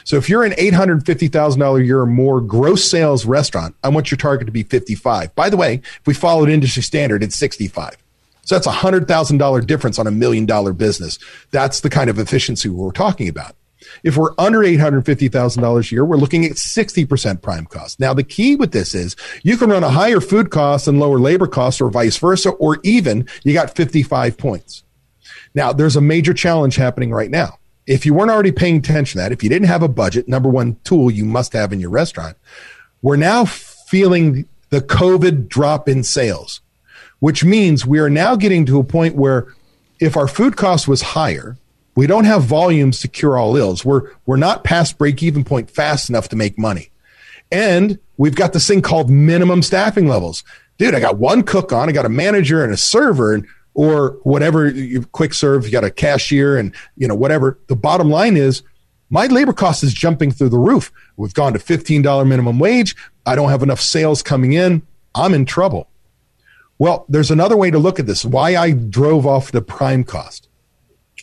[0.04, 4.18] so if you're an $850,000 a year or more gross sales restaurant, I want your
[4.18, 5.34] target to be 55.
[5.34, 7.96] By the way, if we followed industry standard, it's 65.
[8.42, 11.18] So that's a $100,000 difference on a million dollar business.
[11.50, 13.54] That's the kind of efficiency we're talking about.
[14.02, 18.00] If we're under $850,000 a year, we're looking at 60% prime cost.
[18.00, 21.18] Now, the key with this is you can run a higher food cost and lower
[21.18, 24.84] labor costs or vice versa, or even you got 55 points.
[25.54, 27.58] Now, there's a major challenge happening right now.
[27.86, 30.48] If you weren't already paying attention to that, if you didn't have a budget, number
[30.48, 32.36] one tool you must have in your restaurant,
[33.02, 36.60] we're now feeling the COVID drop in sales,
[37.18, 39.48] which means we are now getting to a point where
[39.98, 41.56] if our food cost was higher,
[41.96, 43.84] we don't have volumes to cure all ills.
[43.84, 46.90] We're, we're not past break even point fast enough to make money.
[47.52, 50.44] And we've got this thing called minimum staffing levels.
[50.78, 54.18] Dude, I got one cook on, I got a manager and a server and or
[54.22, 57.58] whatever you quick serve, you got a cashier and you know whatever.
[57.68, 58.62] The bottom line is
[59.10, 60.92] my labor cost is jumping through the roof.
[61.16, 62.94] We've gone to $15 minimum wage.
[63.26, 64.82] I don't have enough sales coming in.
[65.14, 65.88] I'm in trouble.
[66.78, 68.24] Well, there's another way to look at this.
[68.24, 70.48] Why I drove off the prime cost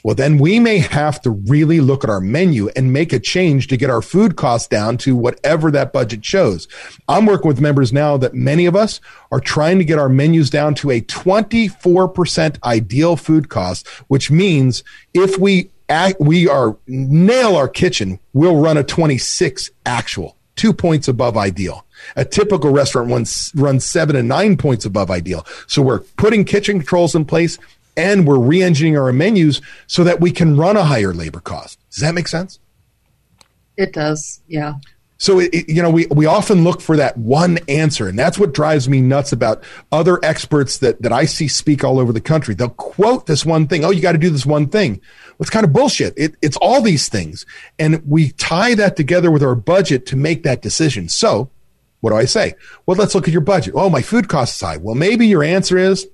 [0.04, 3.68] well, then we may have to really look at our menu and make a change
[3.68, 6.68] to get our food costs down to whatever that budget shows.
[7.08, 9.00] I'm working with members now that many of us
[9.32, 14.84] are trying to get our menus down to a 24% ideal food cost, which means
[15.14, 21.08] if we act, we are nail our kitchen, we'll run a 26 actual, two points
[21.08, 21.86] above ideal.
[22.16, 25.46] A typical restaurant runs, runs seven and nine points above ideal.
[25.68, 27.58] So we're putting kitchen controls in place
[27.98, 31.80] and we're re-engineering our menus so that we can run a higher labor cost.
[31.92, 32.60] Does that make sense?
[33.76, 34.42] It does.
[34.48, 34.76] Yeah.
[35.20, 38.38] So it, it, you know we we often look for that one answer, and that's
[38.38, 42.22] what drives me nuts about other experts that that I see speak all over the
[42.22, 42.54] country.
[42.54, 43.84] They'll quote this one thing.
[43.84, 45.02] Oh, you got to do this one thing.
[45.38, 46.14] What's kind of bullshit?
[46.18, 47.46] It, it's all these things,
[47.80, 51.10] and we tie that together with our budget to make that decision.
[51.10, 51.50] So,
[52.02, 52.54] what do I say?
[52.86, 53.74] Well, let's look at your budget.
[53.76, 54.78] Oh, my food costs high.
[54.78, 56.08] Well, maybe your answer is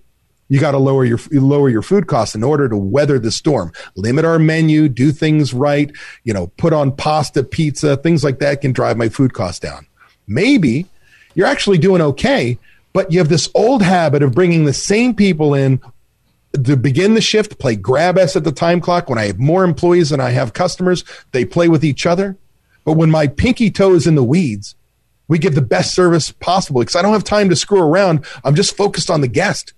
[0.49, 3.71] you got to lower your lower your food costs in order to weather the storm.
[3.95, 5.91] Limit our menu, do things right,
[6.23, 9.87] you know, put on pasta, pizza, things like that can drive my food costs down.
[10.27, 10.85] Maybe
[11.35, 12.57] you're actually doing okay,
[12.93, 15.81] but you have this old habit of bringing the same people in
[16.63, 19.09] to begin the shift, play grab s at the time clock.
[19.09, 22.37] When I have more employees than I have customers, they play with each other.
[22.85, 24.75] But when my pinky toe is in the weeds,
[25.27, 28.25] we give the best service possible because I don't have time to screw around.
[28.43, 29.73] I'm just focused on the guest.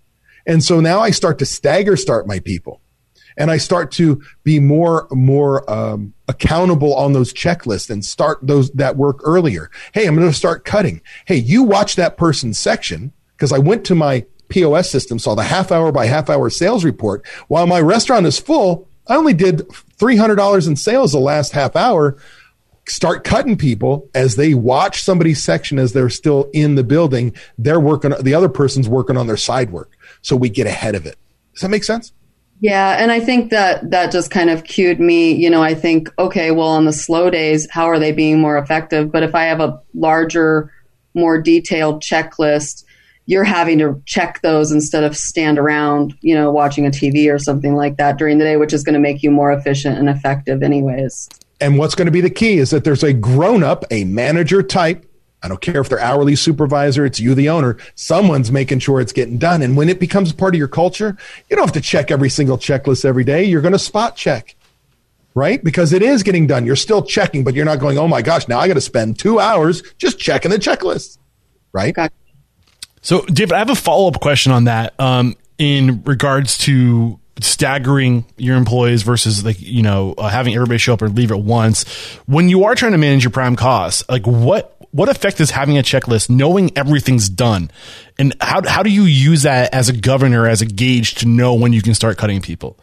[0.48, 2.82] And so now I start to stagger start my people
[3.38, 8.72] and I start to be more more um, accountable on those checklists and start those
[8.72, 9.70] that work earlier.
[9.94, 11.02] Hey, I'm going to start cutting.
[11.26, 15.44] Hey, you watch that person's section because I went to my POS system, saw the
[15.44, 17.26] half hour by half hour sales report.
[17.48, 21.52] While my restaurant is full, I only did three hundred dollars in sales the last
[21.52, 22.18] half hour.
[22.88, 27.36] Start cutting people as they watch somebody's section as they're still in the building.
[27.58, 28.14] They're working.
[28.22, 31.18] The other person's working on their side work so we get ahead of it.
[31.54, 32.14] Does that make sense?
[32.62, 35.34] Yeah, and I think that that just kind of cued me.
[35.34, 38.58] You know, I think, okay, well, on the slow days, how are they being more
[38.58, 39.12] effective?
[39.12, 40.72] But if I have a larger,
[41.14, 42.84] more detailed checklist,
[43.26, 47.40] you're having to check those instead of stand around, you know, watching a TV or
[47.40, 50.10] something like that during the day, which is going to make you more efficient and
[50.10, 51.28] effective, anyways.
[51.62, 54.62] And what's going to be the key is that there's a grown up, a manager
[54.62, 55.06] type
[55.46, 57.78] I don't care if they're hourly supervisor, it's you, the owner.
[57.94, 59.62] Someone's making sure it's getting done.
[59.62, 61.16] And when it becomes part of your culture,
[61.48, 63.44] you don't have to check every single checklist every day.
[63.44, 64.56] You're going to spot check,
[65.36, 65.64] right?
[65.64, 66.66] Because it is getting done.
[66.66, 69.20] You're still checking, but you're not going, oh my gosh, now I got to spend
[69.20, 71.20] two hours just checking the checklist,
[71.74, 71.96] right?
[73.04, 78.26] So, David, I have a follow up question on that um, in regards to staggering
[78.38, 81.84] your employees versus like you know uh, having everybody show up or leave at once
[82.28, 85.78] when you are trying to manage your prime costs like what what effect is having
[85.78, 87.70] a checklist, knowing everything's done,
[88.18, 91.54] and how how do you use that as a governor, as a gauge to know
[91.54, 92.78] when you can start cutting people?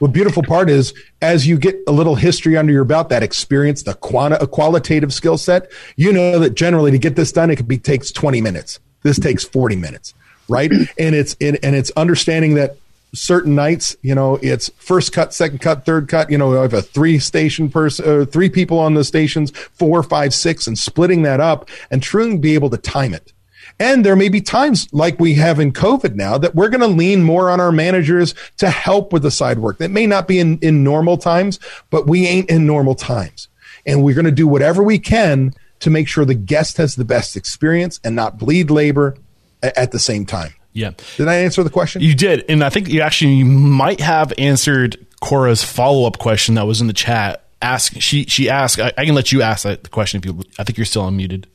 [0.00, 0.92] Well, beautiful part is
[1.22, 5.38] as you get a little history under your belt, that experience, the quanti- qualitative skill
[5.38, 8.80] set, you know that generally to get this done, it could be takes 20 minutes.
[9.04, 10.12] This takes 40 minutes,
[10.48, 10.72] right?
[10.98, 12.76] and it's, it, and it's understanding that
[13.14, 16.30] certain nights, you know, it's first cut, second cut, third cut.
[16.30, 20.02] You know, I have a three station person, uh, three people on the stations, four,
[20.02, 23.32] five, six, and splitting that up and truly be able to time it.
[23.80, 26.86] And there may be times like we have in COVID now that we're going to
[26.86, 29.78] lean more on our managers to help with the side work.
[29.78, 31.58] That may not be in, in normal times,
[31.90, 33.48] but we ain't in normal times.
[33.86, 37.04] And we're going to do whatever we can to make sure the guest has the
[37.04, 39.16] best experience and not bleed labor
[39.62, 40.54] at the same time.
[40.74, 40.90] Yeah.
[41.16, 42.02] Did I answer the question?
[42.02, 42.44] You did.
[42.48, 46.80] And I think you actually you might have answered Cora's follow up question that was
[46.80, 47.44] in the chat.
[47.62, 50.64] Ask she she asked I, I, can let you ask the question if you I
[50.64, 51.46] think you're still unmuted.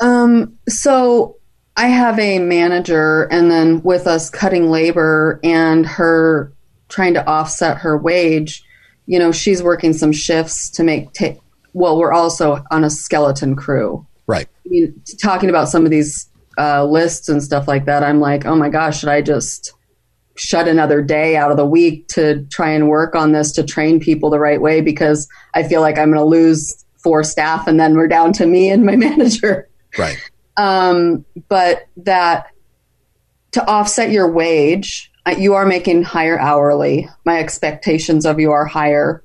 [0.00, 1.36] Um so
[1.76, 6.52] I have a manager and then with us cutting labor and her
[6.88, 8.62] trying to offset her wage,
[9.06, 11.34] you know, she's working some shifts to make ta-
[11.74, 14.06] well, we're also on a skeleton crew.
[14.26, 14.46] Right.
[14.64, 16.28] I mean, talking about some of these
[16.58, 19.72] uh, lists and stuff like that, I'm like, oh my gosh, should I just
[20.34, 24.00] shut another day out of the week to try and work on this to train
[24.00, 27.78] people the right way because I feel like I'm going to lose four staff and
[27.78, 29.68] then we're down to me and my manager.
[29.98, 30.18] Right.
[30.56, 32.46] Um, but that
[33.52, 37.08] to offset your wage, you are making higher hourly.
[37.24, 39.22] My expectations of you are higher.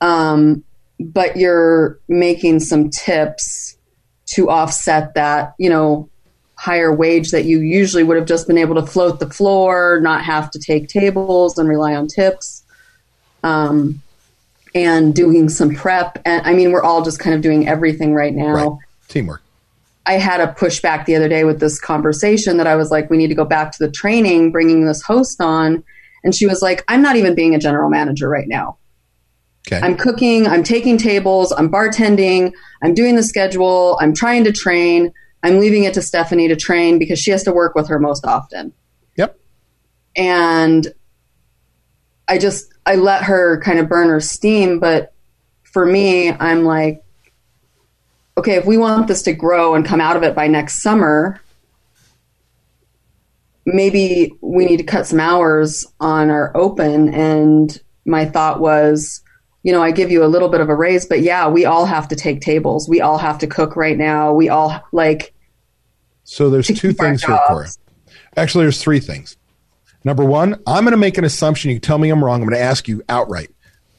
[0.00, 0.64] Um,
[0.98, 3.76] but you're making some tips
[4.34, 6.09] to offset that, you know,
[6.60, 10.22] higher wage that you usually would have just been able to float the floor, not
[10.22, 12.62] have to take tables and rely on tips.
[13.42, 14.02] Um,
[14.74, 16.20] and doing some prep.
[16.26, 18.52] And I mean, we're all just kind of doing everything right now.
[18.52, 18.78] Right.
[19.08, 19.42] Teamwork.
[20.06, 23.16] I had a pushback the other day with this conversation that I was like, we
[23.16, 25.82] need to go back to the training, bringing this host on.
[26.22, 28.76] And she was like, I'm not even being a general manager right now.
[29.66, 29.84] Okay.
[29.84, 35.12] I'm cooking, I'm taking tables, I'm bartending, I'm doing the schedule, I'm trying to train.
[35.42, 38.26] I'm leaving it to Stephanie to train because she has to work with her most
[38.26, 38.72] often.
[39.16, 39.38] Yep.
[40.16, 40.86] And
[42.28, 45.12] I just I let her kind of burn her steam, but
[45.62, 47.02] for me, I'm like
[48.40, 51.42] okay, if we want this to grow and come out of it by next summer,
[53.66, 59.22] maybe we need to cut some hours on our open and my thought was
[59.62, 61.84] you know, I give you a little bit of a raise, but yeah, we all
[61.84, 62.88] have to take tables.
[62.88, 64.32] We all have to cook right now.
[64.32, 65.34] We all like.
[66.24, 67.68] So there's two things here, Cora.
[68.36, 69.36] Actually, there's three things.
[70.04, 71.70] Number one, I'm going to make an assumption.
[71.70, 72.40] You tell me I'm wrong.
[72.40, 73.50] I'm going to ask you outright.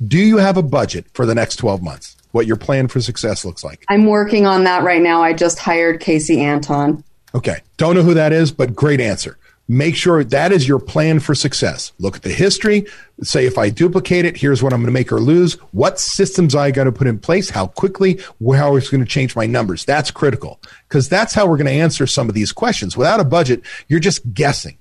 [0.05, 2.17] Do you have a budget for the next 12 months?
[2.31, 3.83] What your plan for success looks like?
[3.87, 5.21] I'm working on that right now.
[5.21, 7.03] I just hired Casey Anton.
[7.35, 7.61] Okay.
[7.77, 9.37] Don't know who that is, but great answer
[9.71, 11.93] make sure that is your plan for success.
[11.97, 12.85] Look at the history.
[13.23, 15.53] Say, if I duplicate it, here's what I'm going to make her lose.
[15.71, 17.49] What systems I got to put in place?
[17.49, 18.19] How quickly?
[18.53, 19.85] How it's going to change my numbers?
[19.85, 22.97] That's critical because that's how we're going to answer some of these questions.
[22.97, 24.77] Without a budget, you're just guessing.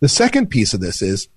[0.00, 1.28] The second piece of this is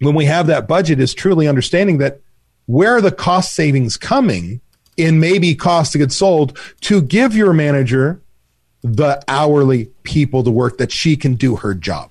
[0.00, 2.20] when we have that budget is truly understanding that
[2.66, 4.60] where are the cost savings coming
[4.98, 8.20] in maybe cost of goods sold to give your manager
[8.82, 12.10] the hourly people to work that she can do her job.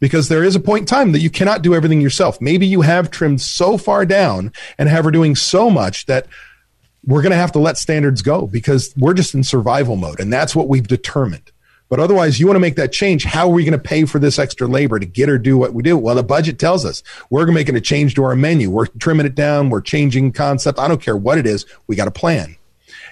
[0.00, 2.40] Because there is a point in time that you cannot do everything yourself.
[2.40, 6.26] Maybe you have trimmed so far down and have her doing so much that
[7.04, 10.18] we're going to have to let standards go because we're just in survival mode.
[10.18, 11.52] And that's what we've determined.
[11.88, 13.24] But otherwise, you want to make that change.
[13.24, 15.74] How are we going to pay for this extra labor to get her do what
[15.74, 15.98] we do?
[15.98, 18.70] Well, the budget tells us we're making a change to our menu.
[18.70, 19.68] We're trimming it down.
[19.68, 20.78] We're changing concept.
[20.78, 21.66] I don't care what it is.
[21.86, 22.56] We got a plan.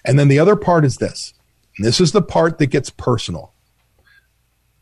[0.04, 1.34] And then the other part is this
[1.84, 3.52] this is the part that gets personal.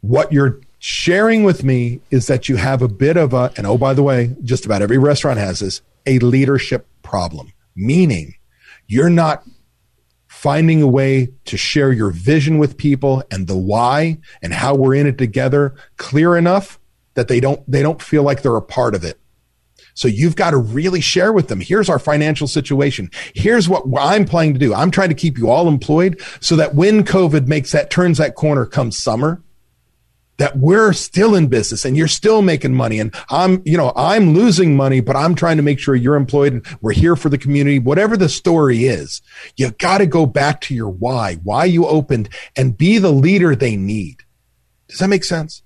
[0.00, 3.78] What you're sharing with me is that you have a bit of a, and oh,
[3.78, 8.34] by the way, just about every restaurant has this, a leadership problem, meaning
[8.86, 9.44] you're not
[10.28, 14.94] finding a way to share your vision with people and the why and how we're
[14.94, 16.78] in it together clear enough
[17.14, 19.18] that they don't they don't feel like they're a part of it
[19.98, 21.60] so you've got to really share with them.
[21.60, 23.10] Here's our financial situation.
[23.34, 24.72] Here's what I'm planning to do.
[24.72, 28.36] I'm trying to keep you all employed so that when COVID makes that turns that
[28.36, 29.42] corner come summer,
[30.36, 34.34] that we're still in business and you're still making money and I'm, you know, I'm
[34.34, 37.36] losing money, but I'm trying to make sure you're employed and we're here for the
[37.36, 37.80] community.
[37.80, 39.20] Whatever the story is,
[39.56, 43.56] you got to go back to your why, why you opened and be the leader
[43.56, 44.18] they need.
[44.86, 45.64] Does that make sense?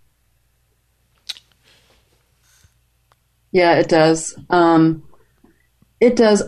[3.53, 4.37] Yeah, it does.
[4.51, 5.03] Um,
[6.01, 6.43] it does.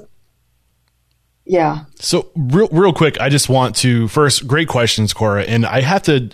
[1.45, 1.85] Yeah.
[1.97, 6.03] So real, real quick, I just want to first, great questions, Cora, and I have
[6.05, 6.31] to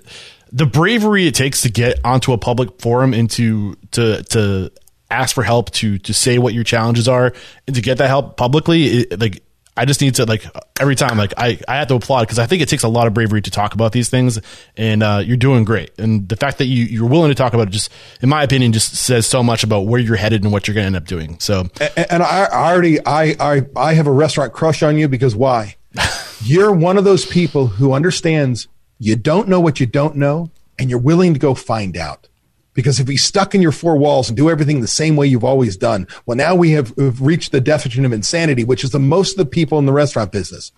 [0.53, 4.73] the bravery it takes to get onto a public forum and to to to
[5.11, 7.33] ask for help to to say what your challenges are
[7.67, 9.43] and to get that help publicly it, like
[9.81, 10.45] I just need to like
[10.79, 13.07] every time like I, I have to applaud because I think it takes a lot
[13.07, 14.39] of bravery to talk about these things
[14.77, 15.99] and uh, you're doing great.
[15.99, 17.91] And the fact that you you're willing to talk about it just
[18.21, 20.83] in my opinion just says so much about where you're headed and what you're going
[20.83, 21.39] to end up doing.
[21.41, 25.09] So and, and I, I, already I, I I have a restaurant crush on you
[25.09, 25.77] because why?
[26.43, 30.91] You're one of those people who understands you don't know what you don't know and
[30.91, 32.29] you're willing to go find out
[32.75, 35.45] because if we stuck in your four walls and do everything the same way you've
[35.45, 39.33] always done, well, now we have reached the definition of insanity, which is the most
[39.33, 40.71] of the people in the restaurant business,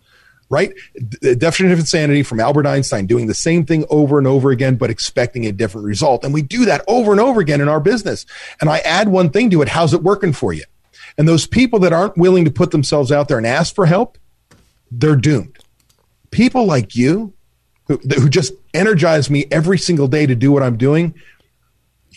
[0.48, 0.73] right?
[0.94, 4.77] The definition of insanity from Albert Einstein, doing the same thing over and over again,
[4.77, 6.24] but expecting a different result.
[6.24, 8.24] And we do that over and over again in our business.
[8.60, 9.69] And I add one thing to it.
[9.69, 10.64] How's it working for you?
[11.19, 14.16] And those people that aren't willing to put themselves out there and ask for help,
[14.90, 15.59] they're doomed.
[16.31, 17.35] People like you
[17.89, 21.14] who, who just energize me every single day to do what I'm doing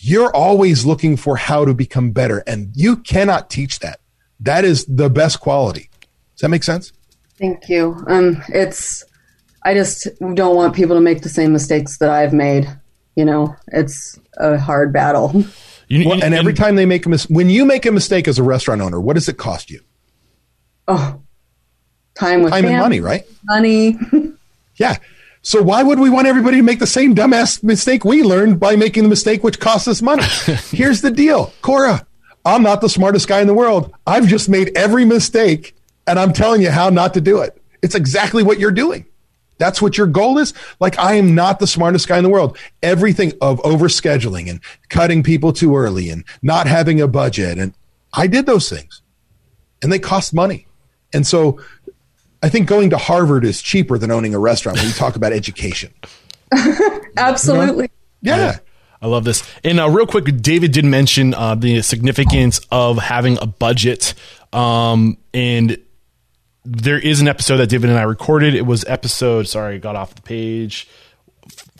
[0.01, 3.99] you're always looking for how to become better and you cannot teach that
[4.39, 5.89] that is the best quality
[6.33, 6.91] does that make sense
[7.39, 9.03] thank you um it's
[9.63, 12.67] i just don't want people to make the same mistakes that i've made
[13.15, 15.43] you know it's a hard battle
[15.87, 18.39] You- Well, and every time they make a mis- when you make a mistake as
[18.39, 19.81] a restaurant owner, what does it cost you?
[20.87, 21.21] Oh,
[22.15, 23.23] time with Time and money, right?
[23.43, 23.97] Money.
[24.77, 24.97] Yeah.
[25.45, 28.75] So why would we want everybody to make the same dumbass mistake we learned by
[28.75, 30.23] making the mistake which costs us money?
[30.71, 32.07] Here's the deal, Cora.
[32.43, 33.93] I'm not the smartest guy in the world.
[34.07, 35.75] I've just made every mistake
[36.07, 37.61] and I'm telling you how not to do it.
[37.83, 39.05] It's exactly what you're doing.
[39.59, 40.55] That's what your goal is.
[40.79, 42.57] Like I am not the smartest guy in the world.
[42.81, 47.75] Everything of overscheduling and cutting people too early and not having a budget and
[48.13, 49.03] I did those things.
[49.83, 50.65] And they cost money.
[51.13, 51.61] And so
[52.45, 55.33] I think going to Harvard is cheaper than owning a restaurant when you talk about
[55.33, 55.91] education.
[57.17, 57.89] Absolutely.
[58.21, 58.59] Yeah.
[59.01, 59.41] I love this.
[59.63, 64.13] And uh, real quick, David did mention uh, the significance of having a budget.
[64.53, 65.79] Um, and
[66.63, 68.53] there is an episode that David and I recorded.
[68.53, 70.87] It was episode, sorry, I got off the page.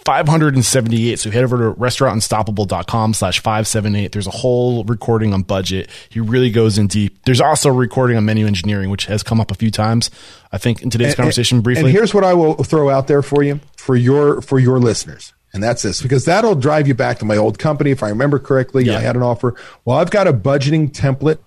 [0.06, 1.20] 578.
[1.20, 4.12] So head over to restaurantunstoppable.com slash 578.
[4.12, 5.90] There's a whole recording on budget.
[6.10, 7.24] He really goes in deep.
[7.26, 10.12] There's also a recording on menu engineering, which has come up a few times,
[10.52, 11.86] I think, in today's conversation briefly.
[11.86, 15.34] And here's what I will throw out there for you for your for your listeners.
[15.54, 18.40] And that's this because that'll drive you back to my old company if I remember
[18.40, 18.84] correctly.
[18.86, 18.98] Yeah.
[18.98, 19.56] I had an offer.
[19.86, 21.40] Well, I've got a budgeting template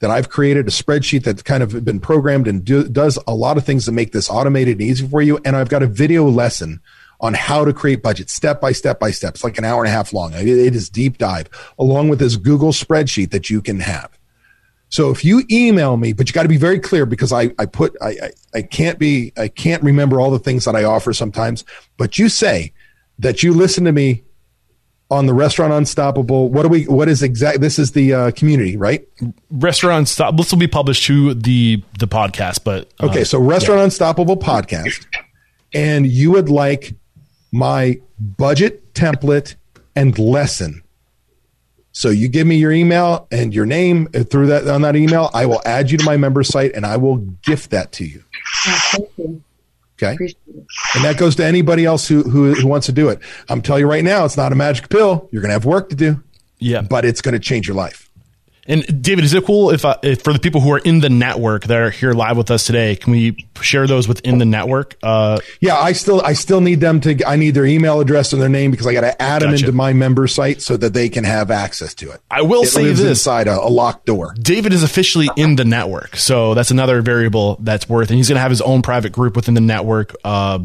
[0.00, 3.56] that I've created a spreadsheet that's kind of been programmed and do, does a lot
[3.56, 5.38] of things to make this automated and easy for you.
[5.44, 6.80] And I've got a video lesson
[7.20, 9.34] on how to create budgets step by step by step.
[9.34, 10.32] It's like an hour and a half long.
[10.34, 11.48] It- is deep dive
[11.78, 14.10] along with this Google spreadsheet that you can have.
[14.88, 17.66] So if you email me, but you got to be very clear because I, I
[17.66, 21.12] put, I, I, I can't be, I can't remember all the things that I offer
[21.12, 21.64] sometimes,
[21.96, 22.72] but you say
[23.18, 24.22] that you listen to me
[25.10, 26.50] on the restaurant unstoppable.
[26.50, 27.60] What do we, what is exact?
[27.60, 29.06] This is the uh, community, right?
[29.50, 30.36] Restaurant Stop.
[30.36, 32.90] This will be published to the, the podcast, but.
[33.00, 33.24] uh, Okay.
[33.24, 35.04] So restaurant unstoppable podcast
[35.74, 36.94] and you would like
[37.56, 39.56] my budget template
[39.94, 40.82] and lesson.
[41.92, 45.30] So you give me your email and your name uh, through that on that email.
[45.32, 48.22] I will add you to my member site and I will gift that to you.
[48.66, 49.42] Oh, thank you.
[49.98, 50.34] Okay.
[50.94, 53.20] And that goes to anybody else who, who, who wants to do it.
[53.48, 55.26] I'm telling you right now, it's not a magic pill.
[55.32, 56.22] You're going to have work to do,
[56.58, 56.82] yeah.
[56.82, 58.05] but it's going to change your life.
[58.68, 61.08] And David, is it cool if, uh, if for the people who are in the
[61.08, 64.96] network that are here live with us today, can we share those within the network?
[65.02, 67.26] Uh, Yeah, I still I still need them to.
[67.26, 69.72] I need their email address and their name because I got to add them into
[69.72, 72.20] my member site so that they can have access to it.
[72.30, 73.00] I will it say this.
[73.00, 74.34] inside a, a locked door.
[74.40, 78.10] David is officially in the network, so that's another variable that's worth.
[78.10, 80.14] And he's going to have his own private group within the network.
[80.24, 80.60] Uh,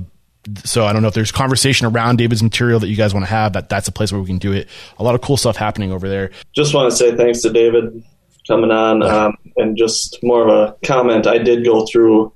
[0.64, 3.30] so I don't know if there's conversation around David's material that you guys want to
[3.30, 3.54] have.
[3.54, 4.68] That that's a place where we can do it.
[4.98, 6.32] A lot of cool stuff happening over there.
[6.56, 8.04] just want to say thanks to David
[8.48, 11.28] coming on, um, and just more of a comment.
[11.28, 12.34] I did go through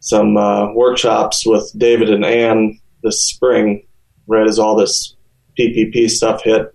[0.00, 3.86] some uh, workshops with David and Ann this spring,
[4.26, 5.14] right as all this
[5.58, 6.74] PPP stuff hit,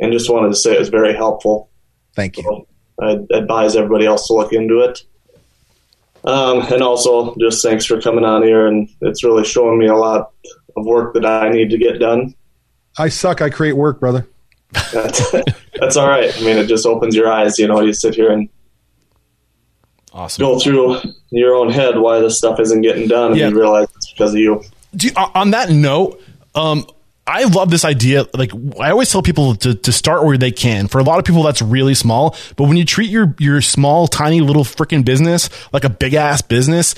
[0.00, 1.70] and just wanted to say it was very helpful.
[2.14, 2.42] Thank you.
[2.42, 2.66] So
[3.00, 5.00] I advise everybody else to look into it.
[6.24, 9.94] Um, and also, just thanks for coming on here, and it's really showing me a
[9.96, 10.30] lot
[10.76, 12.34] of work that I need to get done.
[12.98, 13.40] I suck.
[13.40, 14.26] I create work, brother.
[14.92, 15.30] That's,
[15.80, 16.36] that's all right.
[16.36, 17.58] I mean, it just opens your eyes.
[17.58, 18.48] You know, you sit here and
[20.12, 20.42] Awesome.
[20.42, 21.00] go through
[21.30, 23.48] your own head why this stuff isn't getting done, and Yeah.
[23.48, 24.62] you realize it's because of you.
[24.96, 26.20] Do you- on that note,
[26.54, 26.86] um,
[27.28, 28.24] I love this idea.
[28.32, 30.88] Like I always tell people to, to start where they can.
[30.88, 32.34] For a lot of people, that's really small.
[32.56, 36.40] But when you treat your your small, tiny little freaking business like a big ass
[36.40, 36.94] business,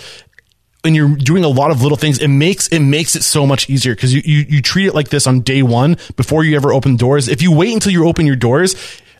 [0.84, 3.68] and you're doing a lot of little things, it makes it makes it so much
[3.68, 6.72] easier because you, you you treat it like this on day one before you ever
[6.72, 7.28] open doors.
[7.28, 8.76] If you wait until you open your doors.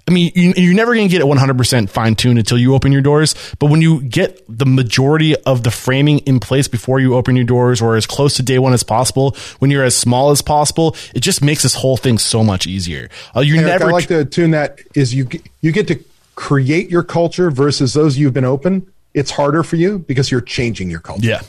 [0.08, 2.90] I mean, you, you're never going to get it 100% fine tuned until you open
[2.90, 3.34] your doors.
[3.58, 7.44] But when you get the majority of the framing in place before you open your
[7.44, 10.96] doors or as close to day one as possible, when you're as small as possible,
[11.14, 13.08] it just makes this whole thing so much easier.
[13.36, 16.02] Uh, you never I like to tune that is you get- you get to
[16.34, 18.86] create your culture versus those you've been open.
[19.14, 21.26] It's harder for you because you're changing your culture.
[21.28, 21.42] Yeah.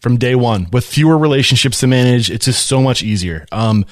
[0.00, 3.46] From day one, with fewer relationships to manage, it's just so much easier.
[3.52, 3.84] Um,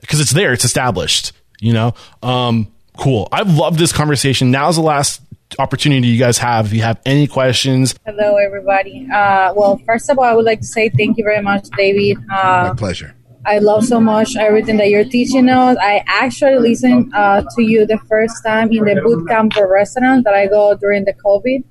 [0.00, 1.32] because it's there, it's established.
[1.60, 1.94] You know.
[2.22, 3.28] Um, cool.
[3.32, 4.50] I've loved this conversation.
[4.50, 5.20] Now's the last
[5.58, 6.66] opportunity you guys have.
[6.66, 9.06] If you have any questions, Hello, everybody.
[9.12, 12.18] Uh, well, first of all, I would like to say thank you very much, David.
[12.26, 13.14] My Uh, pleasure.
[13.44, 15.76] I love so much everything that you're teaching us.
[15.80, 20.24] I actually listened uh, to you the first time in the boot camp for restaurants
[20.24, 21.62] that I go during the COVID,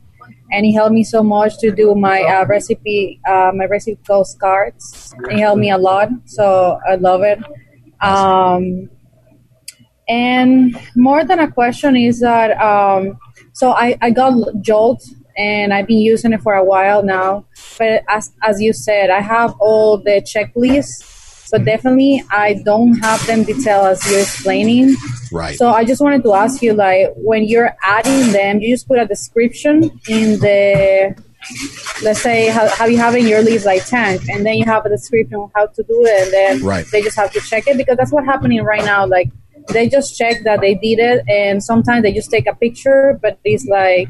[0.53, 5.14] and it helped me so much to do my uh, recipe, uh, my recipe postcards.
[5.30, 7.39] It helped me a lot, so I love it.
[8.02, 8.89] Um,
[10.07, 13.18] and more than a question is that um,
[13.53, 15.03] so I, I got Jolt
[15.38, 17.45] and I've been using it for a while now.
[17.77, 21.03] But as, as you said, I have all the checklists
[21.45, 24.95] So definitely, I don't have them detailed as you're explaining.
[25.32, 25.56] Right.
[25.56, 28.98] So I just wanted to ask you, like, when you're adding them, you just put
[28.98, 31.15] a description in the,
[32.02, 34.86] let's say, how, how you have in your leaves like tank, and then you have
[34.88, 36.86] a description of how to do it, and then Right.
[36.91, 39.06] they just have to check it because that's what's happening right now.
[39.06, 39.30] Like,
[39.69, 43.39] they just check that they did it, and sometimes they just take a picture, but
[43.43, 44.07] it's like,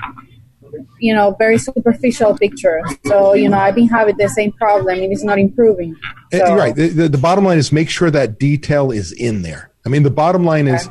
[1.00, 2.82] you know, very superficial picture.
[3.06, 5.96] So you know, I've been having the same problem, and it's not improving.
[6.34, 6.76] Uh, So, right.
[6.76, 9.72] The, the, the bottom line is make sure that detail is in there.
[9.86, 10.90] I mean, the bottom line is,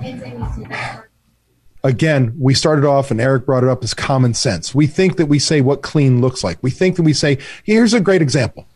[1.82, 4.72] again, we started off and Eric brought it up as common sense.
[4.74, 6.58] We think that we say what clean looks like.
[6.62, 8.66] We think that we say, here's a great example.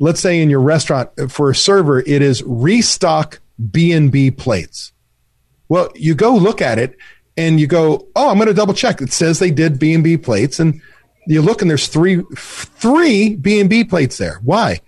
[0.00, 4.92] Let's say in your restaurant for a server, it is restock B&B plates.
[5.68, 6.96] Well, you go look at it
[7.36, 9.00] and you go, oh, I'm going to double check.
[9.00, 10.80] It says they did B&B plates and
[11.26, 14.40] you look and there's three, three B&B plates there.
[14.42, 14.80] Why?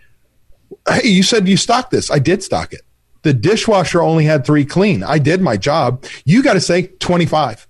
[0.89, 2.11] hey, you said you stocked this.
[2.11, 2.82] I did stock it.
[3.23, 5.02] The dishwasher only had three clean.
[5.02, 6.05] I did my job.
[6.24, 7.66] You got to say 25.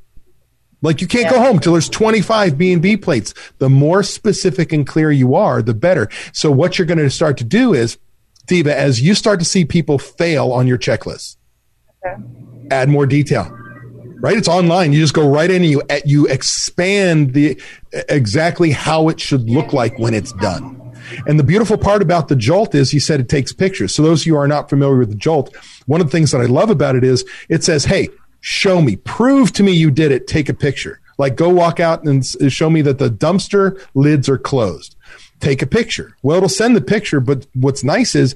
[0.82, 3.34] Like you can't go home till there's 25 B&B plates.
[3.58, 6.08] The more specific and clear you are, the better.
[6.32, 7.98] So what you're going to start to do is,
[8.46, 11.36] Diva, as you start to see people fail on your checklist,
[12.70, 13.56] add more detail.
[14.22, 14.36] Right?
[14.36, 14.92] It's online.
[14.92, 17.60] You just go right in and you you expand the
[18.08, 20.76] exactly how it should look like when it's done.
[21.26, 23.94] And the beautiful part about the Jolt is you said it takes pictures.
[23.94, 25.56] So those of you who are not familiar with the Jolt,
[25.86, 28.08] one of the things that I love about it is it says, "Hey,
[28.40, 30.26] show me, prove to me you did it.
[30.26, 31.00] Take a picture.
[31.18, 34.96] Like go walk out and show me that the dumpster lids are closed.
[35.40, 38.34] Take a picture." Well, it'll send the picture, but what's nice is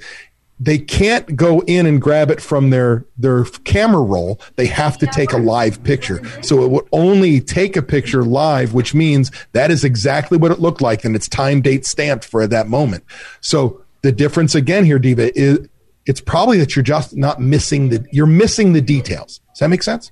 [0.61, 4.41] they can't go in and grab it from their their camera roll.
[4.57, 6.23] They have to take a live picture.
[6.43, 10.61] So it would only take a picture live which means that is exactly what it
[10.61, 13.05] looked like and it's time date stamped for that moment.
[13.41, 15.69] So the difference again here diva is
[16.07, 19.41] it's probably that you're just not missing the you're missing the details.
[19.53, 20.11] Does that make sense?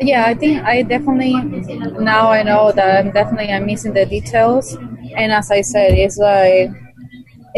[0.00, 4.74] Yeah, I think I definitely now I know that I'm definitely I'm missing the details,
[4.74, 6.70] and as I said, it's like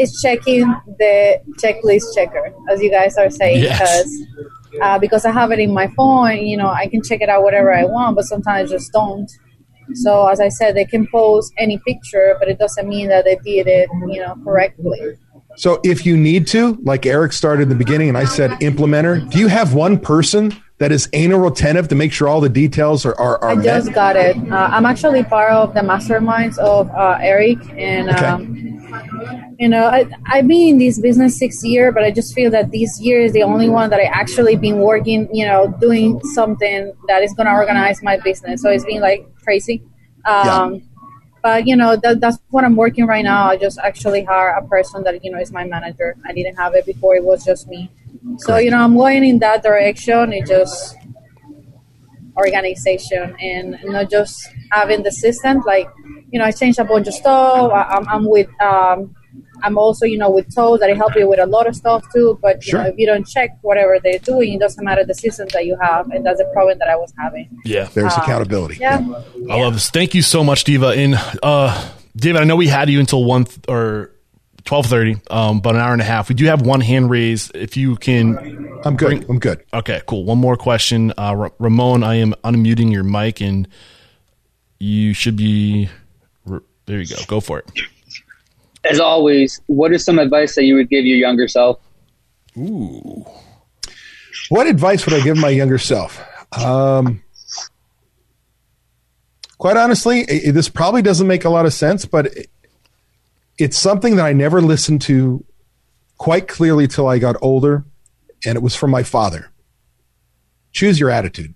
[0.00, 0.64] it's checking
[1.02, 3.78] the checklist checker, as you guys are saying, Yes.
[3.78, 4.10] because
[4.82, 7.42] uh, because I have it in my phone, you know, I can check it out
[7.42, 9.28] whatever I want, but sometimes I just don't.
[9.94, 13.36] So as I said, they can post any picture, but it doesn't mean that they
[13.36, 15.00] did it, you know, correctly.
[15.56, 19.14] so if you need to like eric started in the beginning and i said implementer
[19.32, 23.04] do you have one person that is anal retentive to make sure all the details
[23.04, 23.64] are, are, are I met?
[23.64, 24.36] just got it.
[24.52, 28.26] Uh, I'm actually part of the masterminds of uh, Eric, and Okay.
[28.26, 28.77] um,
[29.58, 32.70] you know, I, I've been in this business six years, but I just feel that
[32.70, 35.28] this year is the only one that I actually been working.
[35.34, 38.62] You know, doing something that is going to organize my business.
[38.62, 39.82] So it's been like crazy.
[40.24, 40.82] Um,
[41.40, 43.46] But you know, that, that's what I'm working right now.
[43.50, 46.16] I just actually hire a person that you know is my manager.
[46.26, 47.88] I didn't have it before; it was just me.
[48.38, 50.32] So you know, I'm going in that direction.
[50.32, 50.97] It just
[52.38, 55.62] organization and not just having the system.
[55.66, 55.88] Like,
[56.30, 57.72] you know, I changed a bunch of stuff.
[57.72, 59.14] I, I'm, I'm with, um,
[59.62, 62.04] I'm also, you know, with Toad that I help you with a lot of stuff
[62.14, 62.38] too.
[62.40, 62.82] But you Sure.
[62.82, 65.76] know, if you don't check whatever they're doing, it doesn't matter the systems that you
[65.82, 67.48] have, and that's the problem that I was having.
[67.64, 67.88] Yeah.
[67.94, 68.98] there's accountability Yeah,
[69.50, 69.90] I love this.
[69.90, 70.88] Thank you so much, Diva.
[70.88, 74.12] And uh, David, I know we had you until one th- or
[74.68, 76.28] twelve thirty, um, about an hour and a half.
[76.28, 77.56] We do have one hand raised.
[77.56, 78.36] If you can,
[78.84, 80.24] i'm good i'm good okay, cool.
[80.24, 82.04] One more question, uh, Ra- Ramon.
[82.04, 83.66] I am unmuting your mic, and
[84.78, 85.88] you should be.
[86.46, 87.16] There you go.
[87.26, 87.70] Go for it.
[88.84, 91.80] As always, what is some advice that you would give your younger self?
[92.58, 93.24] Ooh.
[94.50, 96.22] What advice would I give my younger self?
[96.58, 97.22] Um,
[99.58, 102.50] quite honestly, i- this probably doesn't make a lot of sense, but it-
[103.58, 105.44] it's something that I never listened to
[106.16, 107.84] quite clearly till I got older,
[108.46, 109.50] and it was from my father.
[110.72, 111.54] Choose your attitude.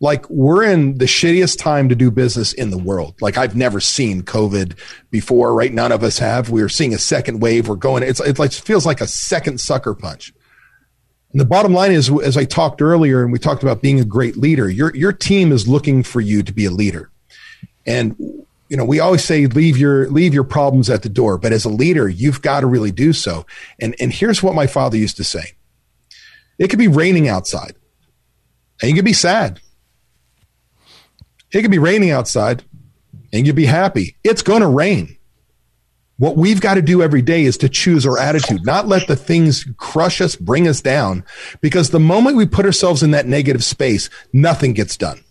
[0.00, 3.20] Like we're in the shittiest time to do business in the world.
[3.22, 4.78] Like I've never seen COVID
[5.10, 5.72] before, right?
[5.72, 6.50] None of us have.
[6.50, 7.68] We are seeing a second wave.
[7.68, 8.02] We're going.
[8.02, 10.32] It's it's like it feels like a second sucker punch.
[11.32, 14.04] And the bottom line is, as I talked earlier, and we talked about being a
[14.04, 17.10] great leader, your your team is looking for you to be a leader.
[17.86, 21.52] And you know, we always say leave your leave your problems at the door, but
[21.52, 23.46] as a leader, you've got to really do so.
[23.78, 25.52] And and here's what my father used to say:
[26.58, 27.76] It could be raining outside,
[28.80, 29.60] and you could be sad.
[31.52, 32.64] It could be raining outside,
[33.32, 34.16] and you'd be happy.
[34.24, 35.18] It's going to rain.
[36.16, 39.16] What we've got to do every day is to choose our attitude, not let the
[39.16, 41.24] things crush us, bring us down,
[41.60, 45.24] because the moment we put ourselves in that negative space, nothing gets done.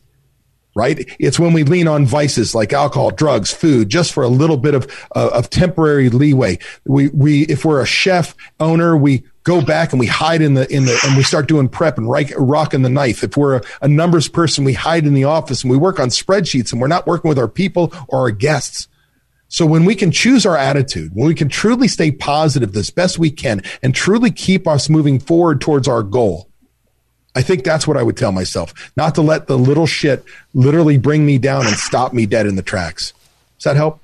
[0.76, 1.08] Right?
[1.20, 4.74] It's when we lean on vices like alcohol, drugs, food, just for a little bit
[4.74, 6.60] of uh, of temporary leeway.
[6.86, 10.72] We we if we're a chef owner, we go back and we hide in the
[10.74, 13.24] in the and we start doing prep and right, rocking the knife.
[13.24, 16.10] If we're a, a numbers person, we hide in the office and we work on
[16.10, 18.88] spreadsheets and we're not working with our people or our guests.
[19.50, 23.20] So when we can choose our attitude, when we can truly stay positive as best
[23.20, 26.50] we can and truly keep us moving forward towards our goal,
[27.36, 30.24] I think that's what I would tell myself, not to let the little shit
[30.54, 33.14] literally bring me down and stop me dead in the tracks.
[33.58, 34.02] Does that help?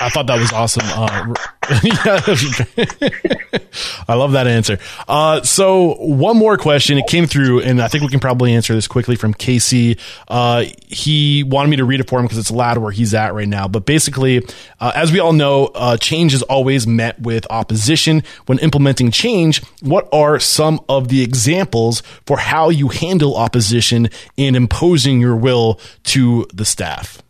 [0.00, 0.82] I thought that was awesome.
[0.84, 1.34] Uh,
[4.08, 4.78] I love that answer.
[5.08, 6.98] Uh, so one more question.
[6.98, 9.98] It came through, and I think we can probably answer this quickly from Casey.
[10.28, 13.34] Uh, he wanted me to read it for him because it's loud where he's at
[13.34, 13.66] right now.
[13.66, 14.46] But basically,
[14.80, 18.22] uh, as we all know, uh, change is always met with opposition.
[18.46, 24.54] When implementing change, what are some of the examples for how you handle opposition in
[24.54, 27.23] imposing your will to the staff?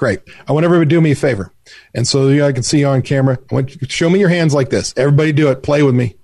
[0.00, 0.20] Great.
[0.48, 1.52] I want everybody to do me a favor.
[1.94, 3.38] And so you know, I can see you on camera.
[3.50, 4.94] I want you, show me your hands like this.
[4.96, 5.62] Everybody do it.
[5.62, 6.16] Play with me.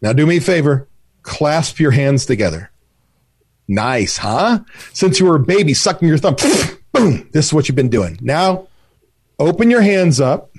[0.00, 0.86] Now do me a favor.
[1.22, 2.70] Clasp your hands together.
[3.66, 4.60] Nice, huh?
[4.92, 6.36] Since you were a baby sucking your thumb,
[6.92, 8.20] boom, this is what you've been doing.
[8.22, 8.68] Now
[9.40, 10.52] open your hands up,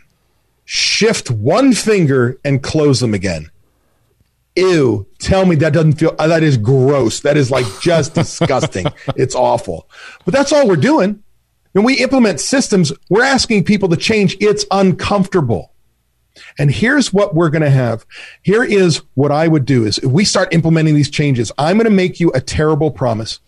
[0.65, 3.49] shift one finger and close them again.
[4.57, 7.21] Ew, tell me that doesn't feel, that is gross.
[7.21, 8.87] That is like just disgusting.
[9.15, 9.89] It's awful.
[10.25, 11.23] But that's all we're doing.
[11.73, 14.35] When we implement systems, we're asking people to change.
[14.39, 15.73] It's uncomfortable.
[16.59, 18.05] And here's what we're going to have.
[18.43, 21.85] Here is what I would do is if we start implementing these changes, I'm going
[21.85, 23.39] to make you a terrible promise.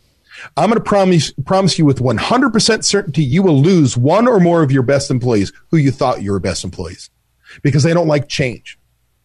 [0.58, 4.64] I'm going to promise, promise you with 100% certainty you will lose one or more
[4.64, 7.10] of your best employees who you thought you were best employees
[7.62, 8.78] because they don't like change.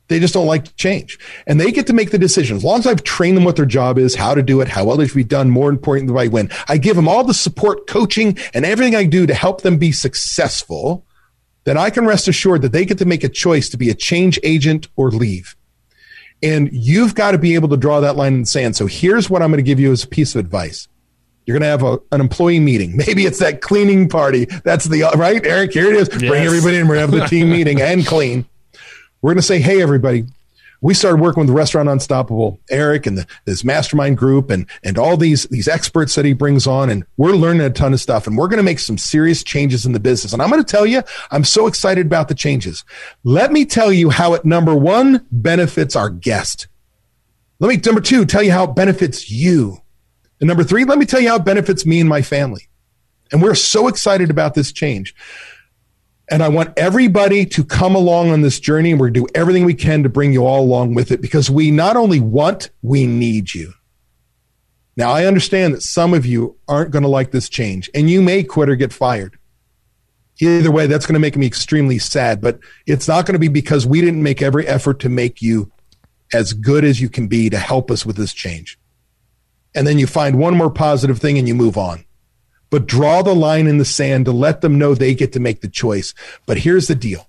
[0.09, 1.19] They just don't like to change.
[1.47, 2.57] And they get to make the decision.
[2.57, 4.85] As long as I've trained them what their job is, how to do it, how
[4.85, 6.51] well it should be done, more importantly, the right win.
[6.69, 9.93] I give them all the support, coaching, and everything I do to help them be
[9.93, 11.07] successful,
[11.65, 13.95] then I can rest assured that they get to make a choice to be a
[13.95, 15.57] change agent or leave.
[16.43, 18.77] And you've got to be able to draw that line in the sand.
[18.77, 20.87] So here's what I'm going to give you as a piece of advice.
[21.47, 22.97] You're going to have a, an employee meeting.
[23.07, 24.45] Maybe it's that cleaning party.
[24.65, 25.45] That's the, right?
[25.47, 26.09] Eric, here it is.
[26.13, 26.31] Yes.
[26.31, 26.89] Bring everybody in.
[26.89, 28.47] We're going to have the team meeting and clean.
[29.25, 30.27] We're going to say, hey, everybody,
[30.83, 35.17] we started working with Restaurant Unstoppable, Eric and the, this mastermind group and, and all
[35.17, 36.91] these, these experts that he brings on.
[36.91, 39.87] And we're learning a ton of stuff and we're going to make some serious changes
[39.87, 40.35] in the business.
[40.35, 42.85] And I'm going to tell you, I'm so excited about the changes.
[43.23, 46.67] Let me tell you how it, number one, benefits our guest.
[47.61, 49.79] Let me, number two, tell you how it benefits you.
[50.39, 52.69] And number three, let me tell you how it benefits me and my family.
[53.33, 55.15] And we're so excited about this change.
[56.31, 58.93] And I want everybody to come along on this journey.
[58.93, 61.21] And we're going to do everything we can to bring you all along with it
[61.21, 63.75] because we not only want, we need you.
[64.97, 68.23] Now, I understand that some of you aren't going to like this change and you
[68.23, 69.39] may quit or get fired.
[70.41, 73.49] Either way, that's going to make me extremely sad, but it's not going to be
[73.49, 75.71] because we didn't make every effort to make you
[76.33, 78.79] as good as you can be to help us with this change.
[79.75, 82.05] And then you find one more positive thing and you move on
[82.75, 85.61] but draw the line in the sand to let them know they get to make
[85.61, 86.13] the choice.
[86.45, 87.29] But here's the deal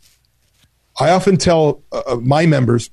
[1.00, 2.90] I often tell uh, uh my members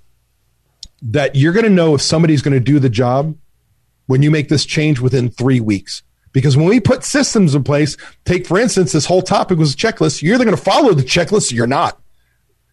[1.00, 3.34] that you're going to know if somebody's going to do the job
[4.04, 6.02] when you make this change within three weeks.
[6.32, 7.96] Because when we put systems in place,
[8.26, 10.20] take for instance, this whole topic was a checklist.
[10.20, 11.98] You're either going to follow the checklist or you're not.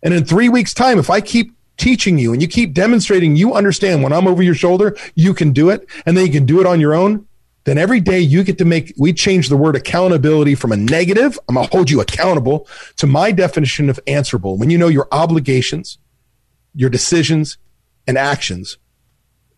[0.03, 3.53] And in three weeks' time, if I keep teaching you and you keep demonstrating you
[3.53, 6.59] understand when I'm over your shoulder, you can do it, and then you can do
[6.59, 7.28] it on your own,
[7.69, 11.37] then every day you get to make, we change the word accountability from a negative,
[11.47, 12.67] I'm going to hold you accountable,
[12.97, 14.57] to my definition of answerable.
[14.57, 15.99] When you know your obligations,
[16.73, 17.57] your decisions,
[18.07, 18.77] and actions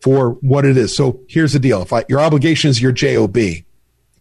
[0.01, 0.95] for what it is.
[0.95, 1.81] So here's the deal.
[1.81, 3.37] If I, your obligation is your job.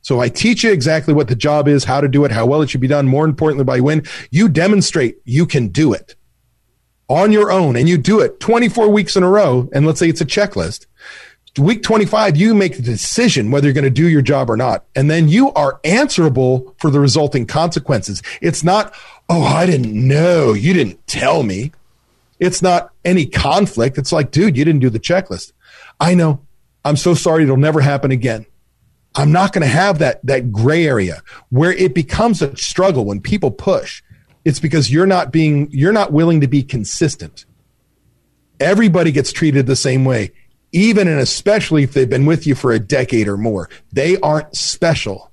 [0.03, 2.63] So I teach you exactly what the job is, how to do it, how well
[2.63, 3.09] it should be done.
[3.09, 6.15] More importantly, by when you demonstrate you can do it
[7.09, 9.69] on your own and you do it 24 weeks in a row.
[9.73, 10.87] And let's say it's a checklist
[11.59, 14.85] week 25, you make the decision whether you're going to do your job or not.
[14.95, 18.23] And then you are answerable for the resulting consequences.
[18.41, 18.95] It's not,
[19.29, 20.53] oh, I didn't know.
[20.53, 21.73] You didn't tell me.
[22.39, 23.99] It's not any conflict.
[23.99, 25.53] It's like, dude, you didn't do the checklist.
[25.99, 26.41] I know.
[26.85, 27.43] I'm so sorry.
[27.43, 28.47] It'll never happen again.
[29.15, 33.21] I'm not going to have that, that gray area where it becomes a struggle when
[33.21, 34.03] people push.
[34.45, 37.45] It's because you're not being, you're not willing to be consistent.
[38.61, 40.33] Everybody gets treated the same way
[40.73, 43.69] even and especially if they've been with you for a decade or more.
[43.93, 45.31] They aren't special.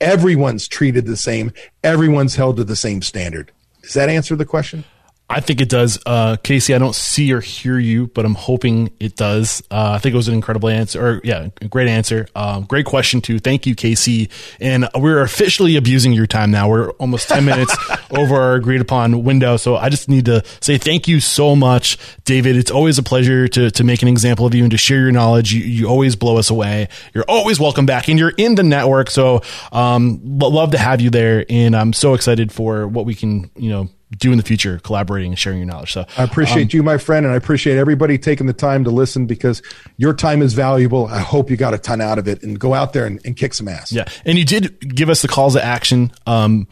[0.00, 1.52] Everyone's treated the same.
[1.84, 3.52] Everyone's held to the same standard.
[3.82, 4.84] Does that answer the question?
[5.30, 5.96] I think it does.
[6.04, 9.62] Uh, Casey, I don't see or hear you, but I'm hoping it does.
[9.70, 12.26] Uh, I think it was an incredible answer, or yeah, great answer.
[12.34, 13.38] Um, great question too.
[13.38, 14.28] Thank you, Casey.
[14.60, 16.68] And we're officially abusing your time now.
[16.68, 17.76] We're almost 10 minutes
[18.10, 19.56] over our agreed upon window.
[19.56, 22.56] So I just need to say thank you so much, David.
[22.56, 25.12] It's always a pleasure to, to make an example of you and to share your
[25.12, 25.52] knowledge.
[25.52, 26.88] You, you always blow us away.
[27.14, 29.10] You're always welcome back and you're in the network.
[29.10, 31.46] So, um, love to have you there.
[31.48, 35.30] And I'm so excited for what we can, you know, do in the future, collaborating
[35.30, 35.92] and sharing your knowledge.
[35.92, 38.90] So I appreciate um, you, my friend, and I appreciate everybody taking the time to
[38.90, 39.62] listen because
[39.96, 41.06] your time is valuable.
[41.06, 43.36] I hope you got a ton out of it and go out there and, and
[43.36, 43.92] kick some ass.
[43.92, 44.04] Yeah.
[44.24, 46.66] And you did give us the calls to action, um,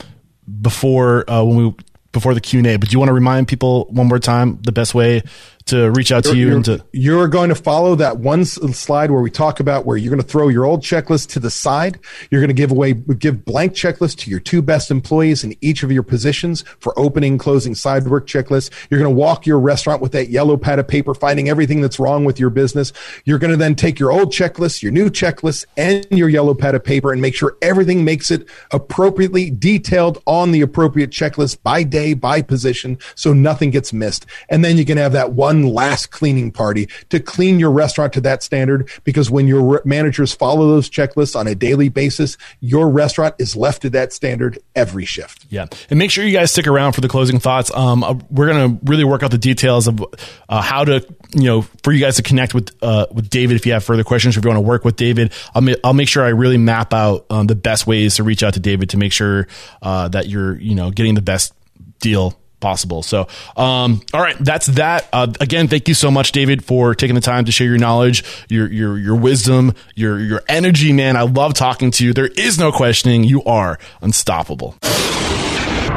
[0.60, 1.74] before, uh, when we,
[2.10, 4.58] before the Q and A, but do you want to remind people one more time
[4.62, 5.22] the best way
[5.68, 9.10] to reach out to you you're, and to you're going to follow that one slide
[9.10, 11.98] where we talk about where you're going to throw your old checklist to the side.
[12.30, 15.82] You're going to give away give blank checklists to your two best employees in each
[15.82, 18.70] of your positions for opening closing side work checklists.
[18.90, 21.98] You're going to walk your restaurant with that yellow pad of paper finding everything that's
[21.98, 22.92] wrong with your business.
[23.24, 26.74] You're going to then take your old checklist your new checklist and your yellow pad
[26.74, 31.82] of paper and make sure everything makes it appropriately detailed on the appropriate checklist by
[31.82, 34.26] day by position so nothing gets missed.
[34.48, 38.12] And then you can have that one one last cleaning party to clean your restaurant
[38.14, 38.88] to that standard.
[39.04, 43.82] Because when your managers follow those checklists on a daily basis, your restaurant is left
[43.82, 45.46] to that standard every shift.
[45.50, 45.66] Yeah.
[45.90, 47.70] And make sure you guys stick around for the closing thoughts.
[47.74, 50.04] Um, uh, we're going to really work out the details of
[50.48, 53.66] uh, how to, you know, for you guys to connect with, uh, with David if
[53.66, 55.32] you have further questions, or if you want to work with David.
[55.54, 58.42] I'll, ma- I'll make sure I really map out um, the best ways to reach
[58.42, 59.46] out to David to make sure
[59.82, 61.54] uh, that you're, you know, getting the best
[62.00, 63.02] deal possible.
[63.02, 65.08] So, um, all right, that's that.
[65.12, 68.24] Uh, again, thank you so much, David, for taking the time to share your knowledge,
[68.48, 71.16] your your your wisdom, your your energy, man.
[71.16, 72.12] I love talking to you.
[72.12, 73.24] There is no questioning.
[73.24, 74.76] You are unstoppable.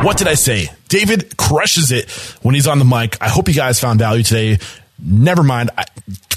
[0.03, 0.67] What did I say?
[0.87, 2.09] David crushes it
[2.41, 3.21] when he's on the mic.
[3.21, 4.57] I hope you guys found value today.
[5.03, 5.69] Never mind.
[5.77, 5.85] I,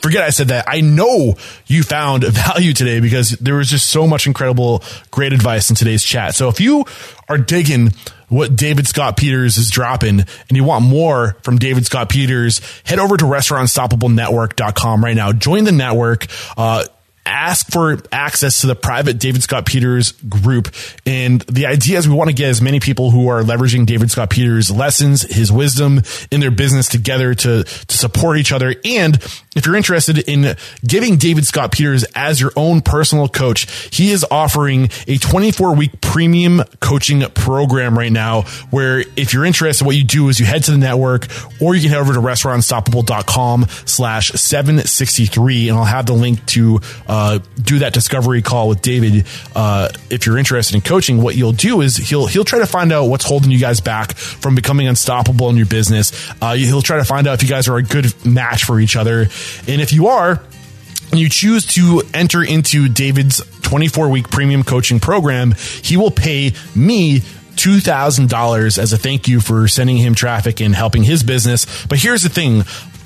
[0.02, 0.66] forget I said that.
[0.68, 1.34] I know
[1.66, 6.04] you found value today because there was just so much incredible, great advice in today's
[6.04, 6.34] chat.
[6.34, 6.84] So if you
[7.28, 7.94] are digging
[8.34, 12.98] what David Scott Peters is dropping and you want more from David Scott Peters, head
[12.98, 15.32] over to restaurantunstoppablenetwork.com right now.
[15.32, 16.26] Join the network.
[16.56, 16.84] Uh,
[17.26, 20.74] ask for access to the private David Scott Peters group.
[21.06, 24.10] And the idea is we want to get as many people who are leveraging David
[24.10, 28.74] Scott Peters lessons, his wisdom in their business together to, to support each other.
[28.84, 29.16] And
[29.56, 30.56] if you're interested in
[30.86, 36.00] giving David Scott Peters as your own personal coach, he is offering a 24 week
[36.00, 40.64] premium coaching program right now where if you're interested, what you do is you head
[40.64, 41.26] to the network
[41.60, 46.80] or you can head over to restaurantunstoppable.com slash 763 and I'll have the link to
[47.06, 47.13] uh,
[47.62, 49.26] do that discovery call with David.
[49.54, 52.92] Uh, if you're interested in coaching, what you'll do is he'll he'll try to find
[52.92, 56.12] out what's holding you guys back from becoming unstoppable in your business.
[56.40, 58.96] Uh, he'll try to find out if you guys are a good match for each
[58.96, 59.22] other,
[59.66, 60.42] and if you are,
[61.10, 66.52] and you choose to enter into David's 24 week premium coaching program, he will pay
[66.74, 67.20] me
[67.54, 71.86] $2,000 as a thank you for sending him traffic and helping his business.
[71.86, 72.64] But here's the thing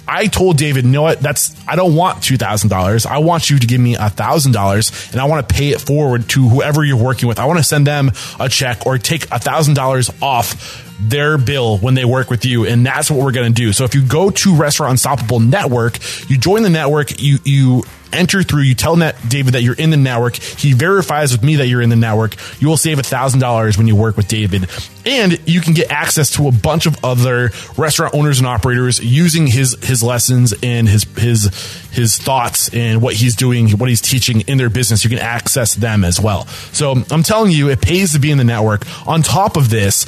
[0.08, 1.20] I told David, you know what?
[1.20, 3.06] That's I don't want two thousand dollars.
[3.06, 5.80] I want you to give me a thousand dollars, and I want to pay it
[5.80, 7.38] forward to whoever you're working with.
[7.38, 8.10] I want to send them
[8.40, 12.66] a check or take a thousand dollars off their bill when they work with you.
[12.66, 13.72] And that's what we're going to do.
[13.72, 15.98] So if you go to Restaurant Unstoppable Network,
[16.28, 19.90] you join the network, you, you enter through, you tell Net David that you're in
[19.90, 20.36] the network.
[20.36, 22.36] He verifies with me that you're in the network.
[22.60, 24.68] You will save a thousand dollars when you work with David.
[25.06, 29.46] And you can get access to a bunch of other restaurant owners and operators using
[29.46, 31.44] his, his lessons and his, his,
[31.92, 35.04] his thoughts and what he's doing, what he's teaching in their business.
[35.04, 36.46] You can access them as well.
[36.72, 38.86] So I'm telling you, it pays to be in the network.
[39.08, 40.06] On top of this,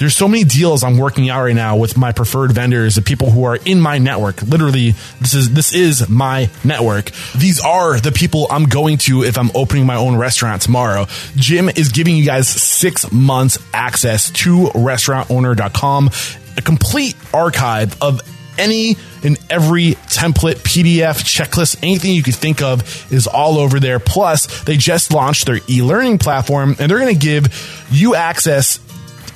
[0.00, 3.30] there's so many deals I'm working out right now with my preferred vendors, the people
[3.30, 4.40] who are in my network.
[4.42, 7.10] Literally, this is this is my network.
[7.36, 11.06] These are the people I'm going to if I'm opening my own restaurant tomorrow.
[11.36, 16.10] Jim is giving you guys six months access to restaurantowner.com,
[16.56, 18.22] a complete archive of
[18.56, 23.98] any and every template, PDF, checklist, anything you could think of is all over there.
[23.98, 28.78] Plus, they just launched their e-learning platform and they're going to give you access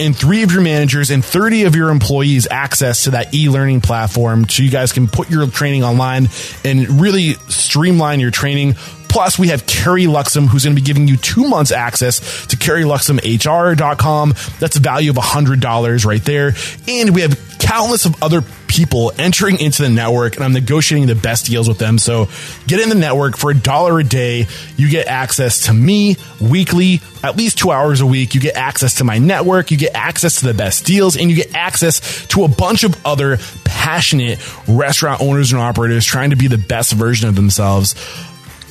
[0.00, 4.48] and three of your managers and 30 of your employees access to that e-learning platform
[4.48, 6.28] so you guys can put your training online
[6.64, 8.74] and really streamline your training.
[9.14, 12.56] Plus, we have Carrie Luxem, who's going to be giving you two months access to
[12.56, 14.34] CarrieLuxemHR.com.
[14.58, 16.54] That's a value of $100 right there.
[16.88, 21.14] And we have countless of other people entering into the network and I'm negotiating the
[21.14, 21.96] best deals with them.
[21.98, 22.28] So
[22.66, 24.48] get in the network for a dollar a day.
[24.76, 28.34] You get access to me weekly, at least two hours a week.
[28.34, 29.70] You get access to my network.
[29.70, 32.96] You get access to the best deals and you get access to a bunch of
[33.06, 37.94] other passionate restaurant owners and operators trying to be the best version of themselves.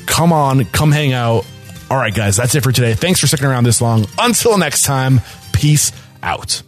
[0.06, 1.46] Come on, come hang out.
[1.90, 2.94] All right, guys, that's it for today.
[2.94, 4.06] Thanks for sticking around this long.
[4.18, 5.22] Until next time,
[5.52, 6.62] peace out.